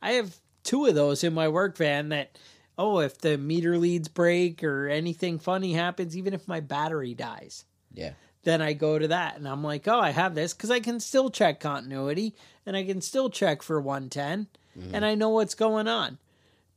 I 0.00 0.12
have 0.12 0.36
two 0.62 0.86
of 0.86 0.94
those 0.94 1.24
in 1.24 1.34
my 1.34 1.48
work 1.48 1.76
van 1.76 2.10
that 2.10 2.38
oh, 2.76 2.98
if 2.98 3.18
the 3.18 3.38
meter 3.38 3.78
leads 3.78 4.08
break 4.08 4.64
or 4.64 4.88
anything 4.88 5.38
funny 5.38 5.74
happens, 5.74 6.16
even 6.16 6.34
if 6.34 6.48
my 6.48 6.58
battery 6.60 7.14
dies, 7.14 7.64
Yeah, 7.94 8.12
then 8.44 8.62
I 8.62 8.72
go 8.72 8.98
to 8.98 9.08
that 9.08 9.36
and 9.36 9.48
I'm 9.48 9.64
like, 9.64 9.88
oh, 9.88 10.00
I 10.00 10.10
have 10.10 10.34
this 10.34 10.54
because 10.54 10.70
I 10.70 10.80
can 10.80 11.00
still 11.00 11.30
check 11.30 11.60
continuity 11.60 12.34
and 12.66 12.76
I 12.76 12.84
can 12.84 13.00
still 13.00 13.30
check 13.30 13.62
for 13.62 13.80
110 13.80 14.46
and 14.74 14.92
mm-hmm. 14.92 15.04
I 15.04 15.14
know 15.14 15.30
what's 15.30 15.54
going 15.54 15.88
on. 15.88 16.18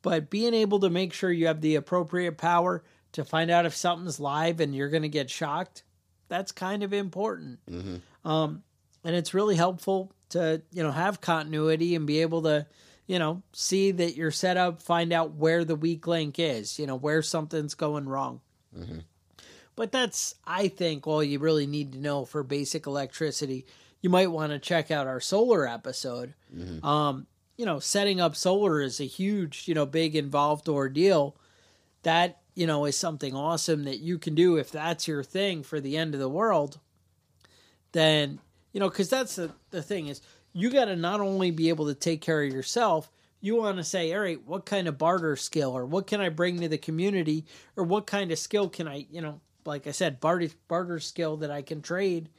But 0.02 0.30
being 0.30 0.54
able 0.54 0.80
to 0.82 0.90
make 0.90 1.14
sure 1.14 1.32
you 1.32 1.48
have 1.48 1.62
the 1.62 1.76
appropriate 1.76 2.38
power 2.38 2.84
to 3.14 3.26
find 3.26 3.50
out 3.50 3.66
if 3.66 3.76
something's 3.76 4.20
live 4.20 4.60
and 4.60 4.76
you're 4.76 4.90
going 4.90 5.04
to 5.04 5.10
get 5.10 5.30
shocked, 5.30 5.84
that's 6.30 6.52
kind 6.52 6.84
of 6.84 6.94
important. 6.94 7.60
Mm-hmm. 7.70 8.30
Um, 8.30 8.64
and 9.04 9.16
it's 9.16 9.34
really 9.34 9.56
helpful 9.56 10.12
to 10.30 10.62
you 10.72 10.84
know 10.84 10.92
have 10.92 11.22
continuity 11.22 11.96
and 11.96 12.06
be 12.06 12.22
able 12.22 12.42
to 12.44 12.68
you 13.06 13.18
know 13.18 13.42
see 13.54 13.92
that 13.92 14.16
you're 14.16 14.32
set 14.32 14.58
up, 14.58 14.82
find 14.82 15.14
out 15.14 15.34
where 15.34 15.64
the 15.64 15.76
weak 15.76 16.08
link 16.08 16.38
is, 16.40 16.78
you 16.78 16.86
know 16.86 16.96
where 16.96 17.22
something's 17.22 17.74
going 17.74 18.08
wrong. 18.08 18.42
Mm-hmm. 18.78 19.00
But 19.78 19.92
that's, 19.92 20.34
I 20.46 20.68
think, 20.68 21.06
all 21.08 21.24
you 21.24 21.38
really 21.38 21.68
need 21.68 21.94
to 21.94 22.00
know 22.00 22.26
for 22.26 22.42
basic 22.44 22.88
electricity. 22.88 23.66
You 24.02 24.10
might 24.10 24.32
want 24.32 24.52
to 24.52 24.60
check 24.60 24.92
out 24.92 25.06
our 25.08 25.22
solar 25.22 25.68
episode. 25.68 26.34
Um, 26.84 27.28
you 27.58 27.66
know, 27.66 27.80
setting 27.80 28.20
up 28.20 28.36
solar 28.36 28.82
is 28.82 29.00
a 29.00 29.06
huge, 29.06 29.68
you 29.68 29.76
know, 29.76 29.86
big 29.86 30.16
involved 30.16 30.68
ordeal. 30.68 31.38
That, 32.02 32.42
you 32.56 32.66
know, 32.66 32.86
is 32.86 32.98
something 32.98 33.36
awesome 33.36 33.84
that 33.84 34.00
you 34.00 34.18
can 34.18 34.34
do 34.34 34.58
if 34.58 34.72
that's 34.72 35.08
your 35.08 35.24
thing 35.24 35.62
for 35.62 35.80
the 35.80 35.96
end 35.96 36.16
of 36.16 36.20
the 36.20 36.28
world. 36.28 36.80
Then, 37.92 38.40
you 38.74 38.80
know, 38.80 38.90
because 38.90 39.10
that's 39.10 39.36
the, 39.36 39.52
the 39.70 39.84
thing 39.84 40.08
is 40.08 40.22
you 40.54 40.72
got 40.72 40.86
to 40.86 40.96
not 40.96 41.20
only 41.20 41.52
be 41.52 41.70
able 41.70 41.86
to 41.86 41.94
take 41.94 42.22
care 42.22 42.42
of 42.42 42.52
yourself, 42.52 43.12
you 43.42 43.56
want 43.56 43.78
to 43.78 43.84
say, 43.84 44.12
all 44.14 44.22
right, 44.22 44.44
what 44.44 44.66
kind 44.66 44.88
of 44.88 44.98
barter 44.98 45.36
skill 45.36 45.78
or 45.78 45.86
what 45.86 46.08
can 46.08 46.20
I 46.20 46.30
bring 46.30 46.60
to 46.62 46.68
the 46.68 46.80
community 46.80 47.46
or 47.76 47.84
what 47.84 48.08
kind 48.08 48.32
of 48.32 48.40
skill 48.40 48.70
can 48.70 48.88
I, 48.88 49.06
you 49.12 49.22
know, 49.22 49.40
like 49.68 49.86
I 49.86 49.92
said, 49.92 50.20
barter, 50.20 50.48
barter 50.68 51.00
skill 51.00 51.38
that 51.38 51.52
I 51.52 51.62
can 51.62 51.82
trade 51.82 52.30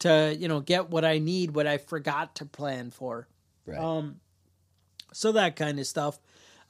to, 0.00 0.36
you 0.38 0.48
know, 0.48 0.60
get 0.60 0.90
what 0.90 1.04
I 1.06 1.18
need, 1.18 1.54
what 1.54 1.66
I 1.66 1.78
forgot 1.78 2.34
to 2.36 2.44
plan 2.44 2.90
for. 2.90 3.26
right. 3.64 3.78
Um, 3.78 4.20
so 5.12 5.32
that 5.32 5.56
kind 5.56 5.78
of 5.78 5.86
stuff. 5.86 6.18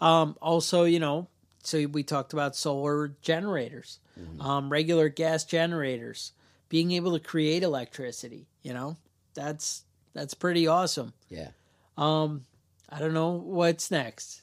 Um, 0.01 0.37
also, 0.41 0.85
you 0.85 1.01
know, 1.01 1.27
so 1.65 1.87
we 1.87 2.03
talked 2.05 2.33
about 2.35 2.55
solar 2.55 3.09
generators, 3.23 3.99
um, 4.39 4.71
regular 4.71 5.09
gas 5.09 5.45
generators, 5.45 6.33
being 6.69 6.93
able 6.93 7.13
to 7.15 7.21
create 7.21 7.63
electricity. 7.63 8.47
You 8.63 8.75
know, 8.75 8.97
that's 9.35 9.85
that's 10.13 10.35
pretty 10.35 10.67
awesome. 10.69 11.15
yeah. 11.29 11.49
Um, 11.97 12.45
I 12.89 12.99
don't 12.99 13.15
know 13.15 13.31
what's 13.31 13.91
next. 13.91 14.43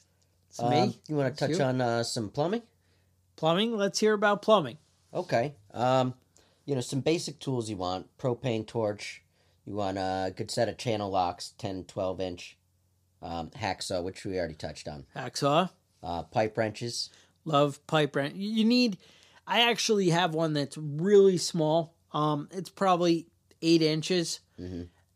It's 0.49 0.59
Um, 0.59 0.69
me. 0.71 0.99
you 1.07 1.15
want 1.15 1.37
to 1.37 1.47
touch 1.47 1.57
you. 1.57 1.63
on 1.63 1.79
uh, 1.79 2.03
some 2.03 2.29
plumbing? 2.29 2.63
plumbing? 3.35 3.77
Let's 3.77 3.99
hear 3.99 4.13
about 4.13 4.41
plumbing. 4.41 4.77
Okay. 5.13 5.55
Um, 5.73 6.13
you 6.65 6.75
know, 6.75 6.81
some 6.81 7.01
basic 7.01 7.39
tools 7.39 7.69
you 7.69 7.77
want 7.77 8.07
propane 8.17 8.65
torch. 8.65 9.23
You 9.65 9.73
want 9.75 9.97
a 9.97 10.33
good 10.35 10.51
set 10.51 10.69
of 10.69 10.77
channel 10.77 11.09
locks, 11.09 11.53
10, 11.57 11.85
12 11.85 12.21
inch. 12.21 12.57
Um, 13.23 13.49
hacksaw, 13.51 14.03
which 14.03 14.25
we 14.25 14.39
already 14.39 14.55
touched 14.55 14.87
on. 14.87 15.05
Hacksaw. 15.15 15.69
Uh, 16.01 16.23
pipe 16.23 16.57
wrenches. 16.57 17.09
Love 17.45 17.85
pipe 17.85 18.15
wrench. 18.15 18.33
You 18.35 18.65
need. 18.65 18.97
I 19.45 19.69
actually 19.69 20.09
have 20.09 20.33
one 20.33 20.53
that's 20.53 20.75
really 20.77 21.37
small. 21.37 21.93
Um, 22.13 22.47
it's 22.51 22.69
probably 22.69 23.27
eight 23.61 23.81
inches, 23.83 24.39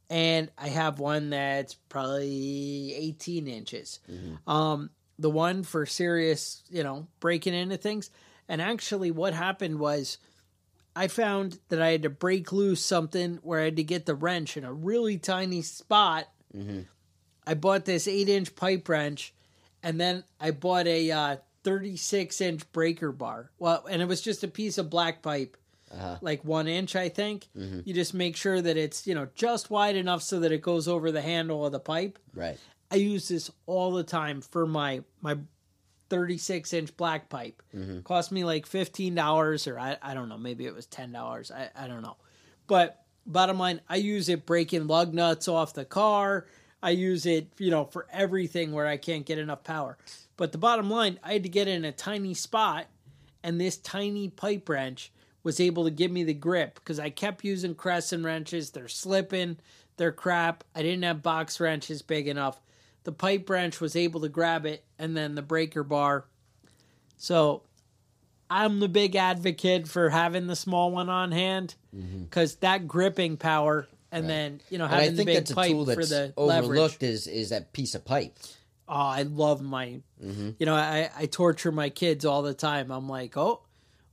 and 0.09 0.51
I 0.57 0.67
have 0.67 0.99
one 0.99 1.31
that's 1.31 1.73
probably 1.89 2.93
18 2.95 3.47
inches. 3.47 3.99
Um, 4.45 4.91
the 5.17 5.29
one 5.31 5.63
for 5.63 5.85
serious, 5.87 6.61
you 6.69 6.83
know, 6.83 7.07
breaking 7.19 7.53
into 7.55 7.77
things. 7.77 8.11
And 8.47 8.61
actually, 8.61 9.09
what 9.11 9.33
happened 9.33 9.79
was 9.79 10.19
I 10.95 11.07
found 11.07 11.59
that 11.69 11.81
I 11.81 11.89
had 11.89 12.03
to 12.03 12.09
break 12.09 12.51
loose 12.51 12.83
something 12.83 13.39
where 13.43 13.59
I 13.59 13.65
had 13.65 13.75
to 13.75 13.83
get 13.83 14.05
the 14.05 14.15
wrench 14.15 14.55
in 14.55 14.63
a 14.63 14.73
really 14.73 15.17
tiny 15.17 15.61
spot. 15.61 16.27
Mm-hmm. 16.55 16.81
I 17.45 17.53
bought 17.53 17.85
this 17.85 18.07
eight 18.07 18.29
inch 18.29 18.55
pipe 18.55 18.87
wrench, 18.87 19.33
and 19.83 19.99
then 19.99 20.23
I 20.39 20.51
bought 20.51 20.87
a 20.87 21.11
uh, 21.11 21.37
36 21.63 22.39
inch 22.41 22.71
breaker 22.71 23.11
bar. 23.11 23.51
Well, 23.59 23.85
and 23.89 24.01
it 24.01 24.07
was 24.07 24.21
just 24.21 24.43
a 24.43 24.47
piece 24.47 24.77
of 24.77 24.89
black 24.89 25.21
pipe, 25.21 25.57
uh-huh. 25.91 26.19
like 26.21 26.45
one 26.45 26.67
inch, 26.67 26.95
I 26.95 27.09
think. 27.09 27.49
Mm-hmm. 27.57 27.81
You 27.83 27.93
just 27.93 28.13
make 28.13 28.37
sure 28.37 28.61
that 28.61 28.77
it's, 28.77 29.05
you 29.05 29.15
know, 29.15 29.27
just 29.35 29.69
wide 29.69 29.95
enough 29.95 30.23
so 30.23 30.39
that 30.39 30.51
it 30.51 30.61
goes 30.61 30.87
over 30.87 31.11
the 31.11 31.21
handle 31.21 31.65
of 31.65 31.71
the 31.71 31.79
pipe. 31.79 32.17
Right. 32.33 32.57
I 32.89 32.95
use 32.95 33.27
this 33.27 33.51
all 33.65 33.91
the 33.91 34.03
time 34.03 34.41
for 34.41 34.65
my 34.65 35.01
my 35.21 35.37
36 36.09 36.73
inch 36.73 36.97
black 36.97 37.29
pipe. 37.29 37.61
Mm-hmm. 37.75 38.01
Cost 38.01 38.31
me 38.31 38.43
like 38.43 38.67
$15 38.67 39.71
or 39.71 39.79
I, 39.79 39.97
I 40.01 40.13
don't 40.13 40.29
know, 40.29 40.37
maybe 40.37 40.65
it 40.65 40.75
was 40.75 40.87
$10. 40.87 41.51
I, 41.51 41.69
I 41.75 41.87
don't 41.87 42.01
know. 42.01 42.17
But 42.67 43.03
bottom 43.25 43.59
line, 43.59 43.81
I 43.89 43.97
use 43.97 44.29
it 44.29 44.45
breaking 44.45 44.87
lug 44.87 45.13
nuts 45.13 45.47
off 45.47 45.73
the 45.73 45.85
car. 45.85 46.45
I 46.81 46.91
use 46.91 47.25
it, 47.25 47.47
you 47.57 47.71
know, 47.71 47.85
for 47.85 48.07
everything 48.11 48.71
where 48.71 48.87
I 48.87 48.97
can't 48.97 49.25
get 49.25 49.39
enough 49.39 49.63
power. 49.63 49.97
But 50.37 50.51
the 50.51 50.57
bottom 50.57 50.89
line, 50.89 51.19
I 51.23 51.33
had 51.33 51.43
to 51.43 51.49
get 51.49 51.67
in 51.67 51.85
a 51.85 51.91
tiny 51.91 52.33
spot 52.33 52.87
and 53.43 53.59
this 53.59 53.77
tiny 53.77 54.29
pipe 54.29 54.67
wrench 54.67 55.11
was 55.43 55.59
able 55.59 55.83
to 55.83 55.91
give 55.91 56.11
me 56.11 56.23
the 56.23 56.33
grip 56.33 56.75
because 56.75 56.99
I 56.99 57.11
kept 57.11 57.45
using 57.45 57.75
crescent 57.75 58.25
wrenches. 58.25 58.71
They're 58.71 58.87
slipping, 58.87 59.57
they're 59.97 60.11
crap. 60.11 60.63
I 60.73 60.81
didn't 60.81 61.03
have 61.03 61.21
box 61.21 61.59
wrenches 61.59 62.01
big 62.01 62.27
enough. 62.27 62.59
The 63.05 63.11
pipe 63.13 63.49
wrench 63.49 63.79
was 63.79 63.95
able 63.95 64.21
to 64.21 64.29
grab 64.29 64.65
it, 64.65 64.83
and 64.99 65.15
then 65.15 65.35
the 65.35 65.41
breaker 65.41 65.83
bar. 65.83 66.25
So 67.17 67.63
I'm 68.49 68.79
the 68.79 68.89
big 68.89 69.15
advocate 69.15 69.87
for 69.87 70.09
having 70.09 70.47
the 70.47 70.55
small 70.55 70.91
one 70.91 71.09
on 71.09 71.31
hand 71.31 71.75
because 72.19 72.55
that 72.57 72.87
gripping 72.87 73.37
power, 73.37 73.87
and 74.11 74.29
then 74.29 74.61
you 74.69 74.77
know 74.77 74.85
And 74.85 74.93
I 74.93 74.97
having 75.01 75.11
the 75.13 75.17
think 75.17 75.27
big 75.27 75.35
that's 75.37 75.51
a 75.51 75.55
pipe 75.55 75.71
tool 75.71 75.85
for 75.85 75.95
that's 75.95 76.09
the 76.09 76.33
leverage. 76.37 76.65
overlooked 76.71 77.03
is 77.03 77.27
is 77.27 77.49
that 77.49 77.71
piece 77.73 77.95
of 77.95 78.03
pipe. 78.05 78.37
Oh, 78.87 78.93
I 78.93 79.23
love 79.23 79.63
my, 79.63 79.99
you 80.21 80.55
know, 80.59 80.75
I, 80.75 81.09
I 81.17 81.25
torture 81.25 81.71
my 81.71 81.89
kids 81.89 82.23
all 82.23 82.43
the 82.43 82.53
time. 82.53 82.91
I'm 82.91 83.09
like, 83.09 83.35
oh, 83.35 83.61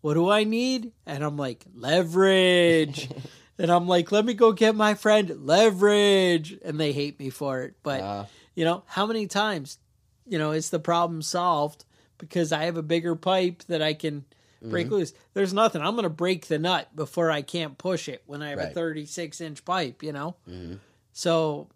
what 0.01 0.15
do 0.15 0.31
I 0.31 0.45
need? 0.45 0.93
And 1.05 1.23
I'm 1.23 1.37
like, 1.37 1.67
leverage. 1.75 3.11
and 3.59 3.71
I'm 3.71 3.87
like, 3.87 4.11
let 4.13 4.25
me 4.25 4.33
go 4.33 4.53
get 4.53 4.75
my 4.75 4.95
friend 4.95 5.31
leverage. 5.45 6.57
And 6.65 6.81
they 6.81 6.93
hate 6.93 7.19
me 7.19 7.29
for 7.29 7.61
it. 7.65 7.75
But, 7.83 8.01
Uh, 8.01 8.25
you 8.55 8.65
know, 8.65 8.83
how 8.87 9.07
many 9.07 9.27
times, 9.27 9.79
you 10.27 10.39
know, 10.39 10.53
is 10.53 10.71
the 10.71 10.79
problem 10.79 11.23
solved 11.23 11.85
because 12.19 12.53
I 12.53 12.65
have 12.65 12.77
a 12.77 12.83
bigger 12.83 13.17
pipe 13.17 13.63
that 13.69 13.83
I 13.83 13.95
can 13.95 14.25
break 14.63 14.87
Mm-hmm. 14.87 14.95
loose? 14.95 15.13
There's 15.35 15.53
nothing. 15.53 15.83
I'm 15.83 15.95
going 15.95 16.05
to 16.05 16.09
break 16.11 16.47
the 16.47 16.59
nut 16.59 16.95
before 16.95 17.31
I 17.31 17.43
can't 17.43 17.77
push 17.79 18.09
it 18.09 18.23
when 18.27 18.43
I 18.43 18.51
have 18.51 18.59
a 18.59 18.67
36 18.75 19.41
inch 19.41 19.65
pipe, 19.65 20.03
you 20.03 20.13
know? 20.13 20.37
Mhm. 20.49 20.79
So, 21.13 21.69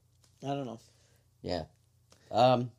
I 0.42 0.48
don't 0.48 0.66
know. 0.66 0.78
Yeah. 1.42 1.64
Um, 2.30 2.70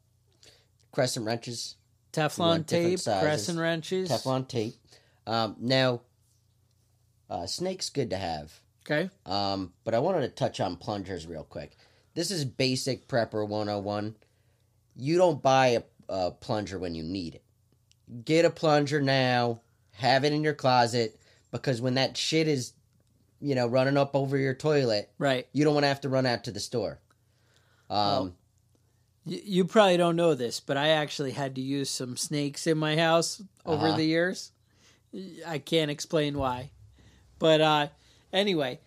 crescent 0.91 1.25
wrenches, 1.25 1.75
Teflon 2.13 2.65
tape, 2.65 2.99
crescent 3.03 3.59
wrenches. 3.59 4.09
Teflon 4.09 4.47
tape. 4.47 4.75
Um, 5.27 5.55
now, 5.59 6.01
uh, 7.29 7.45
snake's 7.45 7.89
good 7.89 8.09
to 8.11 8.17
have. 8.17 8.61
Okay. 8.89 9.09
Um, 9.25 9.73
but 9.83 9.93
I 9.93 9.99
wanted 9.99 10.21
to 10.21 10.29
touch 10.29 10.59
on 10.61 10.77
plungers 10.77 11.27
real 11.27 11.43
quick. 11.43 11.75
This 12.17 12.31
is 12.31 12.45
basic 12.45 13.07
prepper 13.07 13.47
101. 13.47 14.15
You 14.95 15.17
don't 15.19 15.39
buy 15.39 15.67
a, 15.67 15.83
a 16.09 16.31
plunger 16.31 16.79
when 16.79 16.95
you 16.95 17.03
need 17.03 17.35
it. 17.35 17.43
Get 18.25 18.43
a 18.43 18.49
plunger 18.49 18.99
now, 18.99 19.61
have 19.91 20.25
it 20.25 20.33
in 20.33 20.43
your 20.43 20.55
closet, 20.55 21.21
because 21.51 21.79
when 21.79 21.93
that 21.93 22.17
shit 22.17 22.47
is, 22.47 22.73
you 23.39 23.53
know, 23.53 23.67
running 23.67 23.97
up 23.97 24.15
over 24.15 24.35
your 24.35 24.55
toilet, 24.55 25.11
Right. 25.19 25.47
you 25.53 25.63
don't 25.63 25.75
want 25.75 25.83
to 25.83 25.89
have 25.89 26.01
to 26.01 26.09
run 26.09 26.25
out 26.25 26.43
to 26.45 26.51
the 26.51 26.59
store. 26.59 26.97
Um, 27.87 27.97
Well, 27.99 28.33
You, 29.25 29.41
you 29.43 29.65
probably 29.65 29.97
don't 29.97 30.15
know 30.15 30.33
this, 30.33 30.59
but 30.59 30.75
I 30.75 30.87
actually 30.87 31.33
had 31.33 31.53
to 31.53 31.61
use 31.61 31.91
some 31.91 32.17
snakes 32.17 32.65
in 32.65 32.79
my 32.79 32.95
house 32.97 33.43
over 33.63 33.89
Uh-huh. 33.89 33.97
the 33.97 34.05
years. 34.05 34.53
I 35.45 35.59
can't 35.59 35.91
explain 35.91 36.35
why. 36.35 36.71
But 37.37 37.61
uh, 37.61 37.87
anyway, 38.33 38.79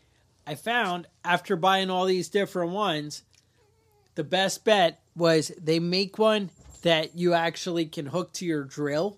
I 0.50 0.56
found 0.56 1.06
after 1.24 1.54
buying 1.54 1.90
all 1.90 2.06
these 2.06 2.28
different 2.28 2.72
ones, 2.72 3.22
the 4.16 4.24
best 4.24 4.64
bet 4.64 5.00
was 5.14 5.52
they 5.56 5.78
make 5.78 6.18
one 6.18 6.50
that 6.82 7.16
you 7.16 7.34
actually 7.34 7.86
can 7.86 8.06
hook 8.06 8.32
to 8.32 8.44
your 8.44 8.64
drill. 8.64 9.16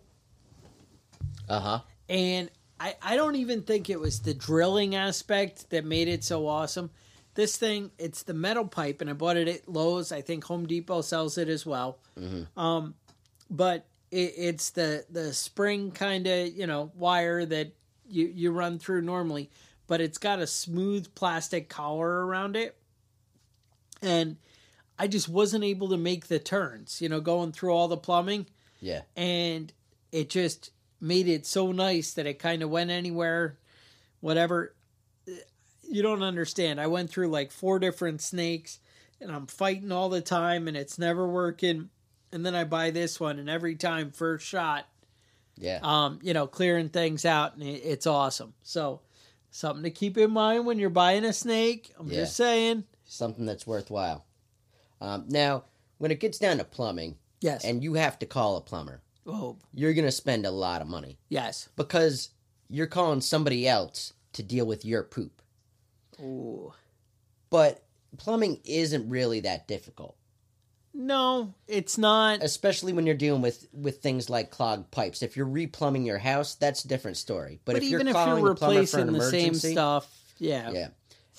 uh 1.49 1.59
huh. 1.59 1.81
And 2.07 2.51
I, 2.79 2.97
I 3.01 3.17
don't 3.17 3.37
even 3.37 3.63
think 3.63 3.89
it 3.89 3.99
was 3.99 4.21
the 4.21 4.35
drilling 4.35 4.95
aspect 4.95 5.71
that 5.71 5.87
made 5.87 6.07
it 6.07 6.23
so 6.23 6.47
awesome. 6.47 6.91
This 7.33 7.57
thing, 7.57 7.93
it's 7.97 8.25
the 8.25 8.35
metal 8.35 8.67
pipe, 8.67 9.01
and 9.01 9.09
I 9.09 9.15
bought 9.15 9.39
it 9.39 9.49
at 9.49 9.67
Lowe's. 9.67 10.13
I 10.13 10.21
think 10.21 10.45
Home 10.45 10.67
Depot 10.67 11.01
sells 11.01 11.39
it 11.39 11.49
as 11.49 11.65
well. 11.65 11.97
Um, 12.59 12.95
but 13.49 13.87
it, 14.11 14.35
it's 14.37 14.69
the 14.69 15.07
the 15.09 15.33
spring 15.33 15.93
kind 15.93 16.27
of 16.27 16.49
you 16.55 16.67
know 16.67 16.93
wire 16.95 17.47
that 17.47 17.73
you 18.07 18.27
you 18.27 18.51
run 18.53 18.79
through 18.79 19.01
normally, 19.01 19.49
but 19.93 20.01
it's 20.01 20.17
got 20.17 20.39
a 20.39 20.47
smooth 20.47 21.15
plastic 21.15 21.69
collar 21.69 22.25
around 22.25 22.57
it, 22.57 22.75
and 24.01 24.37
I 24.99 25.07
just 25.07 25.29
wasn't 25.29 25.65
able 25.65 25.91
to 25.91 25.99
make 25.99 26.29
the 26.29 26.39
turns. 26.39 27.03
You 27.03 27.11
know, 27.11 27.21
going 27.21 27.53
through 27.53 27.73
all 27.75 27.89
the 27.89 27.99
plumbing 27.99 28.47
Yeah. 28.81 29.03
and 29.17 29.71
it 30.11 30.31
just 30.31 30.71
made 30.99 31.29
it 31.29 31.45
so 31.45 31.73
nice 31.73 32.15
that 32.15 32.27
it 32.27 32.39
kind 32.39 32.63
of 32.63 32.71
went 32.71 32.91
anywhere 32.91 33.59
whatever 34.21 34.73
you 35.91 36.01
don't 36.01 36.23
understand 36.23 36.81
i 36.81 36.87
went 36.87 37.11
through 37.11 37.27
like 37.27 37.51
four 37.51 37.81
different 37.81 38.21
snakes 38.23 38.79
and 39.21 39.31
i'm 39.33 39.47
fighting 39.49 39.91
all 39.91 40.09
the 40.09 40.21
time 40.21 40.69
and 40.69 40.77
it's 40.77 41.01
never 41.01 41.27
working 41.27 41.89
and 42.31 42.47
then 42.47 42.55
i 42.55 42.63
buy 42.63 42.91
this 42.93 43.19
one 43.19 43.41
and 43.41 43.51
every 43.51 43.75
time 43.75 44.13
first 44.13 44.47
shot 44.47 44.87
Yeah. 45.59 45.81
um 45.83 46.21
you 46.23 46.33
know 46.35 46.47
clearing 46.47 46.89
things 46.89 47.25
out 47.25 47.55
and 47.57 47.65
it, 47.65 47.83
it's 47.85 48.07
awesome 48.07 48.55
so 48.63 49.01
something 49.53 49.85
to 49.85 49.91
keep 49.91 50.17
in 50.19 50.31
mind 50.33 50.67
when 50.67 50.79
you're 50.81 50.91
buying 50.91 51.25
a 51.25 51.33
snake 51.33 51.93
i'm 51.99 52.09
Yeah. 52.09 52.21
just 52.21 52.35
saying 52.37 52.85
Something 53.05 53.45
that's 53.45 53.67
worthwhile. 53.67 54.25
Um, 54.99 55.27
now, 55.29 55.65
when 55.99 56.11
it 56.11 56.19
gets 56.19 56.39
down 56.39 56.57
to 56.59 56.65
plumbing, 56.65 57.19
yes 57.43 57.63
and 57.65 57.85
you 57.85 57.95
have 57.95 58.19
to 58.21 58.27
call 58.27 58.57
a 58.57 58.61
plumber, 58.63 59.03
oh 59.27 59.59
you're 59.75 59.93
going 59.93 60.07
to 60.07 60.11
spend 60.13 60.47
a 60.47 60.51
lot 60.51 60.81
of 60.83 60.89
money 60.89 61.19
yes 61.29 61.69
because 61.77 62.31
you're 62.71 62.87
calling 62.87 63.21
somebody 63.21 63.69
else 63.69 64.15
to 64.33 64.43
deal 64.43 64.65
with 64.67 64.85
your 64.85 65.03
poop. 65.03 65.43
Ooh. 66.21 66.73
But 67.51 67.85
plumbing 68.17 68.61
isn't 68.65 69.09
really 69.11 69.41
that 69.41 69.69
difficult, 69.69 70.17
no 70.95 71.55
it's 71.69 71.97
not 71.97 72.43
especially 72.43 72.93
when 72.93 73.07
you're 73.07 73.15
dealing 73.15 73.41
with 73.41 73.67
with 73.73 74.03
things 74.03 74.29
like 74.29 74.51
clogged 74.51 74.91
pipes. 74.91 75.23
If 75.23 75.37
you're 75.37 75.47
replumbing 75.47 76.05
your 76.05 76.19
house, 76.19 76.55
that's 76.55 76.85
a 76.85 76.89
different 76.89 77.17
story. 77.17 77.61
But, 77.65 77.73
but, 77.73 77.83
if 77.83 77.89
even 77.89 78.07
you're 78.07 78.17
if 78.17 78.27
you're 78.27 78.51
a 78.51 78.55
plumber 78.55 78.57
for 78.57 78.99
an 78.99 79.07
replacing 79.07 79.13
the 79.13 79.21
same 79.23 79.55
stuff 79.55 80.09
yeah 80.39 80.71
yeah. 80.71 80.89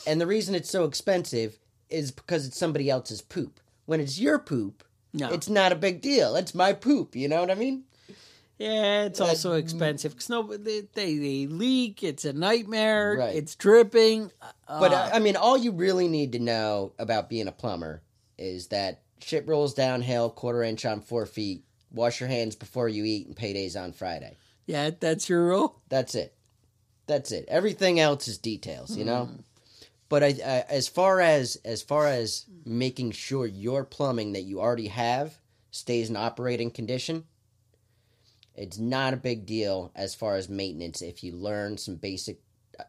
And 0.08 0.20
the 0.20 0.28
reason 0.28 0.56
it's 0.56 0.70
so 0.70 0.86
expensive 0.86 1.60
is 1.90 2.12
because 2.12 2.48
it's 2.48 2.58
somebody 2.58 2.90
else's 2.90 3.22
poop. 3.22 3.60
When 3.86 4.00
it's 4.00 4.20
your 4.20 4.40
poop, 4.40 4.84
no 5.14 5.30
it's 5.30 5.50
not 5.50 5.72
a 5.72 5.76
big 5.76 6.02
deal. 6.02 6.36
It's 6.36 6.56
my 6.56 6.74
poop. 6.74 7.16
You 7.16 7.28
know 7.28 7.40
what 7.40 7.52
I 7.52 7.56
mean? 7.56 7.84
Yeah, 8.58 9.04
it's 9.06 9.20
also 9.20 9.54
expensive 9.54 10.14
because 10.14 10.30
no, 10.30 10.44
they, 10.44 10.82
they 10.94 11.18
they 11.18 11.48
leak. 11.48 12.04
It's 12.04 12.24
a 12.24 12.34
nightmare. 12.34 13.18
Right. 13.20 13.36
It's 13.36 13.56
dripping. 13.56 14.32
But 14.68 14.94
Uh, 14.94 14.96
uh, 14.96 15.10
I 15.14 15.20
mean, 15.20 15.36
all 15.36 15.58
you 15.58 15.72
really 15.72 16.08
need 16.08 16.32
to 16.32 16.40
know 16.40 16.94
about 16.98 17.30
being 17.30 17.48
a 17.48 17.52
plumber 17.52 18.02
is 18.38 18.68
that 18.68 19.03
shit 19.24 19.48
rolls 19.48 19.74
downhill, 19.74 20.30
quarter 20.30 20.64
inch 20.64 20.86
on 20.86 21.02
four 21.02 21.26
feet. 21.26 21.64
Wash 21.92 22.20
your 22.20 22.30
hands 22.30 22.56
before 22.56 22.90
you 22.90 23.04
eat, 23.06 23.28
and 23.28 23.36
paydays 23.36 23.80
on 23.80 23.94
Friday. 23.94 24.38
yeah, 24.66 24.90
that's 25.00 25.30
your 25.30 25.46
rule. 25.46 25.82
That's 25.90 26.16
it. 26.16 26.36
That's 27.06 27.32
it. 27.32 27.46
Everything 27.48 28.00
else 28.00 28.28
is 28.28 28.38
details, 28.38 28.98
you 28.98 29.06
know. 29.06 29.26
Hmm. 29.26 29.42
But 30.10 30.24
I, 30.24 30.28
I, 30.28 30.66
as 30.70 30.88
far 30.88 31.22
as 31.22 31.58
as 31.66 31.82
far 31.82 32.08
as 32.08 32.46
making 32.66 33.12
sure 33.12 33.46
your 33.46 33.84
plumbing 33.84 34.34
that 34.34 34.44
you 34.44 34.60
already 34.62 34.88
have 34.88 35.38
stays 35.72 36.10
in 36.10 36.16
operating 36.16 36.72
condition, 36.72 37.26
it's 38.56 38.78
not 38.78 39.14
a 39.14 39.18
big 39.18 39.46
deal 39.46 39.92
as 39.96 40.14
far 40.16 40.36
as 40.36 40.50
maintenance 40.50 41.02
if 41.02 41.24
you 41.24 41.34
learn 41.34 41.78
some 41.78 41.96
basic 41.96 42.40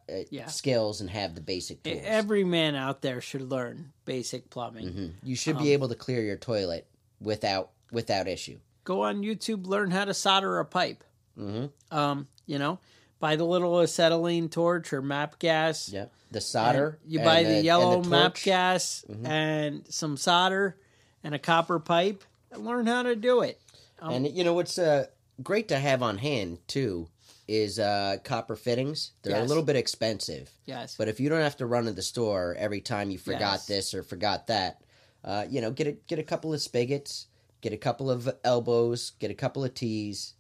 uh, 0.08 0.24
Yeah. 0.30 0.46
skills 0.46 1.00
and 1.00 1.10
have 1.10 1.34
the 1.34 1.40
basic 1.40 1.82
tools. 1.82 2.00
Every 2.04 2.44
man 2.44 2.74
out 2.74 3.02
there 3.02 3.20
should 3.20 3.50
learn 3.50 3.92
basic 4.04 4.50
plumbing. 4.50 4.88
Mhm. 4.92 5.12
You 5.22 5.36
should 5.36 5.56
Um, 5.56 5.62
be 5.62 5.72
able 5.72 5.88
to 5.88 5.94
clear 5.94 6.22
your 6.22 6.36
toilet 6.36 6.86
without 7.20 7.70
without 7.92 8.26
issue. 8.26 8.58
Go 8.84 9.02
on 9.02 9.22
YouTube, 9.22 9.66
learn 9.66 9.90
how 9.92 10.04
to 10.04 10.12
solder 10.14 10.58
a 10.58 10.64
pipe. 10.64 11.04
hmm 11.36 11.66
Um, 11.90 12.26
you 12.46 12.58
know, 12.58 12.78
buy 13.20 13.36
the 13.36 13.44
little 13.44 13.78
acetylene 13.80 14.48
torch 14.48 14.92
or 14.92 15.00
MAPP 15.00 15.38
gas. 15.38 15.88
Yep. 15.90 16.12
The 16.30 16.40
solder. 16.40 16.98
You 17.06 17.20
buy 17.20 17.44
the, 17.44 17.56
and 17.56 17.64
yellow 17.64 18.02
MAPP 18.02 18.34
torch. 18.34 18.42
Mm-hmm. 18.42 18.50
gas 18.50 19.04
and 19.24 19.84
some 19.88 20.16
solder 20.16 20.76
and 21.22 21.34
a 21.34 21.38
copper 21.38 21.78
pipe 21.78 22.24
and 22.50 22.64
learn 22.64 22.86
how 22.86 23.02
to 23.04 23.14
do 23.16 23.40
it. 23.42 23.60
And 24.00 24.26
you 24.36 24.42
know 24.44 24.52
what's 24.54 24.76
uh, 24.78 25.06
great 25.42 25.68
to 25.68 25.78
have 25.78 26.02
on 26.02 26.18
hand 26.18 26.58
too 26.66 27.08
is 27.46 27.78
uh, 27.78 28.16
copper 28.24 28.56
fittings. 28.56 29.12
They're 29.22 29.40
a 29.40 29.44
little 29.44 29.62
bit 29.62 29.76
expensive, 29.76 30.50
Yes. 30.64 30.94
but 30.96 31.08
if 31.08 31.20
you 31.20 31.28
don't 31.28 31.40
have 31.42 31.56
to 31.58 31.66
run 31.66 31.84
to 31.84 31.92
the 31.92 32.02
store 32.02 32.54
every 32.58 32.80
time 32.80 33.10
you 33.10 33.18
forgot 33.18 33.40
Yes. 33.54 33.66
this 33.66 33.94
or 33.94 34.02
forgot 34.02 34.46
that, 34.46 34.80
uh, 35.24 35.44
you 35.48 35.60
know, 35.60 35.70
get 35.70 35.86
a 35.86 35.92
get 35.92 36.18
a 36.18 36.22
couple 36.22 36.52
of 36.54 36.60
spigots, 36.62 37.26
get 37.60 37.72
a 37.72 37.76
couple 37.76 38.10
of 38.10 38.28
elbows, 38.44 39.12
get 39.18 39.30
a 39.30 39.34
couple 39.34 39.62
of 39.64 39.74
T's, 39.74 40.34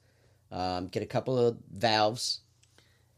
um, 0.50 0.88
get 0.88 1.02
a 1.02 1.06
couple 1.06 1.38
of 1.38 1.58
valves, 1.74 2.40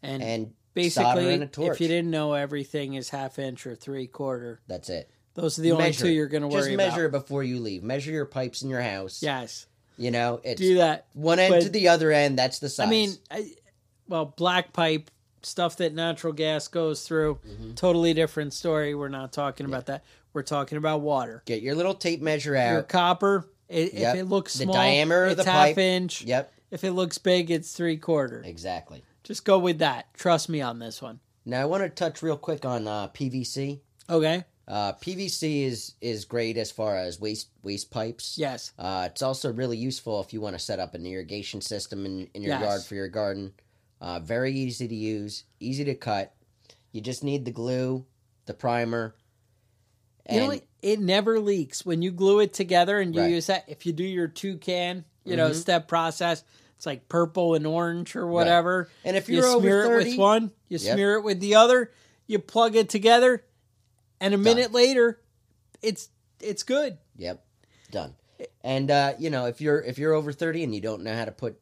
and, 0.03 0.23
and 0.23 0.53
basically, 0.75 1.33
and 1.35 1.43
a 1.43 1.47
torch. 1.47 1.75
if 1.75 1.81
you 1.81 1.89
didn't 1.89 2.11
know, 2.11 2.33
everything 2.35 2.95
is 2.95 3.11
half 3.11 3.39
inch 3.39 3.67
or 3.67 3.75
three 3.75 4.07
quarter. 4.07 4.61
That's 4.67 4.89
it. 4.89 5.11
Those 5.35 5.59
are 5.59 5.63
the 5.63 5.73
only 5.73 5.93
two 5.93 6.09
you're 6.09 6.29
going 6.29 6.43
to 6.45 6.49
Just 6.49 6.67
worry 6.69 6.77
measure 6.77 7.05
about. 7.07 7.19
it 7.19 7.21
before 7.23 7.43
you 7.45 7.61
leave. 7.61 7.83
Measure 7.83 8.11
your 8.11 8.25
pipes 8.25 8.63
in 8.63 8.71
your 8.71 8.81
house. 8.81 9.23
Yes. 9.23 9.67
You 9.99 10.11
know, 10.11 10.41
it's 10.45 10.61
Do 10.61 10.77
that. 10.77 11.07
one 11.13 11.39
end 11.39 11.53
But- 11.55 11.63
to 11.63 11.69
the 11.69 11.89
other 11.89 12.11
end. 12.11 12.39
That's 12.39 12.59
the 12.59 12.69
size. 12.71 12.87
I 12.87 12.91
mean, 12.91 13.11
I, 13.31 13.51
well, 14.09 14.27
black 14.37 14.73
pipe 14.73 15.11
stuff 15.43 15.77
that 15.77 15.95
natural 15.95 16.33
gas 16.33 16.69
goes 16.69 17.03
through, 17.07 17.39
Mm-hmm. 17.49 17.75
totally 17.75 18.15
different 18.15 18.53
story. 18.53 18.95
We're 18.95 19.09
not 19.09 19.33
talking 19.33 19.67
about 19.67 19.87
that. 19.87 20.05
We're 20.33 20.43
talking 20.43 20.77
about 20.79 21.01
water. 21.01 21.43
get 21.47 21.63
your 21.63 21.75
little 21.75 21.95
tape 21.95 22.21
measure 22.21 22.57
out. 22.57 22.73
Your 22.73 22.83
copper, 22.83 23.49
i 23.71 23.75
Yep. 23.93 23.93
if 23.93 24.15
it 24.21 24.25
looks 24.25 24.55
The 24.55 24.65
small, 24.65 24.75
diameter 24.75 25.27
of 25.27 25.37
the 25.37 25.45
half 25.45 25.69
pipe. 25.69 25.79
inch. 25.79 26.23
Yep, 26.23 26.53
If 26.71 26.85
it 26.85 26.93
looks 26.93 27.19
big, 27.19 27.51
it's 27.51 27.73
three 27.73 27.97
quarter. 27.97 28.43
exactly. 28.45 29.03
Just 29.25 29.45
go 29.45 29.59
with 29.59 29.79
that. 29.79 30.13
Trust 30.15 30.49
me 30.49 30.61
on 30.61 30.79
this 30.79 31.01
one. 31.03 31.21
Now 31.45 31.63
I 31.63 31.65
want 31.65 31.83
to 31.85 31.89
touch 31.89 32.23
real 32.23 32.37
quick 32.37 32.65
on 32.65 32.87
uh, 32.89 33.09
PVC. 33.09 33.81
Okay. 34.11 34.45
Uh, 34.69 34.93
PVC 34.95 35.63
is 35.65 35.95
is 36.01 36.25
great 36.25 36.57
as 36.57 36.73
far 36.73 36.97
as 36.97 37.21
waste 37.21 37.49
waste 37.63 37.91
pipes. 37.93 38.37
Yes. 38.37 38.73
Uh, 38.79 39.09
it's 39.11 39.23
also 39.23 39.53
really 39.53 39.77
useful 39.79 40.21
if 40.21 40.33
you 40.33 40.41
want 40.41 40.55
to 40.59 40.65
set 40.65 40.81
up 40.81 40.95
an 40.95 41.07
irrigation 41.07 41.61
system 41.61 42.05
in, 42.05 42.29
in 42.35 42.43
your 42.43 42.55
Yes. 42.55 42.63
yard 42.63 42.83
for 42.83 42.95
your 42.97 43.09
garden. 43.09 43.53
Uh, 44.01 44.21
very 44.21 44.53
easy 44.53 44.87
to 44.87 44.95
use, 44.95 45.45
easy 45.61 45.85
to 45.85 45.95
cut. 45.95 46.35
You 46.93 47.01
just 47.01 47.25
need 47.25 47.45
the 47.45 47.51
glue, 47.51 48.05
the 48.47 48.55
primer, 48.55 49.15
you 50.31 50.41
know, 50.41 50.51
and 50.51 50.63
it 50.83 51.01
never 51.01 51.41
leaks 51.41 51.85
when 51.87 52.03
you 52.03 52.11
glue 52.11 52.41
it 52.41 52.53
together 52.53 53.01
and 53.01 53.15
you 53.15 53.23
Right. 53.23 53.31
use 53.31 53.47
that. 53.47 53.65
If 53.69 53.87
you 53.87 53.93
do 53.93 54.05
your 54.05 54.29
two 54.29 54.59
can, 54.59 55.05
you 55.25 55.37
know, 55.37 55.51
Mhm. 55.51 55.55
step 55.55 55.89
process, 55.89 56.45
it's 56.77 56.85
like 56.87 57.09
purple 57.09 57.55
and 57.55 57.67
orange 57.67 58.15
or 58.17 58.27
whatever. 58.27 58.89
and 59.05 59.17
if 59.17 59.29
You 59.29 59.37
you're 59.37 59.47
over 59.47 59.61
smear 59.61 59.83
it 59.85 59.97
with 60.11 60.19
one, 60.19 60.53
you 60.69 60.79
Yep. 60.79 60.95
smear 60.95 61.15
it 61.15 61.23
with 61.23 61.41
the 61.41 61.55
other, 61.55 61.91
you 62.27 62.39
plug 62.39 62.77
it 62.77 62.89
together, 62.91 63.45
and 64.21 64.35
a 64.35 64.39
minute 64.39 64.73
later, 64.73 65.21
it's 65.83 66.11
it's 66.41 66.63
good. 66.63 66.99
Yep, 67.17 67.43
done. 67.91 68.15
And 68.63 68.91
uh, 68.91 69.15
you 69.19 69.31
know, 69.31 69.47
if 69.47 69.61
you're 69.63 69.81
if 69.83 69.97
you're 69.99 70.13
over 70.13 70.33
thirty 70.33 70.63
and 70.63 70.75
you 70.75 70.81
don't 70.83 71.03
know 71.03 71.15
how 71.15 71.25
to 71.25 71.33
put 71.33 71.59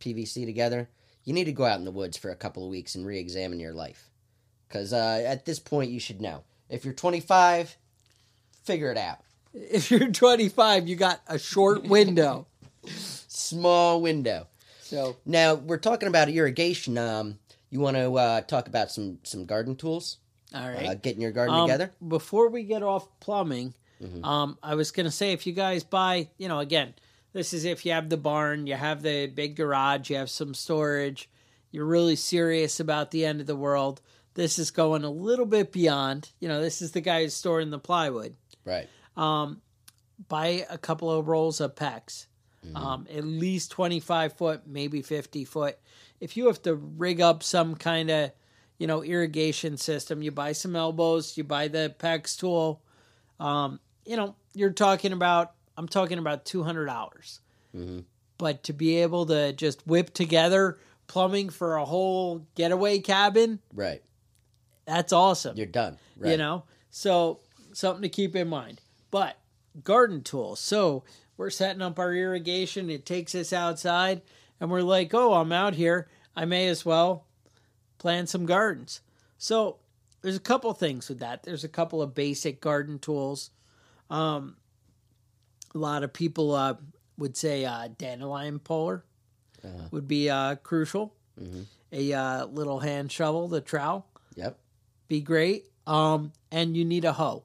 PVC 0.00 0.44
together, 0.44 0.90
you 1.24 1.32
need 1.32 1.44
to 1.44 1.52
go 1.52 1.64
out 1.64 1.78
in 1.78 1.84
the 1.84 1.90
woods 1.90 2.16
for 2.16 2.30
a 2.30 2.36
couple 2.36 2.64
of 2.64 2.70
weeks 2.70 2.94
and 2.94 3.06
re-examine 3.06 3.60
your 3.60 3.72
life. 3.74 4.10
Because 4.68 4.92
uh, 4.92 5.22
at 5.26 5.44
this 5.44 5.58
point, 5.58 5.90
you 5.90 6.00
should 6.00 6.20
know. 6.20 6.42
If 6.68 6.84
you're 6.84 6.94
25, 6.94 7.76
figure 8.64 8.90
it 8.90 8.98
out. 8.98 9.18
If 9.54 9.90
you're 9.90 10.10
25, 10.10 10.88
you 10.88 10.96
got 10.96 11.20
a 11.26 11.38
short 11.38 11.84
window. 11.84 12.46
Small 13.28 14.00
window. 14.00 14.46
so 14.80 15.16
Now 15.26 15.54
we're 15.54 15.76
talking 15.78 16.08
about 16.08 16.28
irrigation. 16.28 16.96
Um, 16.98 17.38
you 17.70 17.80
want 17.80 17.96
to 17.96 18.14
uh, 18.14 18.40
talk 18.42 18.66
about 18.66 18.90
some 18.90 19.18
some 19.22 19.44
garden 19.44 19.76
tools? 19.76 20.18
all 20.54 20.68
right. 20.68 20.86
Uh, 20.86 20.94
getting 20.94 21.20
your 21.22 21.32
garden 21.32 21.54
Um, 21.54 21.66
together. 21.68 21.90
Before 22.06 22.48
we 22.48 22.62
get 22.62 22.82
off 22.82 23.08
plumbing, 23.20 23.74
Mhm. 24.02 24.24
um, 24.24 24.58
I 24.62 24.74
was 24.74 24.90
going 24.90 25.04
to 25.06 25.10
say 25.12 25.32
if 25.32 25.46
you 25.46 25.52
guys 25.54 25.84
buy, 25.84 26.28
you 26.36 26.48
know, 26.48 26.58
again, 26.58 26.94
this 27.32 27.52
is 27.52 27.64
if 27.64 27.86
you 27.86 27.92
have 27.92 28.08
the 28.08 28.16
barn, 28.16 28.66
you 28.66 28.74
have 28.74 29.02
the 29.02 29.26
big 29.26 29.56
garage, 29.56 30.10
you 30.10 30.16
have 30.16 30.30
some 30.30 30.54
storage, 30.54 31.28
you're 31.70 31.86
really 31.86 32.16
serious 32.16 32.80
about 32.80 33.10
the 33.10 33.24
end 33.24 33.40
of 33.40 33.46
the 33.46 33.56
world. 33.56 34.00
This 34.34 34.58
is 34.58 34.70
going 34.70 35.04
a 35.04 35.10
little 35.10 35.46
bit 35.46 35.72
beyond. 35.72 36.30
You 36.40 36.48
know, 36.48 36.60
this 36.60 36.82
is 36.82 36.92
the 36.92 37.00
guy 37.00 37.22
who's 37.22 37.34
storing 37.34 37.70
the 37.70 37.78
plywood. 37.78 38.36
Right. 38.64 38.88
Um, 39.16 39.60
buy 40.28 40.66
a 40.70 40.78
couple 40.78 41.10
of 41.10 41.28
rolls 41.28 41.60
of 41.60 41.74
PEX, 41.74 42.26
um, 42.74 43.06
at 43.14 43.24
least 43.24 43.70
25 43.72 44.34
foot, 44.34 44.62
maybe 44.66 45.02
50 45.02 45.44
foot. 45.44 45.78
If 46.20 46.36
you 46.36 46.46
have 46.46 46.62
to 46.62 46.74
rig 46.74 47.20
up 47.20 47.42
some 47.42 47.74
kind 47.74 48.10
of, 48.10 48.30
you 48.78 48.86
know, 48.86 49.02
irrigation 49.02 49.76
system, 49.76 50.22
you 50.22 50.30
buy 50.30 50.52
some 50.52 50.76
elbows, 50.76 51.36
you 51.36 51.44
buy 51.44 51.68
the 51.68 51.94
PEX 51.98 52.38
tool. 52.38 52.82
Um, 53.40 53.80
you 54.06 54.16
know, 54.16 54.36
you're 54.54 54.70
talking 54.70 55.12
about, 55.12 55.52
I'm 55.76 55.88
talking 55.88 56.18
about 56.18 56.44
$200. 56.44 56.86
dollars 56.86 57.40
Mhm. 57.74 58.04
But 58.38 58.62
to 58.64 58.72
be 58.72 58.96
able 58.98 59.26
to 59.26 59.52
just 59.52 59.86
whip 59.86 60.12
together 60.12 60.78
plumbing 61.06 61.50
for 61.50 61.76
a 61.76 61.84
whole 61.84 62.46
getaway 62.54 62.98
cabin, 62.98 63.60
Right. 63.72 64.02
that's 64.84 65.12
awesome 65.12 65.56
You're 65.56 65.66
done. 65.66 65.98
Right. 66.16 66.32
you 66.32 66.36
know 66.36 66.64
so 66.90 67.40
something 67.72 68.02
to 68.02 68.08
keep 68.08 68.34
in 68.36 68.48
mind 68.48 68.80
but 69.10 69.36
garden 69.84 70.22
tools 70.22 70.60
so 70.60 71.04
we're 71.36 71.50
setting 71.50 71.80
up 71.82 71.98
our 71.98 72.12
irrigation 72.14 72.90
it 72.90 73.06
takes 73.06 73.34
us 73.34 73.52
outside 73.52 74.20
and 74.60 74.70
we're 74.70 74.82
like 74.82 75.14
oh 75.14 75.34
i'm 75.34 75.52
out 75.52 75.74
here 75.74 76.08
i 76.36 76.44
may 76.44 76.66
as 76.68 76.84
well 76.84 77.24
plant 77.98 78.28
some 78.28 78.44
gardens 78.44 79.00
so 79.38 79.78
there's 80.20 80.36
a 80.36 80.40
couple 80.40 80.72
things 80.74 81.08
with 81.08 81.18
that 81.20 81.42
there's 81.44 81.64
a 81.64 81.68
couple 81.68 82.02
of 82.02 82.14
basic 82.14 82.60
garden 82.60 82.98
tools 82.98 83.50
um 84.10 84.56
a 85.74 85.78
lot 85.78 86.02
of 86.02 86.12
people 86.12 86.54
uh 86.54 86.74
would 87.18 87.36
say 87.36 87.64
uh 87.64 87.88
dandelion 87.98 88.58
puller 88.58 89.04
Uh-huh. 89.64 89.88
would 89.90 90.08
be 90.08 90.28
uh 90.30 90.56
crucial 90.56 91.14
Mhm. 91.40 91.64
a 91.92 92.12
uh, 92.12 92.46
little 92.46 92.80
hand 92.80 93.10
shovel 93.12 93.48
the 93.48 93.60
trowel 93.60 94.06
Yep. 94.36 94.58
be 95.08 95.20
great. 95.20 95.66
Um, 95.86 96.32
and 96.50 96.76
you 96.76 96.84
need 96.84 97.04
a 97.04 97.12
hoe. 97.14 97.44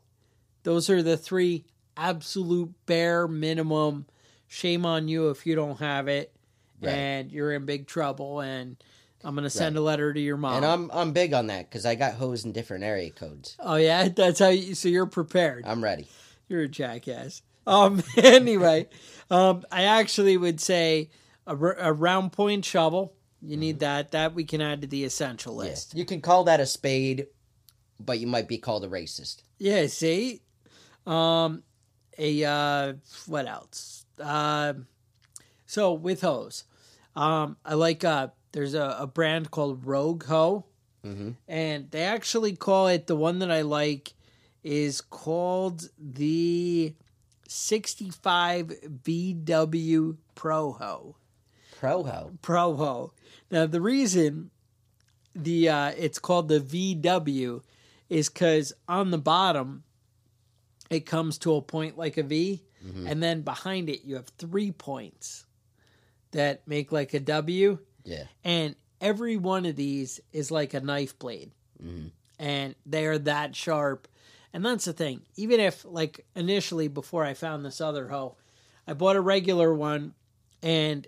Those 0.63 0.89
are 0.89 1.01
the 1.03 1.17
three 1.17 1.65
absolute 1.97 2.73
bare 2.85 3.27
minimum. 3.27 4.05
Shame 4.47 4.85
on 4.85 5.07
you 5.07 5.29
if 5.29 5.45
you 5.45 5.55
don't 5.55 5.79
have 5.79 6.07
it, 6.07 6.33
Right. 6.81 6.91
and 6.91 7.31
you're 7.31 7.51
in 7.53 7.65
big 7.65 7.87
trouble. 7.87 8.39
And 8.41 8.77
I'm 9.23 9.35
gonna 9.35 9.49
send 9.49 9.75
a 9.77 9.81
letter 9.81 10.13
to 10.13 10.19
your 10.19 10.37
mom. 10.37 10.57
And 10.57 10.65
I'm 10.65 10.91
I'm 10.91 11.11
big 11.13 11.33
on 11.33 11.47
that 11.47 11.69
because 11.69 11.85
I 11.85 11.95
got 11.95 12.13
hose 12.13 12.45
in 12.45 12.51
different 12.53 12.83
area 12.83 13.09
codes. 13.09 13.55
oh 13.59 13.75
yeah, 13.75 14.07
that's 14.09 14.39
how 14.39 14.49
you. 14.49 14.75
So 14.75 14.87
you're 14.87 15.05
prepared. 15.07 15.65
I'm 15.65 15.83
ready. 15.83 16.07
You're 16.47 16.63
a 16.63 16.67
jackass. 16.69 17.41
Um. 17.67 18.01
Anyway, 18.17 18.87
um, 19.29 19.63
I 19.71 19.83
actually 19.83 20.37
would 20.37 20.59
say 20.61 21.09
a, 21.45 21.51
r- 21.55 21.77
a 21.79 21.93
round 21.93 22.31
point 22.31 22.65
shovel. 22.65 23.13
You 23.41 23.57
need 23.57 23.79
that. 23.79 24.11
That 24.11 24.33
we 24.33 24.43
can 24.45 24.61
add 24.61 24.81
to 24.81 24.87
the 24.87 25.03
essential 25.03 25.53
Mm-hmm. 25.57 25.65
Yeah. 25.65 25.69
list. 25.71 25.95
You 25.95 26.05
can 26.05 26.21
call 26.21 26.43
that 26.45 26.59
a 26.59 26.65
spade, 26.65 27.27
but 27.99 28.19
you 28.19 28.27
might 28.27 28.47
be 28.47 28.57
called 28.57 28.83
a 28.83 28.87
racist. 28.87 29.43
Yeah, 29.59 29.85
see? 29.87 30.41
Um 31.05 31.63
a 32.17 32.43
uh 32.43 32.93
what 33.27 33.47
else? 33.47 34.05
Uh, 34.19 34.73
so 35.65 35.93
with 35.93 36.21
hose. 36.21 36.63
Um 37.15 37.57
I 37.65 37.73
like 37.75 38.03
uh 38.03 38.29
there's 38.53 38.73
a, 38.73 38.95
a 38.99 39.07
brand 39.07 39.51
called 39.51 39.85
Rogue 39.85 40.25
Hoe. 40.25 40.65
Mhm. 41.05 41.35
And 41.47 41.91
they 41.91 42.03
actually 42.03 42.55
call 42.55 42.87
it 42.87 43.07
the 43.07 43.15
one 43.15 43.39
that 43.39 43.51
I 43.51 43.61
like 43.61 44.13
is 44.63 44.99
called 45.01 45.89
the 45.99 46.95
65 47.47 48.67
VW 49.03 50.17
Pro 50.35 50.71
Hoe. 50.73 51.15
Pro 51.79 52.03
hoe. 52.03 52.31
Pro 52.41 52.75
Ho. 52.75 53.13
Now 53.51 53.65
the 53.65 53.81
reason 53.81 54.49
the 55.35 55.69
uh, 55.69 55.91
it's 55.97 56.19
called 56.19 56.47
the 56.47 56.59
VW 56.59 57.61
is 58.09 58.29
because 58.29 58.73
on 58.87 59.11
the 59.11 59.17
bottom 59.17 59.83
it 60.89 61.05
comes 61.05 61.37
to 61.39 61.53
a 61.55 61.61
point 61.61 61.97
like 61.97 62.17
a 62.17 62.23
V, 62.23 62.63
and 63.05 63.21
then 63.21 63.41
behind 63.41 63.89
it 63.89 64.05
you 64.05 64.15
have 64.15 64.29
three 64.37 64.71
points 64.71 65.45
that 66.31 66.65
make 66.67 66.91
like 66.91 67.13
a 67.13 67.19
W, 67.19 67.79
Yeah. 68.05 68.23
and 68.43 68.75
every 69.01 69.35
one 69.37 69.65
of 69.65 69.75
these 69.75 70.19
is 70.31 70.49
like 70.51 70.73
a 70.73 70.79
knife 70.79 71.19
blade, 71.19 71.51
Mhm. 71.83 72.11
and 72.39 72.75
they 72.85 73.05
are 73.05 73.17
that 73.19 73.55
sharp. 73.55 74.07
And 74.57 74.65
that's 74.65 74.85
the 74.85 74.93
thing. 74.93 75.21
Even 75.35 75.59
if 75.59 75.85
like 75.85 76.25
initially 76.35 76.87
before 76.87 77.23
I 77.23 77.35
found 77.35 77.63
this 77.63 77.79
other 77.79 78.07
hoe, 78.07 78.37
I 78.87 78.93
bought 78.93 79.15
a 79.15 79.21
regular 79.21 79.71
one, 79.71 80.15
and 80.63 81.05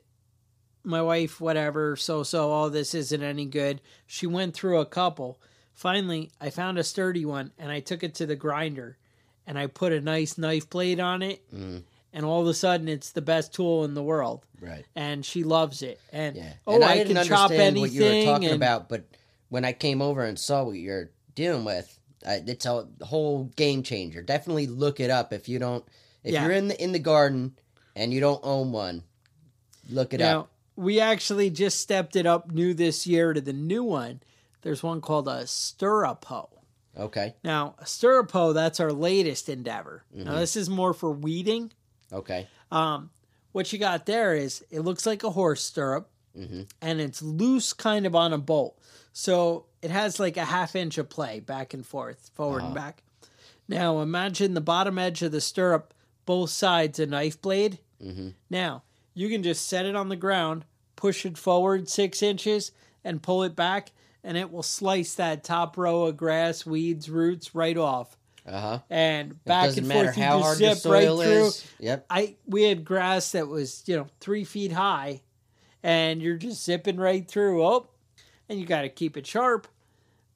my 0.83 1.01
wife, 1.01 1.41
whatever, 1.41 1.95
so 1.95 2.21
so, 2.21 2.51
all 2.51 2.69
this 2.69 2.93
isn't 2.93 3.23
any 3.23 3.45
good. 3.47 3.81
She 4.05 4.27
went 4.27 4.53
through 4.53 4.77
a 4.79 4.85
couple. 4.85 5.41
Finally, 5.73 6.29
I 6.39 6.51
found 6.51 6.77
a 6.77 6.83
sturdy 6.83 7.25
one 7.25 7.51
and 7.57 7.71
I 7.71 7.79
took 7.79 8.03
it 8.03 8.13
to 8.15 8.27
the 8.27 8.35
grinder 8.35 8.97
and 9.47 9.57
I 9.57 9.65
put 9.65 9.93
a 9.93 9.99
nice 9.99 10.37
knife 10.37 10.69
blade 10.69 10.99
on 10.99 11.23
it. 11.23 11.41
Mhm. 11.51 11.81
and 12.13 12.25
all 12.25 12.41
of 12.41 12.47
a 12.47 12.53
sudden 12.53 12.87
it's 12.87 13.09
the 13.13 13.21
best 13.21 13.51
tool 13.51 13.83
in 13.83 13.95
the 13.95 14.03
world, 14.03 14.45
Right. 14.61 14.85
and 14.95 15.25
she 15.25 15.43
loves 15.43 15.81
it. 15.81 15.99
And 16.13 16.35
Yeah. 16.35 16.53
oh, 16.67 16.75
and 16.75 16.83
I, 16.83 16.91
I, 16.91 16.97
didn't 16.97 17.15
can 17.15 17.25
chop 17.25 17.49
anything. 17.49 17.81
what 17.81 17.91
you 17.91 18.03
were 18.03 18.23
talking 18.25 18.49
and, 18.49 18.55
about, 18.55 18.89
but 18.89 19.05
when 19.49 19.65
I 19.65 19.73
came 19.73 20.03
over 20.03 20.23
and 20.23 20.37
saw 20.37 20.63
what 20.65 20.73
you're 20.77 21.09
dealing 21.33 21.65
with, 21.65 21.98
it's 22.25 22.65
a 22.65 22.87
whole 23.01 23.45
game 23.55 23.83
changer. 23.83 24.21
Definitely 24.21 24.67
look 24.67 24.99
it 24.99 25.09
up 25.09 25.33
if 25.33 25.47
you 25.49 25.59
don't. 25.59 25.85
If 26.23 26.33
Yeah. 26.33 26.43
you're 26.43 26.51
in 26.53 26.67
the 26.67 26.81
in 26.83 26.91
the 26.91 26.99
garden 26.99 27.55
and 27.95 28.13
you 28.13 28.19
don't 28.19 28.41
own 28.43 28.71
one, 28.71 29.03
look 29.89 30.13
it 30.13 30.19
Now, 30.19 30.41
up. 30.41 30.51
we 30.75 30.99
actually 30.99 31.49
just 31.49 31.79
stepped 31.79 32.15
it 32.15 32.25
up 32.25 32.51
new 32.51 32.73
this 32.73 33.07
year 33.07 33.33
to 33.33 33.41
the 33.41 33.53
new 33.53 33.83
one. 33.83 34.21
There's 34.61 34.83
one 34.83 34.99
called 35.01 35.27
a 35.27 35.47
stirrup 35.47 36.25
hoe. 36.25 36.49
Okay. 36.97 37.35
Now, 37.43 37.75
a 37.79 37.85
stirrup 37.85 38.31
hoe, 38.31 38.51
that's 38.51 38.79
our 38.81 38.91
latest 38.91 39.47
endeavor. 39.47 40.03
Mm-hmm. 40.13 40.25
Now, 40.25 40.35
this 40.39 40.57
is 40.57 40.69
more 40.69 40.93
for 40.93 41.11
weeding. 41.11 41.71
Okay. 42.11 42.47
Um, 42.71 43.11
what 43.53 43.71
you 43.71 43.79
got 43.79 44.05
there 44.05 44.35
is 44.35 44.63
it 44.69 44.81
looks 44.81 45.05
like 45.05 45.23
a 45.23 45.29
horse 45.29 45.63
stirrup 45.63 46.09
Mhm. 46.37 46.67
and 46.81 47.01
it's 47.01 47.21
loose 47.21 47.73
kind 47.73 48.05
of 48.05 48.15
on 48.15 48.33
a 48.33 48.37
bolt. 48.37 48.77
So 49.13 49.65
it 49.81 49.91
has 49.91 50.19
like 50.19 50.37
a 50.37 50.45
half 50.45 50.75
inch 50.75 50.97
of 50.97 51.09
play 51.09 51.39
back 51.39 51.73
and 51.73 51.85
forth, 51.85 52.29
forward 52.33 52.63
and 52.63 52.73
back. 52.75 53.03
Now 53.67 53.99
imagine 54.01 54.53
the 54.53 54.61
bottom 54.61 54.97
edge 54.97 55.21
of 55.21 55.31
the 55.31 55.41
stirrup, 55.41 55.93
both 56.25 56.49
sides 56.49 56.99
a 56.99 57.05
knife 57.05 57.41
blade. 57.41 57.79
Mhm. 58.03 58.33
Now 58.49 58.83
you 59.13 59.29
can 59.29 59.43
just 59.43 59.67
set 59.67 59.85
it 59.85 59.95
on 59.95 60.09
the 60.09 60.15
ground, 60.15 60.65
push 60.95 61.25
it 61.25 61.37
forward 61.37 61.89
six 61.89 62.21
inches, 62.21 62.71
and 63.03 63.21
pull 63.23 63.43
it 63.43 63.55
back, 63.55 63.91
and 64.23 64.37
it 64.37 64.51
will 64.51 64.63
slice 64.63 65.13
that 65.15 65.43
top 65.43 65.77
row 65.77 66.03
of 66.03 66.17
grass, 66.17 66.65
weeds, 66.65 67.09
roots 67.09 67.53
right 67.55 67.77
off. 67.77 68.17
Uh 68.45 68.59
huh. 68.59 68.79
And 68.89 69.43
back 69.45 69.75
and 69.77 69.91
forth, 69.91 70.17
you 70.17 70.23
how 70.23 70.37
just 70.39 70.45
hard 70.45 70.57
the 70.59 70.75
zip 70.75 70.91
right 70.91 71.03
through. 71.07 71.45
is. 71.47 71.65
Yep. 71.79 72.05
I 72.09 72.35
we 72.47 72.63
had 72.63 72.83
grass 72.85 73.31
that 73.33 73.47
was 73.47 73.83
you 73.85 73.95
know 73.95 74.07
three 74.19 74.43
feet 74.43 74.71
high, 74.71 75.21
and 75.83 76.21
you're 76.21 76.37
just 76.37 76.63
zipping 76.63 76.97
right 76.97 77.27
through. 77.27 77.63
Oh, 77.65 77.87
and 78.47 78.59
you 78.59 78.65
got 78.65 78.81
to 78.81 78.89
keep 78.89 79.15
it 79.17 79.27
sharp, 79.27 79.67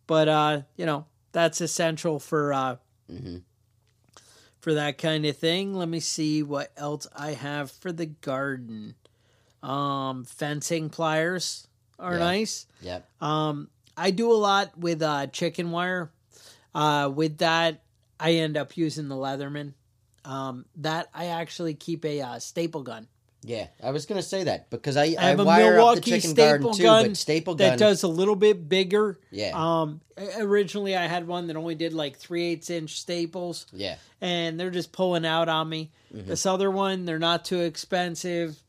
but 0.08 0.28
uh, 0.28 0.62
you 0.76 0.86
know 0.86 1.06
that's 1.32 1.62
essential 1.62 2.20
for 2.20 2.54
uh, 2.54 2.76
Mhm. 3.12 3.41
for 4.60 4.74
that 4.74 4.98
kind 4.98 5.26
of 5.26 5.36
thing. 5.38 5.74
Let 5.74 5.89
me 5.89 6.00
see 6.00 6.41
what 6.44 6.72
else 6.78 7.08
I 7.16 7.32
have 7.34 7.72
for 7.72 7.91
the 7.91 8.06
garden. 8.06 8.96
Um, 9.62 10.26
fencing 10.26 10.89
pliers 10.89 11.68
are 12.00 12.14
Yeah. 12.14 12.20
nice. 12.20 12.66
Yep. 12.82 13.08
Um, 13.22 13.70
I 13.96 14.12
do 14.12 14.32
a 14.32 14.36
lot 14.36 14.78
with 14.78 15.02
uh, 15.02 15.28
chicken 15.28 15.72
wire. 15.72 16.12
Uh, 16.76 17.12
with 17.14 17.38
that, 17.38 17.82
I 18.20 18.34
end 18.34 18.58
up 18.58 18.76
using 18.78 19.08
the 19.08 19.16
Leatherman. 19.16 19.74
Um, 20.26 20.66
that 20.78 21.10
I 21.14 21.26
actually 21.28 21.74
keep 21.76 22.06
a 22.06 22.22
uh, 22.22 22.39
staple 22.39 22.82
gun. 22.84 23.08
Yeah, 23.44 23.68
I 23.84 23.91
was 23.91 24.06
gonna 24.06 24.22
say 24.22 24.46
that 24.46 24.70
because 24.70 24.96
I, 24.96 25.04
I 25.04 25.16
I, 25.20 25.24
have 25.30 25.39
a 25.39 25.44
wire 25.44 25.64
up 25.64 25.70
the 25.70 25.76
Milwaukee 25.78 26.12
chicken 26.12 26.30
staple 26.32 26.58
garden 26.58 26.74
too, 26.74 26.84
gun 26.84 27.08
but 27.08 27.18
staple 27.18 27.56
that 27.56 27.70
gun. 27.72 27.78
does 27.78 28.04
a 28.04 28.08
little 28.08 28.36
bit 28.36 28.70
bigger. 28.70 29.20
yeah. 29.32 29.52
Um, 29.54 30.02
originally 30.38 30.96
I 30.96 31.08
had 31.08 31.28
one 31.28 31.48
that 31.48 31.58
only 31.58 31.76
did 31.76 31.94
like 31.94 32.18
three 32.18 32.46
eighths 32.46 32.70
inch 32.70 33.00
staples, 33.00 33.68
yeah. 33.74 33.96
and 34.22 34.60
they're 34.60 34.70
just 34.70 34.91
pulling 34.91 35.26
out 35.26 35.50
on 35.50 35.68
me. 35.68 35.91
Mm-hmm. 36.14 36.30
This 36.30 36.46
other 36.46 36.72
one, 36.72 37.06
they're 37.06 37.20
not 37.20 37.46
too 37.46 37.62
expensive. 37.62 38.62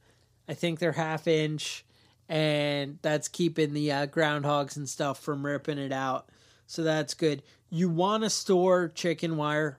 I 0.49 0.55
think 0.55 0.79
they're 0.79 0.93
half 0.93 1.27
inch, 1.29 1.85
and 2.29 2.99
that's 3.03 3.29
keeping 3.29 3.75
the 3.75 3.93
uh, 3.93 4.07
groundhogs 4.07 4.77
and 4.77 4.89
stuff 4.89 5.21
from 5.21 5.47
ripping 5.47 5.79
it 5.79 5.93
out. 5.93 6.29
So 6.67 6.83
that's 6.83 7.15
good. 7.15 7.43
You 7.71 7.89
want 7.89 8.25
to 8.25 8.31
store 8.31 8.89
chicken 8.89 9.37
wire 9.37 9.79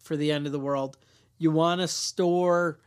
for 0.00 0.16
the 0.16 0.32
end 0.32 0.46
of 0.46 0.52
the 0.52 0.60
world. 0.60 0.96
You 1.38 1.50
want 1.50 1.80
to 1.80 1.88
store. 1.88 2.78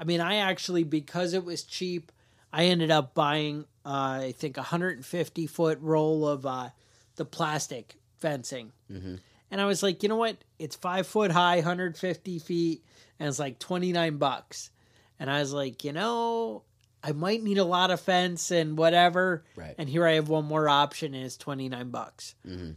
I 0.00 0.04
mean, 0.04 0.22
I 0.22 0.36
actually 0.36 0.82
because 0.82 1.34
it 1.34 1.44
was 1.44 1.62
cheap, 1.62 2.10
I 2.52 2.64
ended 2.64 2.90
up 2.90 3.14
buying 3.14 3.66
uh, 3.84 4.20
I 4.22 4.34
think 4.36 4.56
a 4.56 4.60
150 4.60 5.46
foot 5.46 5.78
roll 5.82 6.26
of 6.26 6.46
uh, 6.46 6.70
the 7.16 7.24
plastic 7.26 7.96
fencing. 8.18 8.72
Mm-hmm. 8.90 9.16
And 9.50 9.60
I 9.60 9.66
was 9.66 9.82
like, 9.82 10.02
you 10.02 10.08
know 10.08 10.16
what? 10.16 10.36
It's 10.58 10.76
five 10.76 11.06
foot 11.06 11.30
high, 11.30 11.56
150 11.56 12.38
feet, 12.38 12.84
and 13.18 13.28
it's 13.28 13.38
like 13.38 13.58
29 13.58 14.16
bucks. 14.16 14.70
And 15.18 15.30
I 15.30 15.40
was 15.40 15.52
like, 15.52 15.84
you 15.84 15.92
know, 15.92 16.62
I 17.02 17.12
might 17.12 17.42
need 17.42 17.58
a 17.58 17.64
lot 17.64 17.90
of 17.90 18.00
fence 18.00 18.50
and 18.50 18.78
whatever. 18.78 19.44
Right. 19.56 19.74
And 19.76 19.88
here 19.88 20.06
I 20.06 20.12
have 20.12 20.28
one 20.28 20.44
more 20.44 20.68
option, 20.68 21.14
and 21.14 21.24
it's 21.24 21.36
29 21.36 21.90
bucks. 21.90 22.34
Mhm. 22.46 22.76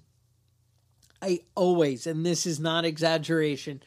I 1.22 1.42
always, 1.56 2.06
and 2.06 2.26
this 2.26 2.46
is 2.46 2.60
not 2.60 2.84
exaggeration, 2.84 3.82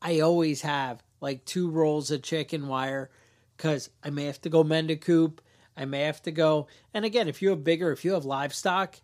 I 0.00 0.20
always 0.20 0.62
have 0.62 1.02
like 1.20 1.44
two 1.44 1.68
rolls 1.70 2.10
of 2.10 2.22
chicken 2.22 2.68
wire 2.68 3.10
because 3.56 3.90
I 4.04 4.10
may 4.10 4.24
have 4.24 4.40
to 4.42 4.48
go 4.48 4.62
mend 4.64 4.90
a 4.90 4.96
coop. 4.96 5.40
I 5.76 5.84
may 5.84 6.00
have 6.02 6.22
to 6.22 6.32
go. 6.32 6.66
And 6.94 7.04
again, 7.04 7.28
if 7.28 7.40
you 7.42 7.50
have 7.50 7.64
bigger, 7.64 7.92
if 7.92 8.04
you 8.04 8.12
have 8.12 8.24
livestock, 8.24 8.96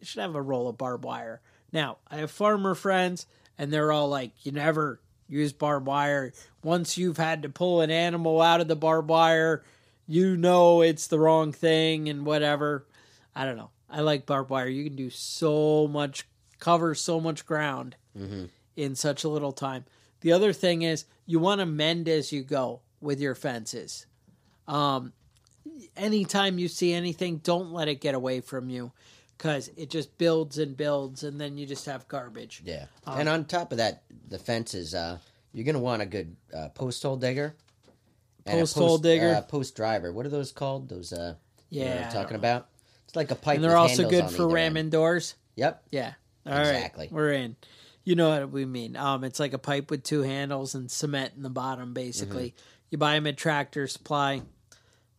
you 0.00 0.06
should 0.06 0.22
have 0.22 0.34
a 0.34 0.42
roll 0.42 0.68
of 0.68 0.78
barbed 0.78 1.04
wire. 1.04 1.40
Now, 1.72 1.98
I 2.08 2.16
have 2.16 2.30
farmer 2.30 2.74
friends, 2.74 3.26
and 3.58 3.72
they're 3.72 3.92
all 3.92 4.08
like, 4.08 4.32
you 4.44 4.52
never 4.52 5.00
use 5.28 5.52
barbed 5.52 5.86
wire. 5.86 6.32
Once 6.62 6.98
you've 6.98 7.16
had 7.16 7.42
to 7.42 7.48
pull 7.48 7.80
an 7.80 7.90
animal 7.90 8.40
out 8.40 8.60
of 8.60 8.68
the 8.68 8.76
barbed 8.76 9.08
wire, 9.08 9.62
you 10.06 10.36
know 10.36 10.82
it's 10.82 11.06
the 11.06 11.18
wrong 11.18 11.52
thing 11.52 12.08
and 12.08 12.26
whatever. 12.26 12.86
I 13.34 13.44
don't 13.44 13.56
know. 13.56 13.70
I 13.88 14.00
like 14.00 14.26
barbed 14.26 14.50
wire. 14.50 14.68
You 14.68 14.84
can 14.84 14.96
do 14.96 15.10
so 15.10 15.88
much, 15.88 16.26
cover 16.58 16.94
so 16.94 17.20
much 17.20 17.46
ground 17.46 17.96
Mm-hmm. 18.16 18.44
in 18.76 18.94
such 18.94 19.24
a 19.24 19.28
little 19.28 19.50
time. 19.50 19.84
The 20.24 20.32
other 20.32 20.54
thing 20.54 20.80
is 20.82 21.04
you 21.26 21.38
want 21.38 21.60
to 21.60 21.66
mend 21.66 22.08
as 22.08 22.32
you 22.32 22.42
go 22.42 22.80
with 23.02 23.20
your 23.20 23.34
fences. 23.34 24.06
Um, 24.66 25.12
anytime 25.98 26.58
you 26.58 26.66
see 26.66 26.94
anything, 26.94 27.36
don't 27.44 27.72
let 27.72 27.88
it 27.88 28.00
get 28.00 28.14
away 28.14 28.40
from 28.40 28.70
you 28.70 28.90
because 29.36 29.68
it 29.76 29.90
just 29.90 30.16
builds 30.16 30.56
and 30.56 30.78
builds, 30.78 31.24
and 31.24 31.38
then 31.38 31.58
you 31.58 31.66
just 31.66 31.84
have 31.84 32.08
garbage. 32.08 32.62
Yeah. 32.64 32.86
Um, 33.06 33.20
and 33.20 33.28
on 33.28 33.44
top 33.44 33.70
of 33.70 33.76
that, 33.78 34.02
the 34.26 34.38
fences, 34.38 34.94
uh, 34.94 35.18
you're 35.52 35.66
going 35.66 35.74
to 35.74 35.80
want 35.80 36.00
a 36.00 36.06
good 36.06 36.34
uh, 36.56 36.70
post 36.70 37.02
hole 37.02 37.16
digger. 37.18 37.54
and 38.46 38.56
a 38.56 38.60
Post 38.62 38.76
hole 38.76 38.96
digger. 38.96 39.34
Uh, 39.34 39.42
post 39.42 39.76
driver. 39.76 40.10
What 40.10 40.24
are 40.24 40.30
those 40.30 40.52
called? 40.52 40.88
Those, 40.88 41.12
uh, 41.12 41.34
you 41.68 41.84
know 41.84 41.96
Yeah, 41.96 42.08
talking 42.08 42.36
about? 42.36 42.68
It's 43.04 43.14
like 43.14 43.30
a 43.30 43.34
pipe 43.34 43.56
And 43.56 43.64
they're 43.64 43.76
also 43.76 44.08
good 44.08 44.30
for 44.30 44.48
ramming 44.48 44.84
end. 44.84 44.92
doors. 44.92 45.34
Yep. 45.56 45.82
Yeah. 45.90 46.14
All 46.46 46.52
right, 46.54 46.60
Exactly. 46.60 47.08
We're 47.10 47.32
in. 47.32 47.56
You 48.04 48.14
know 48.16 48.30
what 48.40 48.50
we 48.50 48.64
mean. 48.66 48.96
Um, 48.96 49.24
it's 49.24 49.40
like 49.40 49.54
a 49.54 49.58
pipe 49.58 49.90
with 49.90 50.02
two 50.02 50.22
handles 50.22 50.74
and 50.74 50.90
cement 50.90 51.32
in 51.36 51.42
the 51.42 51.50
bottom, 51.50 51.94
basically. 51.94 52.50
Mm-hmm. 52.50 52.86
You 52.90 52.98
buy 52.98 53.14
them 53.14 53.26
at 53.26 53.36
Tractor 53.36 53.86
Supply. 53.86 54.42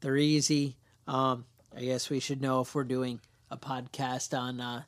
They're 0.01 0.17
easy. 0.17 0.77
Um, 1.07 1.45
I 1.75 1.81
guess 1.81 2.09
we 2.09 2.19
should 2.19 2.41
know 2.41 2.61
if 2.61 2.75
we're 2.75 2.83
doing 2.83 3.19
a 3.49 3.57
podcast 3.57 4.37
on 4.37 4.61
uh, 4.61 4.83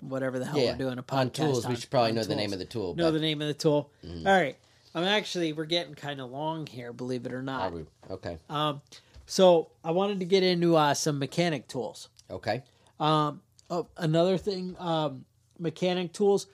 whatever 0.00 0.38
the 0.38 0.44
hell 0.46 0.58
Yeah. 0.58 0.72
we're 0.72 0.78
doing 0.78 0.98
a 0.98 1.02
podcast 1.02 1.18
on 1.18 1.30
tools, 1.30 1.68
we 1.68 1.76
should 1.76 1.90
probably 1.90 2.10
on 2.10 2.16
know 2.16 2.24
the 2.24 2.34
name 2.36 2.52
of 2.52 2.58
the 2.58 2.64
tool. 2.64 2.94
Know 2.94 3.04
but 3.06 3.12
the 3.12 3.20
name 3.20 3.40
of 3.40 3.48
the 3.48 3.54
tool. 3.54 3.90
Mm-hmm. 4.04 4.26
All 4.26 4.34
right. 4.34 4.56
I'm 4.94 5.04
actually 5.04 5.52
we're 5.52 5.64
getting 5.64 5.94
kind 5.94 6.20
of 6.20 6.30
long 6.30 6.66
here, 6.66 6.92
believe 6.92 7.24
it 7.24 7.32
or 7.32 7.42
not. 7.42 7.72
Okay. 8.10 8.38
Um, 8.50 8.82
so 9.26 9.70
I 9.82 9.92
wanted 9.92 10.18
to 10.20 10.26
get 10.26 10.42
into 10.42 10.76
uh, 10.76 10.94
some 10.94 11.18
mechanic 11.18 11.66
tools. 11.68 12.08
Okay. 12.30 12.62
Um, 13.00 13.40
oh, 13.70 13.86
another 13.96 14.36
thing, 14.36 14.76
um, 14.78 15.24
mechanic 15.62 16.12
tools. 16.12 16.46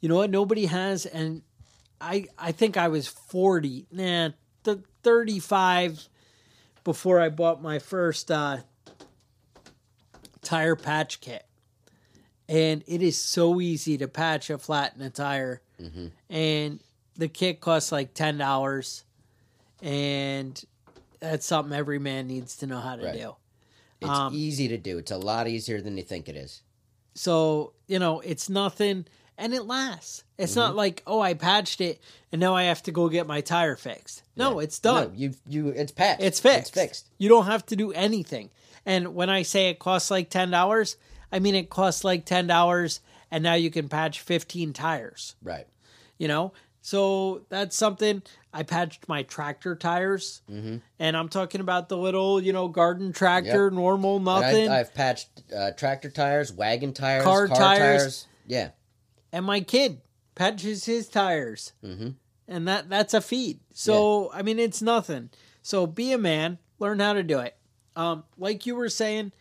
You 0.00 0.08
know 0.08 0.16
what? 0.16 0.30
Nobody 0.30 0.66
has, 0.66 1.04
and 1.06 1.42
I 2.00 2.26
I 2.38 2.52
think 2.52 2.76
I 2.76 2.88
was 2.88 3.06
forty, 3.06 3.86
nah, 3.92 4.30
th- 4.64 4.78
thirty 5.02 5.38
five 5.38 6.08
before 6.84 7.20
I 7.20 7.28
bought 7.28 7.62
my 7.62 7.78
first 7.78 8.30
uh, 8.30 8.58
tire 10.42 10.76
patch 10.76 11.20
kit, 11.20 11.44
and 12.48 12.82
it 12.86 13.02
is 13.02 13.18
so 13.18 13.60
easy 13.60 13.98
to 13.98 14.08
patch 14.08 14.50
a 14.50 14.58
flat 14.58 14.94
in 14.96 15.02
a 15.02 15.10
tire, 15.10 15.60
and 16.30 16.80
the 17.16 17.28
kit 17.28 17.60
costs 17.60 17.92
like 17.92 18.14
ten 18.14 18.38
dollars, 18.38 19.04
and 19.80 20.64
that's 21.20 21.46
something 21.46 21.72
every 21.76 21.98
man 22.00 22.26
needs 22.26 22.56
to 22.58 22.66
know 22.66 22.78
how 22.80 22.96
to 22.96 23.04
Right. 23.04 23.14
do. 23.14 23.36
It's 24.00 24.10
Um, 24.10 24.34
easy 24.34 24.66
to 24.66 24.78
do. 24.78 24.98
It's 24.98 25.12
a 25.12 25.16
lot 25.16 25.46
easier 25.46 25.80
than 25.80 25.96
you 25.96 26.02
think 26.02 26.28
it 26.28 26.34
is. 26.34 26.62
So, 27.14 27.72
you 27.86 27.98
know, 27.98 28.20
it's 28.20 28.48
nothing 28.48 29.06
and 29.38 29.52
it 29.54 29.64
lasts. 29.64 30.24
It's 30.38 30.52
Mm-hmm. 30.52 30.60
not 30.60 30.76
like, 30.76 31.02
oh, 31.06 31.20
I 31.20 31.34
patched 31.34 31.80
it 31.80 32.00
and 32.32 32.40
now 32.40 32.54
I 32.54 32.64
have 32.64 32.82
to 32.84 32.92
go 32.92 33.08
get 33.08 33.26
my 33.26 33.40
tire 33.40 33.76
fixed. 33.76 34.22
No, 34.36 34.58
it's 34.60 34.78
done. 34.78 35.08
No, 35.08 35.12
you 35.14 35.34
you 35.46 35.68
it's 35.68 35.92
patched. 35.92 36.22
it's 36.22 36.40
fixed. 36.40 36.68
It's 36.68 36.70
fixed. 36.70 37.08
You 37.18 37.28
don't 37.28 37.46
have 37.46 37.64
to 37.66 37.76
do 37.76 37.92
anything. 37.92 38.50
And 38.86 39.14
when 39.14 39.30
I 39.30 39.42
say 39.42 39.68
it 39.68 39.78
costs 39.78 40.10
like 40.10 40.30
$10, 40.30 40.96
I 41.30 41.38
mean 41.38 41.54
it 41.54 41.70
costs 41.70 42.02
like 42.04 42.24
$10 42.26 43.00
and 43.30 43.42
now 43.44 43.54
you 43.54 43.70
can 43.70 43.88
patch 43.88 44.20
15 44.20 44.72
tires, 44.72 45.36
Right. 45.42 45.66
you 46.18 46.28
know? 46.28 46.52
So 46.80 47.42
that's 47.48 47.76
something 47.76 48.22
I 48.52 48.62
patched 48.64 49.08
my 49.08 49.22
tractor 49.22 49.74
tires, 49.74 50.42
Mm-hmm. 50.50 50.76
and 50.98 51.16
I'm 51.16 51.28
talking 51.28 51.60
about 51.62 51.88
the 51.88 51.96
little, 51.96 52.40
you 52.40 52.52
know, 52.52 52.68
garden 52.68 53.12
tractor, 53.12 53.64
Yep. 53.64 53.72
normal, 53.72 54.20
nothing. 54.20 54.68
I've, 54.68 54.88
I've 54.88 54.94
patched 54.94 55.42
uh, 55.56 55.70
tractor 55.72 56.10
tires, 56.10 56.52
wagon 56.52 56.92
tires, 56.92 57.24
Car 57.24 57.48
car, 57.48 57.56
tires. 57.56 57.78
tires. 58.02 58.26
Yeah. 58.46 58.70
and 59.32 59.44
my 59.46 59.60
kid 59.60 60.00
patches 60.34 60.84
his 60.84 61.08
tires. 61.08 61.72
Mm-hmm. 61.84 62.08
and 62.48 62.68
that 62.68 62.88
that's 62.90 63.14
a 63.14 63.20
feat. 63.20 63.60
So 63.72 64.30
I 64.34 64.42
mean, 64.42 64.58
it's 64.58 64.82
nothing. 64.82 65.30
So 65.62 65.86
be 65.86 66.12
a 66.12 66.18
man, 66.18 66.58
learn 66.78 66.98
how 67.00 67.12
to 67.14 67.22
do 67.22 67.38
it. 67.38 67.56
Um, 67.96 68.24
like 68.36 68.66
you 68.66 68.74
were 68.74 68.88
saying, 68.88 69.32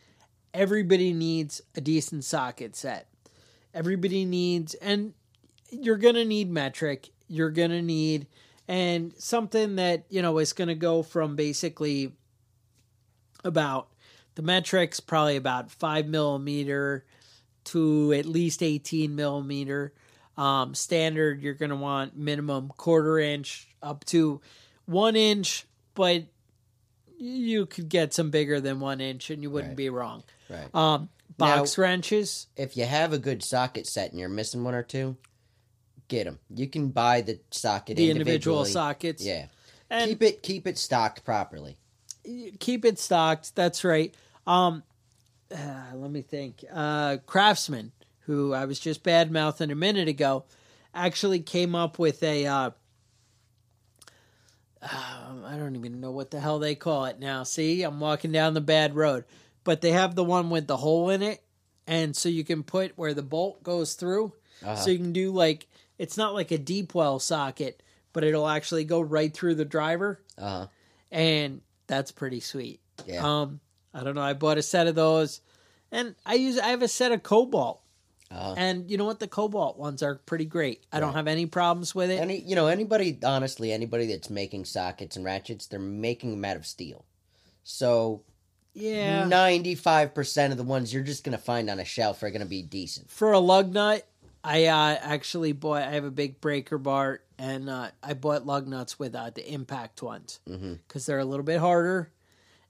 everybody 0.54 1.14
needs 1.14 1.62
a 1.76 1.82
decent 1.82 2.24
socket 2.24 2.76
set. 2.76 3.08
Everybody 3.74 4.26
needs, 4.26 4.74
and 4.76 5.14
you're 5.72 5.98
gonna 5.98 6.26
need 6.26 6.50
metric. 6.52 7.10
You're 7.28 7.50
gonna 7.52 7.82
need, 7.82 8.28
and 8.68 9.14
something 9.18 9.76
that 9.78 10.06
you 10.10 10.22
know 10.22 10.38
is 10.38 10.54
gonna 10.54 10.76
go 10.76 11.04
from 11.04 11.36
basically 11.36 12.14
about 13.44 13.88
the 14.36 14.42
metrics 14.42 15.00
probably 15.00 15.36
about 15.36 15.72
five 15.72 16.08
millimeter 16.08 17.06
to 17.66 18.14
at 18.14 18.26
least 18.26 18.64
18 18.64 19.16
millimeter. 19.16 19.94
Um, 20.38 20.74
standard, 20.74 21.42
you're 21.42 21.54
going 21.54 21.70
to 21.70 21.76
want 21.76 22.16
minimum 22.18 22.70
quarter 22.78 23.20
inch 23.20 23.68
up 23.84 24.06
to 24.06 24.42
one 24.86 25.16
inch, 25.16 25.66
but 25.94 26.24
you 27.20 27.66
could 27.66 27.90
get 27.90 28.14
some 28.14 28.32
bigger 28.32 28.60
than 28.60 28.80
one 28.80 29.02
inch 29.02 29.30
and 29.30 29.44
you 29.44 29.52
wouldn't 29.52 29.72
Right. 29.72 29.78
be 29.78 29.90
wrong. 29.90 30.24
Right. 30.50 30.74
Um, 30.74 31.10
box 31.38 31.78
wrenches, 31.78 32.48
if 32.56 32.78
you 32.78 32.86
have 32.86 33.14
a 33.14 33.20
good 33.20 33.44
socket 33.44 33.86
set 33.86 34.12
and 34.12 34.20
you're 34.20 34.30
missing 34.30 34.64
one 34.64 34.74
or 34.74 34.84
two, 34.84 35.18
get 36.12 36.26
them. 36.26 36.40
You 36.54 36.68
can 36.68 36.90
buy 36.90 37.22
the 37.22 37.40
socket 37.50 37.96
the 37.96 38.12
individual 38.12 38.66
sockets. 38.66 39.26
Yeah. 39.26 39.48
And 39.90 40.10
keep 40.10 40.22
it 40.22 40.44
keep 40.44 40.68
it 40.68 40.78
stocked 40.78 41.24
properly. 41.24 41.78
keep 42.60 42.86
it 42.86 43.00
stocked. 43.00 43.56
That's 43.56 43.84
right. 43.84 44.14
Um, 44.46 44.84
uh, 45.52 45.96
let 45.96 46.12
me 46.12 46.22
think. 46.22 46.64
Uh, 46.72 47.18
Craftsman, 47.26 47.92
who 48.22 48.54
I 48.54 48.66
was 48.66 48.80
just 48.80 49.04
bad 49.04 49.32
mouthing 49.32 49.72
a 49.72 49.76
minute 49.76 50.08
ago, 50.08 50.46
actually 50.94 51.40
came 51.40 51.74
up 51.76 51.98
with 51.98 52.22
a. 52.24 52.46
Uh, 52.46 52.70
um, 54.82 55.46
I 55.46 55.58
don't 55.58 55.76
even 55.76 56.02
know 56.02 56.12
what 56.12 56.32
the 56.32 56.40
hell 56.40 56.60
they 56.60 56.76
call 56.76 57.06
it 57.06 57.20
now. 57.20 57.44
See, 57.44 57.84
I'm 57.84 58.00
walking 58.00 58.32
down 58.32 58.54
the 58.54 58.62
bad 58.62 58.96
road, 58.96 59.26
but 59.64 59.82
they 59.82 59.92
have 59.92 60.16
the 60.16 60.24
one 60.24 60.50
with 60.50 60.68
the 60.68 60.78
hole 60.78 61.10
in 61.10 61.22
it, 61.22 61.44
and 61.86 62.16
so 62.16 62.30
you 62.30 62.44
can 62.44 62.64
put 62.64 62.98
where 62.98 63.14
the 63.14 63.22
bolt 63.22 63.64
goes 63.64 63.94
through. 63.94 64.34
Uh-huh. 64.64 64.76
So 64.76 64.92
you 64.92 64.98
can 64.98 65.14
do 65.14 65.32
like 65.32 65.68
it's 66.02 66.18
not 66.18 66.34
like 66.34 66.52
a 66.52 66.58
deep 66.58 66.96
well 66.96 67.20
socket, 67.20 67.82
but 68.14 68.24
it'll 68.24 68.48
actually 68.48 68.84
go 68.84 69.00
right 69.02 69.32
through 69.34 69.56
the 69.56 69.66
driver 69.66 70.20
Uh 70.38 70.42
huh. 70.50 70.68
and 71.12 71.62
that's 71.88 72.12
pretty 72.12 72.40
sweet. 72.40 72.80
Yeah. 73.06 73.24
Um, 73.42 73.60
I 73.94 74.04
don't 74.04 74.16
know. 74.16 74.22
I 74.22 74.34
bought 74.34 74.58
a 74.58 74.62
set 74.64 74.88
of 74.88 74.96
those, 74.96 75.42
and 75.92 76.16
I 76.26 76.36
use. 76.36 76.58
I 76.58 76.68
have 76.68 76.82
a 76.82 76.88
set 76.88 77.12
of 77.12 77.22
Kobalt, 77.24 77.82
Uh-huh. 78.32 78.54
and 78.58 78.90
you 78.90 78.98
know 78.98 79.06
what? 79.06 79.20
The 79.20 79.28
Kobalt 79.28 79.78
ones 79.78 80.02
are 80.02 80.16
pretty 80.16 80.46
great. 80.46 80.84
I 80.94 81.00
don't 81.02 81.14
have 81.14 81.28
any 81.28 81.46
problems 81.46 81.94
with 81.94 82.10
it. 82.10 82.20
Any 82.20 82.40
you 82.40 82.56
know 82.56 82.68
anybody 82.68 83.20
honestly 83.24 83.72
anybody 83.74 84.06
that's 84.08 84.30
making 84.30 84.66
sockets 84.66 85.16
and 85.18 85.26
ratchets 85.26 85.68
they're 85.68 85.80
making 85.80 86.32
them 86.32 86.46
out 86.46 86.56
of 86.58 86.66
steel. 86.66 87.04
So 87.64 88.24
yeah, 88.74 89.26
ninety 89.28 89.76
five 89.76 90.14
percent 90.14 90.52
of 90.54 90.58
the 90.58 90.64
ones 90.64 90.94
you're 90.94 91.04
just 91.04 91.24
gonna 91.26 91.38
find 91.38 91.70
on 91.70 91.80
a 91.80 91.86
shelf 91.86 92.24
are 92.24 92.32
gonna 92.32 92.46
be 92.46 92.62
decent. 92.62 93.10
for 93.10 93.34
a 93.34 93.40
lug 93.40 93.74
nut, 93.74 94.08
I 94.44 94.66
uh, 94.66 94.98
actually 95.02 95.52
bought. 95.54 95.84
I 95.84 95.92
have 95.92 96.04
a 96.06 96.12
big 96.12 96.42
breaker 96.42 96.78
bar, 96.78 97.22
and 97.38 97.70
uh, 97.70 97.90
I 98.02 98.14
bought 98.14 98.46
lug 98.46 98.68
nuts 98.68 98.98
with 98.98 99.14
uh, 99.16 99.30
the 99.30 99.48
impact 99.54 100.02
ones 100.02 100.40
Mm-hmm. 100.50 100.74
because 100.88 101.06
they're 101.06 101.20
a 101.20 101.26
little 101.26 101.46
bit 101.46 101.60
harder, 101.60 102.12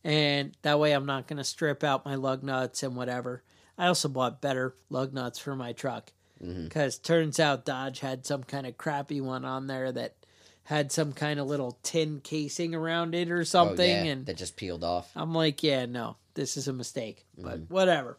and 0.04 0.56
that 0.64 0.80
way 0.80 0.92
I'm 0.92 1.06
not 1.06 1.28
going 1.28 1.38
to 1.38 1.44
strip 1.44 1.84
out 1.84 2.06
my 2.06 2.16
lug 2.16 2.44
nuts 2.44 2.84
and 2.84 2.96
whatever. 2.96 3.44
I 3.78 3.88
also 3.88 4.10
bought 4.10 4.42
better 4.42 4.76
lug 4.90 5.14
nuts 5.14 5.40
for 5.40 5.56
my 5.56 5.74
truck 5.74 6.12
Mm-hmm. 6.44 6.64
because 6.64 6.98
turns 6.98 7.40
out 7.40 7.66
Dodge 7.66 8.00
had 8.00 8.26
some 8.26 8.44
kind 8.44 8.66
of 8.66 8.76
crappy 8.76 9.22
one 9.22 9.46
on 9.46 9.68
there 9.68 9.92
that 9.92 10.16
had 10.64 10.92
some 10.92 11.14
kind 11.14 11.40
of 11.40 11.46
little 11.46 11.78
tin 11.84 12.20
casing 12.24 12.74
around 12.74 13.14
it 13.14 13.30
or 13.30 13.46
something, 13.46 13.80
oh, 14.00 14.04
yeah, 14.06 14.12
and 14.12 14.26
that 14.26 14.38
just 14.38 14.58
peeled 14.58 14.84
off. 14.84 15.12
I'm 15.16 15.36
like, 15.36 15.62
yeah, 15.62 15.86
no, 15.86 16.18
this 16.34 16.58
is 16.58 16.68
a 16.68 16.74
mistake, 16.74 17.26
Mm-hmm. 17.38 17.48
but 17.48 17.60
whatever. 17.70 18.18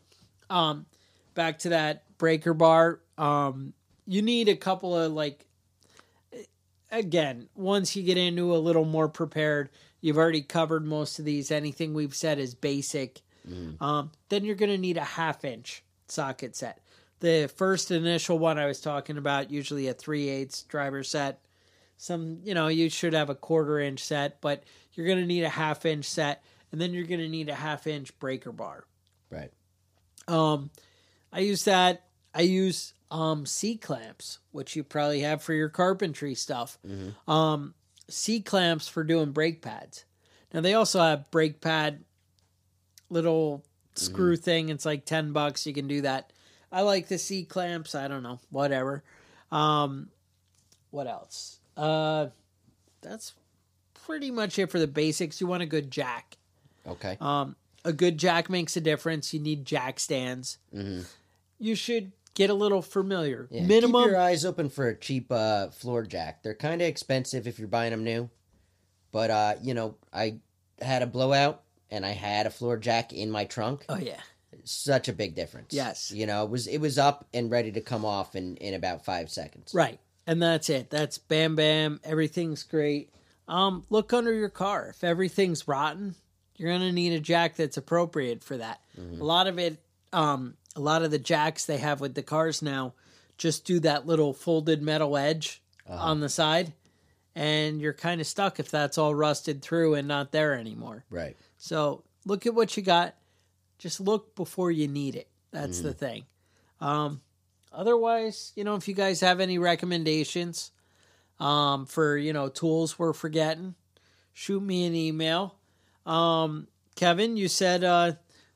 Um, 0.49 0.87
back 1.35 1.59
to 1.61 1.71
that 1.71 2.05
breaker 2.23 2.55
bar. 2.55 3.01
Um, 3.18 3.73
you 4.07 4.23
need 4.23 4.49
a 4.49 4.55
couple 4.55 4.97
of 4.97 5.11
like, 5.11 5.45
again, 6.89 7.49
once 7.57 7.97
you 7.97 8.05
get 8.05 8.16
into 8.16 8.55
a 8.55 8.59
little 8.59 8.85
more 8.85 9.09
prepared, 9.09 9.70
you've 10.01 10.18
already 10.18 10.43
covered 10.43 10.87
most 10.87 11.18
of 11.18 11.25
these. 11.25 11.51
Anything 11.51 11.95
we've 11.95 12.14
said 12.14 12.39
is 12.39 12.55
basic. 12.55 13.23
Um, 13.81 14.12
then 14.29 14.45
you're 14.45 14.55
going 14.55 14.70
to 14.70 14.79
need 14.79 14.99
a 14.99 15.05
half 15.05 15.45
inch 15.45 15.83
socket 16.07 16.55
set. 16.55 16.79
The 17.18 17.51
first 17.57 17.91
initial 17.91 18.39
one 18.39 18.57
I 18.57 18.66
was 18.66 18.81
talking 18.81 19.18
about, 19.18 19.51
usually 19.51 19.89
a 19.89 19.93
three 19.93 20.29
eighths 20.29 20.62
driver 20.62 21.03
set. 21.03 21.41
Some, 21.97 22.39
you 22.45 22.55
know, 22.55 22.68
you 22.68 22.89
should 22.89 23.14
have 23.14 23.31
a 23.31 23.35
quarter 23.35 23.81
inch 23.81 23.99
set, 23.99 24.41
but 24.41 24.62
you're 24.93 25.09
going 25.09 25.18
to 25.18 25.27
need 25.27 25.43
a 25.43 25.49
half 25.49 25.85
inch 25.85 26.05
set, 26.05 26.45
and 26.70 26.81
then 26.81 26.93
you're 26.93 27.07
going 27.07 27.18
to 27.18 27.29
need 27.29 27.49
a 27.49 27.55
half 27.55 27.89
inch 27.89 28.16
breaker 28.20 28.53
bar. 28.53 28.85
Right. 29.29 29.51
Um, 30.29 30.70
I 31.33 31.41
use 31.41 31.64
that. 31.64 32.05
I 32.35 32.43
use 32.43 32.95
um 33.11 33.45
C 33.47 33.76
clamps, 33.76 34.39
which 34.53 34.74
you 34.76 34.83
probably 34.85 35.20
have 35.20 35.43
for 35.43 35.53
your 35.53 35.68
carpentry 35.68 36.35
stuff. 36.35 36.78
Um, 37.28 37.74
C 38.09 38.41
clamps 38.41 38.89
for 38.89 39.05
doing 39.05 39.33
brake 39.33 39.61
pads. 39.62 40.05
Now 40.53 40.61
they 40.61 40.74
also 40.74 41.01
have 41.01 41.30
brake 41.30 41.61
pad 41.61 42.05
little 43.11 43.62
screw 43.95 44.37
thing. 44.37 44.68
It's 44.70 44.87
like 44.87 45.05
ten 45.05 45.33
bucks. 45.33 45.66
You 45.66 45.74
can 45.74 45.89
do 45.89 46.01
that. 46.03 46.33
I 46.70 46.83
like 46.83 47.09
the 47.09 47.18
C 47.18 47.45
clamps. 47.45 47.95
I 47.95 48.09
don't 48.09 48.22
know, 48.22 48.41
whatever. 48.51 49.03
Um, 49.51 50.09
what 50.91 51.07
else? 51.07 51.59
Uh, 51.76 52.28
that's 53.03 53.35
pretty 54.07 54.30
much 54.30 54.59
it 54.59 54.70
for 54.70 54.78
the 54.78 54.87
basics. 54.87 55.41
You 55.41 55.47
want 55.47 55.62
a 55.62 55.66
good 55.66 55.91
jack. 55.91 56.37
Okay. 56.87 57.16
Um, 57.20 57.57
a 57.85 57.93
good 57.93 58.16
jack 58.16 58.49
makes 58.49 58.76
a 58.76 58.80
difference. 58.80 59.35
You 59.35 59.41
need 59.41 59.64
jack 59.66 60.01
stands. 60.01 60.59
Mhm. 60.74 61.05
You 61.59 61.74
should 61.74 62.12
get 62.35 62.51
a 62.51 62.55
little 62.55 62.83
familiar. 62.83 63.49
Yeah, 63.51 63.62
Minimum. 63.62 64.03
Keep 64.05 64.11
your 64.12 64.20
eyes 64.20 64.45
open 64.45 64.68
for 64.68 64.89
a 64.89 64.95
cheap 64.97 65.30
uh, 65.30 65.68
floor 65.70 66.03
jack. 66.05 66.43
They're 66.43 66.55
kind 66.55 66.80
of 66.83 66.89
expensive 66.89 67.47
if 67.47 67.59
you're 67.59 67.68
buying 67.68 67.91
them 67.91 68.05
new, 68.05 68.30
but 69.11 69.30
uh, 69.30 69.55
you 69.62 69.74
know, 69.74 69.97
I 70.12 70.37
had 70.80 71.03
a 71.03 71.07
blowout 71.07 71.62
and 71.91 72.05
I 72.07 72.11
had 72.12 72.47
a 72.47 72.51
floor 72.51 72.76
jack 72.76 73.12
in 73.12 73.30
my 73.30 73.45
trunk. 73.45 73.85
oh 73.89 73.99
yeah, 73.99 74.20
Such 74.64 75.09
a 75.09 75.12
big 75.12 75.35
difference. 75.35 75.72
Yes. 75.72 76.11
you 76.11 76.26
know, 76.26 76.45
it 76.45 76.51
was 76.51 76.66
it 76.66 76.78
was 76.78 76.99
up 76.99 77.26
and 77.35 77.51
ready 77.51 77.72
to 77.72 77.80
come 77.80 78.05
off 78.05 78.35
in 78.37 78.57
in 78.57 78.74
about 78.74 79.05
five 79.05 79.30
seconds. 79.30 79.72
right. 79.74 79.99
And 80.24 80.41
that's 80.41 80.70
it. 80.70 80.89
That's 80.89 81.18
bam 81.18 81.57
bam. 81.57 81.99
Everything's 82.05 82.62
great. 82.62 83.11
Um, 83.49 83.83
look 83.91 84.12
under 84.12 84.33
your 84.33 84.49
car. 84.51 84.87
If 84.91 85.03
everything's 85.03 85.66
rotten, 85.66 86.14
you're 86.57 86.70
gonna 86.70 86.93
need 86.93 87.12
a 87.12 87.18
jack 87.18 87.57
that's 87.57 87.76
appropriate 87.76 88.45
for 88.45 88.57
that. 88.57 88.80
A 88.97 89.24
lot 89.24 89.49
of 89.49 89.59
it, 89.59 89.83
um, 90.12 90.55
a 90.75 90.81
lot 90.81 91.03
of 91.03 91.11
the 91.11 91.18
jacks 91.18 91.66
they 91.66 91.79
have 91.79 92.01
with 92.01 92.14
the 92.14 92.23
cars 92.23 92.62
now, 92.62 92.95
just 93.37 93.64
do 93.64 93.81
that 93.81 94.07
little 94.07 94.33
folded 94.33 94.83
metal 94.83 95.16
edge 95.16 95.62
on 95.89 96.20
the 96.20 96.29
side, 96.29 96.73
and 97.35 97.81
you're 97.81 97.93
kind 97.93 98.20
of 98.20 98.27
stuck 98.27 98.61
if 98.61 98.70
that's 98.70 98.99
all 98.99 99.14
rusted 99.14 99.62
through 99.62 99.95
and 99.95 100.09
not 100.09 100.33
there 100.33 100.55
anymore. 100.55 101.05
Right. 101.11 101.37
So 101.59 102.05
look 102.25 102.47
at 102.47 102.55
what 102.55 102.77
you 102.77 102.83
got. 102.83 103.14
Just 103.79 104.01
look 104.01 104.35
before 104.37 104.70
you 104.70 104.89
need 104.89 105.16
it. 105.16 105.29
That's 105.51 105.81
the 105.81 105.93
thing. 105.93 106.25
Um, 106.81 107.20
otherwise, 107.73 108.53
you 108.57 108.64
know, 108.64 108.77
if 108.77 108.89
you 108.89 108.95
guys 108.95 109.20
have 109.20 109.41
any 109.41 109.59
recommendations 109.59 110.70
um, 111.41 111.87
for 111.87 112.16
you 112.16 112.33
know 112.33 112.49
tools 112.49 112.99
we're 112.99 113.12
forgetting, 113.12 113.75
shoot 114.33 114.62
me 114.62 114.87
an 114.87 114.95
email. 114.95 115.57
Um, 116.07 116.68
Kevin, 116.95 117.37
you 117.37 117.49
said 117.49 117.85
uh, 117.85 118.12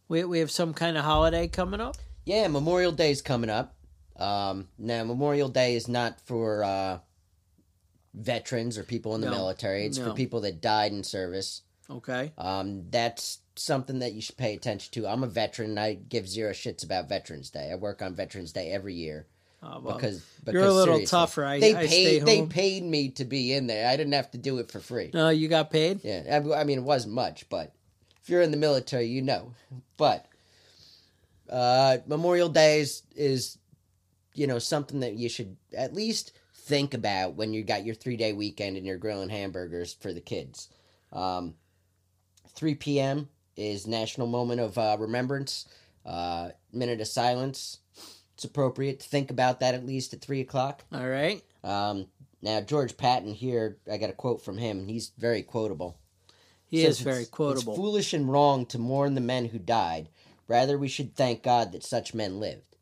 we 0.08 0.24
we 0.24 0.38
have 0.38 0.50
some 0.50 0.72
kind 0.74 0.96
of 0.96 1.04
holiday 1.04 1.48
coming 1.48 1.80
up. 1.80 1.96
Yeah, 2.26 2.48
Memorial 2.48 2.92
Day 2.92 3.10
is 3.12 3.22
coming 3.22 3.48
up. 3.48 3.74
Um, 4.16 4.68
now, 4.78 5.04
Memorial 5.04 5.48
Day 5.48 5.76
is 5.76 5.88
not 5.88 6.20
for 6.22 6.64
uh, 6.64 6.98
veterans 8.14 8.76
or 8.76 8.82
people 8.82 9.14
in 9.14 9.20
the 9.20 9.28
No, 9.30 9.36
military. 9.36 9.86
It's 9.86 9.98
no. 9.98 10.08
for 10.08 10.14
people 10.14 10.40
that 10.42 10.60
died 10.60 10.92
in 10.92 11.04
service. 11.04 11.62
Okay. 11.88 12.32
Um, 12.36 12.84
that's 12.90 13.38
something 13.54 14.00
that 14.00 14.12
you 14.12 14.20
should 14.20 14.36
pay 14.36 14.54
attention 14.54 14.90
to. 14.92 15.06
I'm 15.08 15.22
a 15.22 15.28
veteran. 15.28 15.78
I 15.78 15.94
give 15.94 16.28
zero 16.28 16.50
shits 16.52 16.84
about 16.84 17.08
Veterans 17.08 17.50
Day. 17.50 17.70
I 17.70 17.76
work 17.76 18.02
on 18.02 18.14
Veterans 18.14 18.52
Day 18.52 18.72
every 18.72 18.94
year 18.94 19.26
Uh, 19.62 19.78
well, 19.80 19.94
because, 19.94 20.20
because 20.40 20.54
you're 20.54 20.64
a 20.64 20.72
little 20.72 21.00
tougher. 21.06 21.44
I, 21.44 21.60
they 21.60 21.76
I 21.76 21.86
paid 21.86 22.24
they 22.26 22.44
paid 22.46 22.82
me 22.82 23.10
to 23.10 23.24
be 23.24 23.52
in 23.52 23.68
there. 23.68 23.88
I 23.88 23.96
didn't 23.96 24.14
have 24.14 24.32
to 24.32 24.38
do 24.38 24.58
it 24.58 24.70
for 24.72 24.80
free. 24.80 25.10
no, 25.14 25.28
you 25.28 25.46
got 25.48 25.70
paid. 25.70 26.00
Yeah, 26.02 26.22
I, 26.28 26.60
I 26.60 26.64
mean 26.64 26.78
it 26.78 26.84
wasn't 26.84 27.14
much, 27.14 27.48
but 27.48 27.72
if 28.20 28.28
you're 28.28 28.42
in 28.42 28.50
the 28.50 28.56
military, 28.56 29.06
you 29.06 29.22
know. 29.22 29.52
But 29.96 30.26
uh, 31.50 31.98
Memorial 32.06 32.48
Day 32.48 32.80
is, 32.80 33.02
is 33.14 33.58
you 34.34 34.46
know 34.46 34.58
something 34.58 35.00
that 35.00 35.14
you 35.14 35.28
should 35.28 35.56
at 35.76 35.94
least 35.94 36.32
think 36.54 36.94
about 36.94 37.34
when 37.34 37.52
you 37.52 37.62
got 37.62 37.84
your 37.84 37.94
three 37.94 38.16
day 38.16 38.32
weekend 38.32 38.76
and 38.76 38.86
you're 38.86 38.96
grilling 38.96 39.28
hamburgers 39.28 39.94
for 39.94 40.12
the 40.12 40.20
kids. 40.20 40.68
Um, 41.12 41.54
3 42.54 42.74
p.m. 42.74 43.28
is 43.56 43.86
National 43.86 44.26
Moment 44.26 44.60
of 44.60 44.76
uh, 44.76 44.96
Remembrance, 44.98 45.68
uh, 46.04 46.50
minute 46.72 47.00
of 47.00 47.06
silence. 47.06 47.78
It's 48.34 48.44
appropriate 48.44 49.00
to 49.00 49.08
think 49.08 49.30
about 49.30 49.60
that 49.60 49.74
at 49.74 49.86
least 49.86 50.12
at 50.12 50.20
three 50.20 50.40
o'clock. 50.40 50.84
All 50.92 51.08
right. 51.08 51.42
Um, 51.62 52.06
now 52.42 52.60
George 52.60 52.96
Patton 52.96 53.32
here, 53.32 53.78
I 53.90 53.96
got 53.96 54.10
a 54.10 54.14
quote 54.14 54.44
from 54.44 54.58
him, 54.58 54.80
and 54.80 54.90
he's 54.90 55.12
very 55.16 55.42
quotable. 55.42 55.98
He 56.66 56.82
Says 56.82 56.98
is 56.98 57.04
very 57.04 57.24
quotable. 57.24 57.72
It's 57.72 57.80
foolish 57.80 58.12
and 58.12 58.30
wrong 58.30 58.66
to 58.66 58.78
mourn 58.78 59.14
the 59.14 59.20
men 59.20 59.46
who 59.46 59.58
died. 59.58 60.08
Rather, 60.48 60.78
we 60.78 60.88
should 60.88 61.14
thank 61.14 61.42
God 61.42 61.72
that 61.72 61.82
such 61.82 62.14
men 62.14 62.38
lived. 62.38 62.76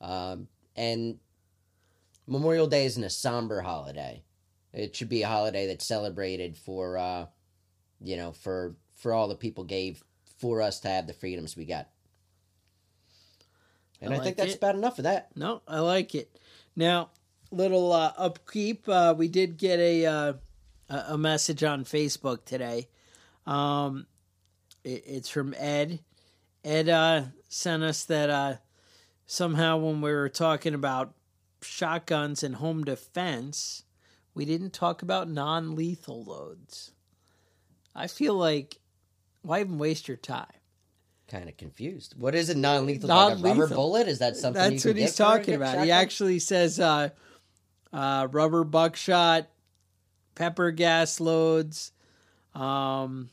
Um, 0.00 0.48
and 0.76 1.18
Memorial 2.26 2.66
Day 2.66 2.84
isn't 2.86 3.02
a 3.02 3.10
somber 3.10 3.62
holiday. 3.62 4.22
It 4.72 4.94
should 4.94 5.08
be 5.08 5.22
a 5.22 5.28
holiday 5.28 5.66
that's 5.66 5.84
celebrated 5.84 6.56
for, 6.56 6.96
uh, 6.96 7.26
you 8.00 8.16
know, 8.16 8.32
for 8.32 8.76
for 8.94 9.12
all 9.12 9.28
the 9.28 9.34
people 9.34 9.64
gave 9.64 10.04
for 10.38 10.62
us 10.62 10.80
to 10.80 10.88
have 10.88 11.06
the 11.06 11.12
freedoms 11.12 11.56
we 11.56 11.64
got. 11.64 11.88
And 14.00 14.14
I 14.14 14.18
I, 14.18 14.20
think 14.20 14.36
that's 14.36 14.52
it. 14.52 14.58
about 14.58 14.74
enough 14.74 14.98
of 14.98 15.04
that. 15.04 15.30
No, 15.36 15.62
I 15.66 15.80
like 15.80 16.14
it. 16.14 16.38
Now, 16.76 17.10
little 17.50 17.92
uh, 17.92 18.12
upkeep. 18.16 18.88
Uh, 18.88 19.14
we 19.16 19.28
did 19.28 19.56
get 19.56 19.78
a 19.80 20.06
uh, 20.06 20.32
a 20.88 21.04
a 21.08 21.18
message 21.18 21.64
on 21.64 21.84
Facebook 21.84 22.44
today. 22.44 22.88
Um, 23.46 24.06
it, 24.84 25.02
it's 25.06 25.28
from 25.28 25.54
Ed. 25.58 26.00
Ed 26.64 26.88
uh, 26.88 27.22
sent 27.48 27.82
us 27.82 28.04
that 28.04 28.30
uh, 28.30 28.56
somehow 29.26 29.78
when 29.78 30.00
we 30.00 30.12
were 30.12 30.28
talking 30.28 30.74
about 30.74 31.14
shotguns 31.62 32.42
and 32.42 32.56
home 32.56 32.84
defense, 32.84 33.84
we 34.34 34.44
didn't 34.44 34.72
talk 34.72 35.02
about 35.02 35.28
non-lethal 35.28 36.24
loads. 36.24 36.92
I 37.94 38.06
feel 38.06 38.34
like 38.34 38.78
why 39.42 39.60
even 39.60 39.78
waste 39.78 40.08
your 40.08 40.16
time? 40.16 40.46
Kind 41.28 41.48
of 41.48 41.56
confused. 41.56 42.14
What 42.18 42.34
is 42.34 42.50
a 42.50 42.56
non-lethal? 42.56 43.08
Like 43.08 43.38
a 43.38 43.42
rubber 43.42 43.68
bullet? 43.68 44.08
Is 44.08 44.18
that 44.18 44.36
something? 44.36 44.62
you 44.62 44.70
That's 44.70 44.84
what 44.84 44.96
he's 44.96 45.16
talking 45.16 45.54
about. 45.54 45.68
shotgun? 45.68 45.84
He 45.84 45.92
actually 45.92 46.38
says 46.40 46.80
uh, 46.80 47.10
uh, 47.92 48.28
rubber 48.30 48.64
buckshot, 48.64 49.48
pepper 50.34 50.72
gas 50.72 51.20
loads, 51.20 51.92
um, 52.54 53.30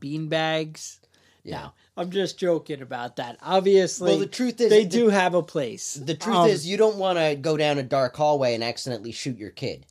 bean 0.00 0.28
bags. 0.28 1.00
Yeah. 1.44 1.60
No, 1.60 1.72
I'm 1.96 2.10
just 2.10 2.38
joking 2.38 2.82
about 2.82 3.16
that. 3.16 3.38
Obviously, 3.42 4.10
Well, 4.10 4.18
the 4.18 4.26
truth 4.26 4.60
is, 4.60 4.68
they 4.70 4.84
the- 4.84 4.90
do 4.90 5.08
have 5.08 5.34
a 5.34 5.42
place. 5.42 5.94
The 5.94 6.14
truth 6.14 6.36
Um, 6.36 6.48
is, 6.50 6.66
you 6.66 6.76
don't 6.76 6.96
want 6.96 7.18
to 7.18 7.34
go 7.36 7.56
down 7.56 7.78
a 7.78 7.82
dark 7.82 8.16
hallway 8.16 8.54
and 8.54 8.62
accidentally 8.62 9.12
shoot 9.12 9.38
your 9.38 9.50
kid. 9.50 9.86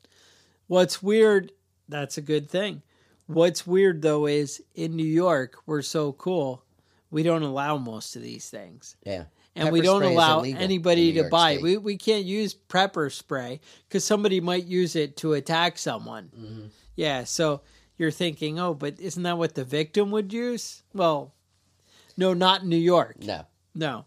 What's 0.67 1.01
weird, 1.01 1.51
that's 1.89 2.17
a 2.17 2.21
good 2.21 2.49
thing. 2.49 2.81
What's 3.27 3.65
weird 3.65 4.01
though 4.03 4.27
is 4.27 4.61
in 4.75 4.95
New 4.95 5.03
York, 5.05 5.57
we're 5.65 5.81
so 5.81 6.11
cool. 6.13 6.63
We 7.09 7.23
don't 7.23 7.43
allow 7.43 7.77
most 7.77 8.15
of 8.15 8.21
these 8.21 8.49
things. 8.49 8.95
Yeah. 9.05 9.25
and 9.55 9.71
we 9.71 9.79
don't 9.81 10.03
allow 10.03 10.41
anybody 10.41 11.11
to 11.13 11.19
York 11.19 11.31
buy. 11.31 11.53
State. 11.53 11.63
We 11.63 11.77
we 11.77 11.97
can't 11.97 12.25
use 12.25 12.53
pepper 12.53 13.09
spray 13.09 13.61
because 13.87 14.03
somebody 14.03 14.41
might 14.41 14.65
use 14.65 14.95
it 14.97 15.15
to 15.17 15.31
attack 15.33 15.77
someone. 15.77 16.29
Mm-hmm. 16.37 16.65
Yeah, 16.97 17.23
so 17.23 17.61
you're 17.97 18.11
thinking, 18.11 18.59
oh, 18.59 18.73
but 18.73 18.99
isn't 18.99 19.23
that 19.23 19.37
what 19.37 19.55
the 19.55 19.63
victim 19.63 20.11
would 20.11 20.33
use? 20.33 20.83
Well, 20.93 21.33
no, 22.17 22.33
not 22.33 22.63
in 22.63 22.69
New 22.69 22.77
York. 22.77 23.17
No. 23.23 23.45
No. 23.73 24.05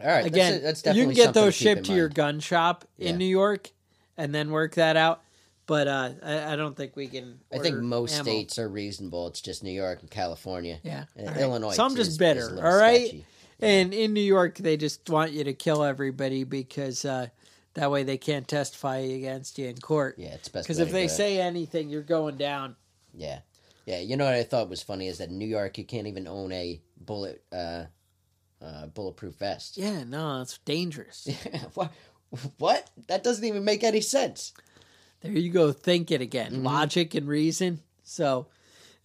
All 0.00 0.06
right. 0.06 0.26
Again, 0.26 0.62
that's, 0.62 0.82
that's 0.82 0.96
you 0.96 1.04
can 1.04 1.14
get 1.14 1.34
those 1.34 1.56
to 1.56 1.62
shipped 1.64 1.84
to 1.86 1.94
your 1.94 2.08
gun 2.08 2.40
shop 2.40 2.84
in 2.98 3.06
Yeah. 3.08 3.16
New 3.16 3.24
York, 3.26 3.70
and 4.16 4.34
then 4.34 4.50
work 4.50 4.74
that 4.74 4.96
out. 4.96 5.22
But 5.66 5.88
uh, 5.88 6.10
I, 6.22 6.52
I 6.52 6.56
don't 6.56 6.76
think 6.76 6.94
we 6.94 7.08
can. 7.08 7.40
I 7.52 7.58
think 7.58 7.78
most 7.78 8.14
ammo. 8.14 8.22
states 8.22 8.58
are 8.58 8.68
reasonable. 8.68 9.26
It's 9.28 9.40
just 9.40 9.64
New 9.64 9.72
York 9.72 10.00
and 10.00 10.10
California. 10.10 10.78
Yeah, 10.84 11.04
right. 11.16 11.36
Illinois. 11.38 11.72
So 11.72 11.84
I'm 11.84 11.90
is- 11.92 11.96
just 11.96 12.10
is 12.12 12.18
bitter. 12.18 12.40
a 12.40 12.50
little 12.50 12.64
all 12.64 12.76
right. 12.76 13.08
sketchy. 13.08 13.26
And 13.58 13.94
in 13.94 14.12
New 14.12 14.20
York, 14.20 14.58
they 14.58 14.76
just 14.76 15.08
want 15.08 15.32
you 15.32 15.42
to 15.44 15.54
kill 15.54 15.82
everybody 15.82 16.44
because 16.44 17.04
uh, 17.06 17.28
that 17.74 17.90
way 17.90 18.02
they 18.02 18.18
can't 18.18 18.46
testify 18.46 18.98
against 18.98 19.58
you 19.58 19.66
in 19.66 19.78
court. 19.78 20.16
Yeah, 20.18 20.34
it's 20.34 20.48
best. 20.48 20.66
Because 20.66 20.78
if 20.78 20.92
they 20.92 21.08
say 21.08 21.40
anything, 21.40 21.88
you're 21.88 22.02
going 22.02 22.36
down. 22.36 22.76
Yeah, 23.14 23.38
yeah. 23.86 24.00
You 24.00 24.16
know 24.18 24.26
what 24.26 24.34
I 24.34 24.42
thought 24.42 24.68
was 24.68 24.82
funny 24.82 25.08
is 25.08 25.18
that 25.18 25.30
in 25.30 25.38
New 25.38 25.46
York 25.48 25.78
you 25.78 25.84
can't 25.84 26.06
even 26.06 26.28
own 26.28 26.52
a 26.52 26.80
bullet, 27.00 27.42
uh, 27.50 27.84
uh, 28.62 28.86
bulletproof 28.86 29.34
vest. 29.34 29.76
Yeah, 29.76 30.04
no, 30.04 30.40
it's 30.42 30.58
dangerous. 30.58 31.28
what? 31.74 31.92
What? 32.58 32.90
That 33.08 33.22
doesn't 33.22 33.44
even 33.44 33.64
make 33.64 33.84
any 33.84 34.00
sense. 34.00 34.52
There 35.20 35.32
you 35.32 35.50
go. 35.50 35.72
Think 35.72 36.10
it 36.10 36.20
again. 36.20 36.52
Mm-hmm. 36.52 36.66
Logic 36.66 37.14
and 37.14 37.28
reason. 37.28 37.80
So, 38.02 38.46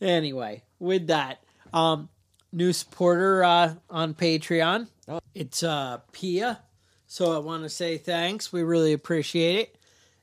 anyway, 0.02 0.64
with 0.80 1.08
that, 1.08 1.44
um, 1.74 2.10
new 2.52 2.74
supporter 2.74 3.44
uh, 3.44 3.76
on 3.90 4.14
Patreon. 4.14 4.88
Oh. 5.08 5.20
It's 5.34 5.64
uh, 5.64 6.00
Pia. 6.12 6.60
So 7.08 7.36
I 7.36 7.40
want 7.40 7.64
to 7.64 7.70
say 7.70 7.98
thanks. 7.98 8.54
We 8.54 8.64
really 8.64 8.94
appreciate 8.94 9.60
it. 9.60 9.76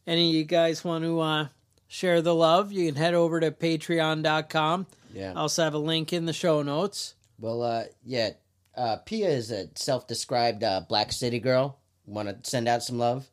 Any 0.06 0.30
of 0.30 0.34
you 0.34 0.44
guys 0.44 0.84
want 0.84 1.04
to 1.04 1.20
uh, 1.20 1.48
share 1.86 2.22
the 2.22 2.34
love? 2.34 2.72
You 2.72 2.86
can 2.86 2.94
head 2.94 3.14
over 3.14 3.40
to 3.40 3.50
patreon.com. 3.50 4.86
Yeah. 5.12 5.32
I 5.32 5.40
also 5.40 5.64
have 5.64 5.74
a 5.74 5.78
link 5.78 6.12
in 6.12 6.24
the 6.24 6.32
show 6.32 6.62
notes. 6.62 7.14
Well, 7.38 7.62
uh, 7.62 7.84
yeah. 8.04 8.30
Uh, 8.78 8.96
Pia 8.98 9.28
is 9.28 9.50
a 9.50 9.68
self-described 9.74 10.62
uh, 10.62 10.82
black 10.88 11.10
city 11.10 11.40
girl. 11.40 11.80
Want 12.06 12.28
to 12.28 12.48
send 12.48 12.68
out 12.68 12.84
some 12.84 12.96
love? 12.98 13.28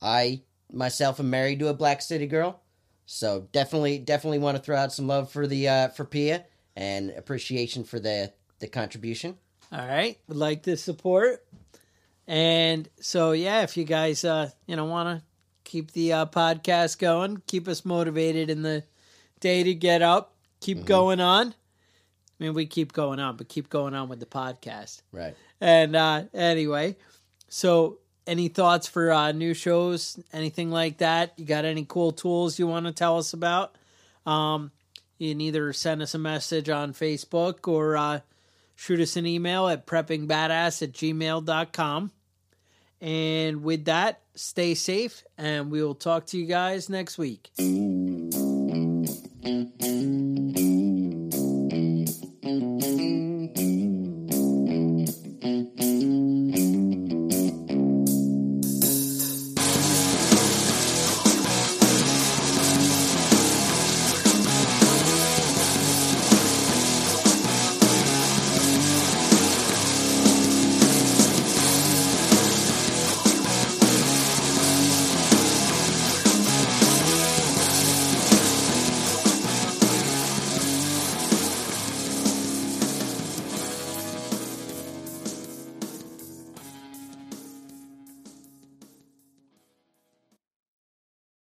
I 0.00 0.42
myself 0.72 1.18
am 1.18 1.30
married 1.30 1.58
to 1.58 1.68
a 1.68 1.74
black 1.74 2.00
city 2.00 2.26
girl, 2.26 2.60
so 3.04 3.48
definitely, 3.50 3.98
definitely 3.98 4.38
want 4.38 4.56
to 4.56 4.62
throw 4.62 4.76
out 4.76 4.92
some 4.92 5.08
love 5.08 5.32
for 5.32 5.46
the 5.48 5.68
uh, 5.68 5.88
for 5.88 6.04
Pia 6.04 6.44
and 6.76 7.10
appreciation 7.10 7.82
for 7.82 7.98
the 7.98 8.32
the 8.60 8.68
contribution. 8.68 9.36
All 9.72 9.86
right, 9.86 10.16
would 10.28 10.36
like 10.36 10.62
the 10.62 10.76
support, 10.76 11.44
and 12.28 12.88
so 13.00 13.32
yeah, 13.32 13.62
if 13.62 13.76
you 13.76 13.84
guys 13.84 14.24
uh 14.24 14.50
you 14.66 14.76
know 14.76 14.84
want 14.84 15.18
to 15.18 15.24
keep 15.64 15.90
the 15.90 16.12
uh, 16.12 16.26
podcast 16.26 16.98
going, 16.98 17.42
keep 17.48 17.66
us 17.66 17.84
motivated 17.84 18.48
in 18.48 18.62
the 18.62 18.84
day 19.40 19.64
to 19.64 19.74
get 19.74 20.02
up, 20.02 20.34
keep 20.60 20.84
going 20.84 21.20
on. 21.20 21.54
I 22.38 22.44
mean, 22.44 22.54
we 22.54 22.66
keep 22.66 22.92
going 22.92 23.20
on, 23.20 23.36
but 23.36 23.48
keep 23.48 23.68
going 23.70 23.94
on 23.94 24.08
with 24.08 24.20
the 24.20 24.26
podcast. 24.26 25.02
Right. 25.12 25.36
And 25.60 25.94
uh 25.94 26.24
anyway, 26.34 26.96
so 27.48 27.98
any 28.26 28.48
thoughts 28.48 28.88
for 28.88 29.12
uh 29.12 29.32
new 29.32 29.54
shows, 29.54 30.18
anything 30.32 30.70
like 30.70 30.98
that? 30.98 31.32
You 31.36 31.44
got 31.44 31.64
any 31.64 31.84
cool 31.88 32.12
tools 32.12 32.58
you 32.58 32.66
want 32.66 32.86
to 32.86 32.92
tell 32.92 33.18
us 33.18 33.32
about? 33.32 33.76
Um 34.26 34.72
you 35.18 35.32
can 35.32 35.40
either 35.40 35.72
send 35.72 36.02
us 36.02 36.14
a 36.14 36.18
message 36.18 36.68
on 36.68 36.92
Facebook 36.92 37.68
or 37.68 37.96
uh 37.96 38.20
shoot 38.74 39.00
us 39.00 39.16
an 39.16 39.26
email 39.26 39.68
at 39.68 39.86
preppingbadass 39.86 40.82
at 40.82 40.92
gmail.com. 40.92 42.10
And 43.00 43.62
with 43.62 43.84
that, 43.84 44.22
stay 44.34 44.74
safe 44.74 45.22
and 45.38 45.70
we 45.70 45.82
will 45.82 45.94
talk 45.94 46.26
to 46.26 46.38
you 46.38 46.46
guys 46.46 46.88
next 46.88 47.18
week. 47.18 47.50